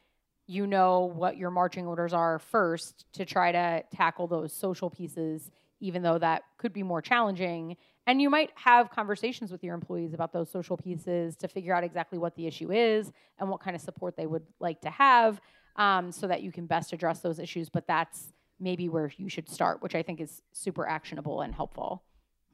You 0.48 0.66
know 0.66 1.12
what 1.16 1.38
your 1.38 1.52
marching 1.52 1.86
orders 1.86 2.12
are 2.12 2.40
first 2.40 3.06
to 3.14 3.24
try 3.24 3.52
to 3.52 3.84
tackle 3.96 4.28
those 4.28 4.52
social 4.52 4.90
pieces, 4.90 5.52
even 5.80 6.02
though 6.02 6.18
that 6.18 6.42
could 6.58 6.74
be 6.74 6.82
more 6.82 7.02
challenging. 7.02 7.78
And 8.10 8.20
you 8.20 8.32
might 8.32 8.50
have 8.56 8.90
conversations 8.90 9.52
with 9.52 9.64
your 9.64 9.76
employees 9.76 10.16
about 10.16 10.34
those 10.34 10.50
social 10.50 10.76
pieces 10.76 11.36
to 11.36 11.48
figure 11.48 11.76
out 11.76 11.84
exactly 11.84 12.18
what 12.18 12.36
the 12.36 12.48
issue 12.48 12.72
is 12.72 13.12
and 13.38 13.48
what 13.52 13.62
kind 13.62 13.76
of 13.76 13.84
support 13.84 14.18
they 14.18 14.26
would 14.26 14.42
like 14.60 14.82
to 14.82 14.90
have 14.90 15.40
um, 15.76 16.12
so 16.12 16.26
that 16.26 16.42
you 16.42 16.52
can 16.52 16.66
best 16.66 16.92
address 16.92 17.20
those 17.20 17.38
issues. 17.38 17.70
But 17.70 17.86
that's 17.86 18.34
maybe 18.60 18.90
where 18.90 19.12
you 19.18 19.30
should 19.30 19.48
start, 19.48 19.84
which 19.84 19.94
I 19.94 20.02
think 20.02 20.22
is 20.22 20.42
super 20.54 20.88
actionable 20.88 21.42
and 21.42 21.54
helpful. 21.54 22.02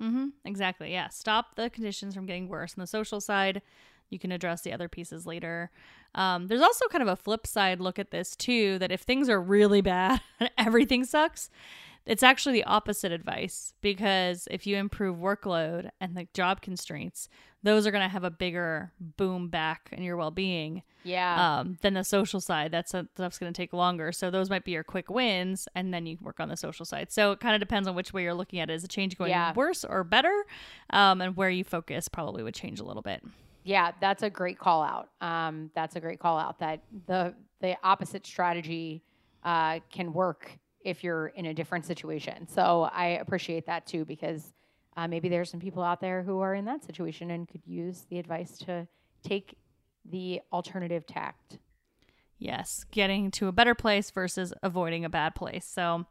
Mm-hmm. 0.02 0.28
Exactly. 0.44 0.92
Yeah. 0.92 1.08
Stop 1.08 1.56
the 1.56 1.70
conditions 1.70 2.16
from 2.16 2.26
getting 2.26 2.50
worse. 2.50 2.74
On 2.78 2.82
the 2.82 2.88
social 2.88 3.22
side, 3.22 3.62
you 4.10 4.20
can 4.20 4.34
address 4.34 4.62
the 4.62 4.74
other 4.74 4.90
pieces 4.90 5.26
later. 5.26 5.72
Um, 6.16 6.48
there's 6.48 6.62
also 6.62 6.90
kind 6.90 7.02
of 7.02 7.08
a 7.08 7.16
flip 7.16 7.48
side 7.48 7.80
look 7.80 7.98
at 7.98 8.12
this 8.12 8.36
too 8.36 8.78
that 8.80 8.92
if 8.92 9.04
things 9.04 9.30
are 9.30 9.42
really 9.42 9.80
bad 9.96 10.20
and 10.38 10.50
everything 10.58 11.06
sucks, 11.06 11.50
it's 12.06 12.24
actually 12.24 12.54
the 12.54 12.64
opposite 12.66 13.12
advice 13.12 13.74
because 13.82 14.48
if 14.52 14.68
you 14.68 14.78
improve 14.78 15.18
workload 15.18 15.90
and 16.00 16.16
the 16.16 16.28
job 16.34 16.62
constraints, 16.62 17.28
those 17.64 17.88
are 17.88 17.92
going 17.92 18.04
to 18.04 18.10
have 18.10 18.24
a 18.24 18.30
bigger 18.30 18.92
boom 19.00 19.50
back 19.50 19.90
in 19.92 20.04
your 20.04 20.16
well-being 20.16 20.84
Yeah. 21.04 21.60
um, 21.60 21.78
than 21.82 21.96
the 21.96 22.04
social 22.04 22.40
side. 22.40 22.72
That's 22.72 22.90
stuff's 22.90 23.40
going 23.40 23.52
to 23.52 23.58
take 23.58 23.74
longer. 23.74 24.12
So 24.12 24.30
those 24.30 24.52
might 24.52 24.64
be 24.64 24.72
your 24.72 24.84
quick 24.84 25.10
wins, 25.10 25.68
and 25.74 25.92
then 25.92 26.06
you 26.06 26.20
work 26.22 26.40
on 26.40 26.50
the 26.50 26.58
social 26.58 26.86
side. 26.86 27.12
So 27.12 27.32
it 27.32 27.40
kind 27.40 27.56
of 27.56 27.60
depends 27.60 27.88
on 27.88 27.96
which 27.96 28.14
way 28.14 28.22
you're 28.22 28.36
looking 28.36 28.60
at 28.60 28.70
it. 28.70 28.74
Is 28.74 28.84
the 28.84 28.88
change 28.88 29.18
going 29.18 29.32
Yeah. 29.32 29.54
worse 29.54 29.84
or 29.84 30.04
better? 30.04 30.46
Um, 30.92 31.22
and 31.22 31.36
where 31.36 31.50
you 31.50 31.64
focus 31.64 32.08
probably 32.08 32.44
would 32.44 32.54
change 32.54 32.80
a 32.80 32.84
little 32.84 33.02
bit. 33.02 33.24
Yeah, 33.64 33.94
that's 34.00 34.22
a 34.22 34.30
great 34.30 34.60
call 34.60 34.84
out. 34.84 35.10
Um, 35.22 35.72
that's 35.74 35.96
a 35.96 36.00
great 36.00 36.20
call 36.20 36.38
out 36.38 36.60
that 36.60 36.82
the 37.08 37.34
the 37.62 37.76
opposite 37.84 38.28
strategy 38.28 39.02
uh, 39.44 39.80
can 39.92 40.14
work 40.14 40.60
if 40.86 41.04
you're 41.04 41.28
in 41.28 41.48
a 41.48 41.54
different 41.54 41.86
situation. 41.86 42.48
So 42.48 42.90
I 42.94 43.08
appreciate 43.08 43.66
that 43.66 43.86
too 43.86 44.06
because 44.06 44.54
uh, 44.96 45.08
maybe 45.08 45.28
there's 45.28 45.50
some 45.50 45.60
people 45.60 45.84
out 45.84 46.00
there 46.00 46.24
who 46.24 46.40
are 46.40 46.54
in 46.54 46.64
that 46.66 46.86
situation 46.86 47.32
and 47.32 47.48
could 47.50 47.64
use 47.66 48.06
the 48.10 48.20
advice 48.20 48.58
to 48.60 48.88
take 49.24 49.58
the 50.06 50.42
alternative 50.54 51.06
tact. 51.06 51.58
Yes, 52.38 52.86
getting 52.92 53.32
to 53.32 53.48
a 53.48 53.52
better 53.52 53.74
place 53.74 54.12
versus 54.12 54.54
avoiding 54.62 55.04
a 55.04 55.10
bad 55.10 55.36
place. 55.36 55.66
So, 55.66 56.06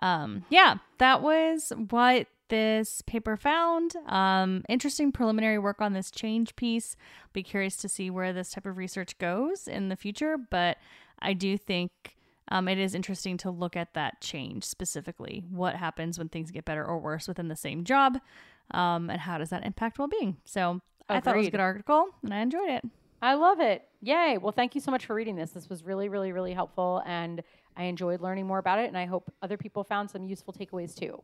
um, 0.00 0.44
yeah, 0.48 0.76
that 0.98 1.20
was 1.22 1.72
what 1.90 2.28
this 2.48 3.02
paper 3.02 3.36
found. 3.36 3.94
Um, 4.06 4.64
interesting 4.68 5.12
preliminary 5.12 5.58
work 5.58 5.82
on 5.82 5.92
this 5.92 6.10
change 6.10 6.56
piece. 6.56 6.96
Be 7.34 7.42
curious 7.42 7.76
to 7.76 7.88
see 7.88 8.08
where 8.08 8.32
this 8.32 8.50
type 8.50 8.66
of 8.66 8.78
research 8.78 9.18
goes 9.18 9.68
in 9.68 9.90
the 9.90 9.96
future, 9.96 10.38
but 10.38 10.78
I 11.18 11.34
do 11.34 11.58
think 11.58 12.16
um, 12.48 12.68
it 12.68 12.78
is 12.78 12.94
interesting 12.94 13.36
to 13.38 13.50
look 13.50 13.76
at 13.76 13.94
that 13.94 14.20
change 14.20 14.64
specifically. 14.64 15.44
What 15.50 15.76
happens 15.76 16.18
when 16.18 16.28
things 16.28 16.50
get 16.50 16.64
better 16.64 16.84
or 16.84 16.98
worse 16.98 17.28
within 17.28 17.48
the 17.48 17.56
same 17.56 17.84
job, 17.84 18.18
um, 18.72 19.10
and 19.10 19.20
how 19.20 19.38
does 19.38 19.50
that 19.50 19.64
impact 19.64 19.98
well-being? 19.98 20.36
So 20.44 20.80
I 21.08 21.20
thought 21.20 21.36
it 21.36 21.38
was 21.38 21.48
a 21.48 21.52
good 21.52 21.60
article, 21.60 22.08
and 22.22 22.34
I 22.34 22.40
enjoyed 22.40 22.70
it. 22.70 22.84
I 23.20 23.34
love 23.34 23.60
it. 23.60 23.82
Yay. 24.00 24.38
Well, 24.38 24.52
thank 24.52 24.74
you 24.74 24.80
so 24.80 24.90
much 24.90 25.06
for 25.06 25.14
reading 25.14 25.36
this. 25.36 25.50
This 25.50 25.68
was 25.68 25.82
really, 25.82 26.08
really, 26.08 26.30
really 26.32 26.52
helpful. 26.52 27.02
And 27.04 27.42
I 27.76 27.84
enjoyed 27.84 28.20
learning 28.20 28.46
more 28.46 28.58
about 28.58 28.78
it. 28.78 28.86
And 28.86 28.96
I 28.96 29.06
hope 29.06 29.32
other 29.42 29.56
people 29.56 29.82
found 29.82 30.10
some 30.10 30.24
useful 30.24 30.54
takeaways 30.54 30.94
too. 30.94 31.22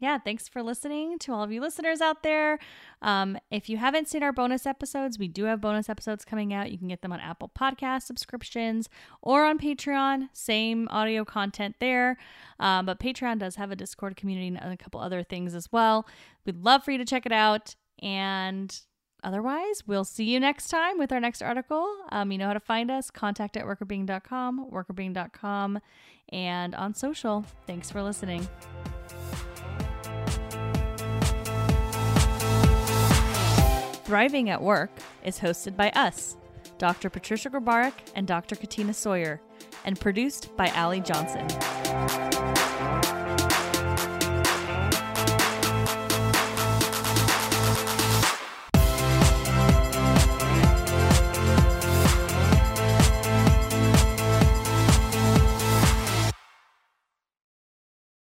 Yeah, 0.00 0.18
thanks 0.18 0.48
for 0.48 0.62
listening 0.62 1.18
to 1.20 1.32
all 1.32 1.42
of 1.42 1.50
you 1.50 1.60
listeners 1.60 2.00
out 2.00 2.22
there. 2.22 2.58
Um, 3.02 3.36
if 3.50 3.68
you 3.68 3.78
haven't 3.78 4.08
seen 4.08 4.22
our 4.22 4.32
bonus 4.32 4.64
episodes, 4.64 5.18
we 5.18 5.26
do 5.26 5.44
have 5.44 5.60
bonus 5.60 5.88
episodes 5.88 6.24
coming 6.24 6.52
out. 6.52 6.70
You 6.70 6.78
can 6.78 6.88
get 6.88 7.02
them 7.02 7.12
on 7.12 7.20
Apple 7.20 7.50
Podcast 7.58 8.02
subscriptions 8.02 8.88
or 9.22 9.44
on 9.44 9.58
Patreon. 9.58 10.28
Same 10.32 10.88
audio 10.90 11.24
content 11.24 11.76
there. 11.80 12.16
Um, 12.60 12.86
but 12.86 13.00
Patreon 13.00 13.38
does 13.38 13.56
have 13.56 13.70
a 13.70 13.76
Discord 13.76 14.16
community 14.16 14.46
and 14.48 14.72
a 14.72 14.76
couple 14.76 15.00
other 15.00 15.22
things 15.22 15.54
as 15.54 15.70
well. 15.72 16.06
We'd 16.46 16.62
love 16.62 16.84
for 16.84 16.92
you 16.92 16.98
to 16.98 17.04
check 17.04 17.26
it 17.26 17.32
out. 17.32 17.74
And 18.00 18.78
otherwise, 19.24 19.82
we'll 19.86 20.04
see 20.04 20.24
you 20.24 20.38
next 20.38 20.68
time 20.68 20.98
with 20.98 21.12
our 21.12 21.20
next 21.20 21.42
article. 21.42 21.88
Um, 22.10 22.30
you 22.30 22.38
know 22.38 22.46
how 22.46 22.52
to 22.52 22.60
find 22.60 22.90
us 22.90 23.10
contact 23.10 23.56
at 23.56 23.64
workrbeeing.com, 23.64 24.70
workrbeeing.com, 24.70 25.80
and 26.30 26.74
on 26.74 26.94
social. 26.94 27.44
Thanks 27.66 27.90
for 27.90 28.02
listening. 28.02 28.46
Thriving 34.08 34.48
at 34.48 34.62
Work 34.62 34.88
is 35.22 35.40
hosted 35.40 35.76
by 35.76 35.90
us, 35.90 36.38
Dr. 36.78 37.10
Patricia 37.10 37.50
Grabarek 37.50 37.92
and 38.14 38.26
Dr. 38.26 38.56
Katina 38.56 38.94
Sawyer, 38.94 39.42
and 39.84 40.00
produced 40.00 40.56
by 40.56 40.68
Allie 40.68 41.02
Johnson. 41.02 42.47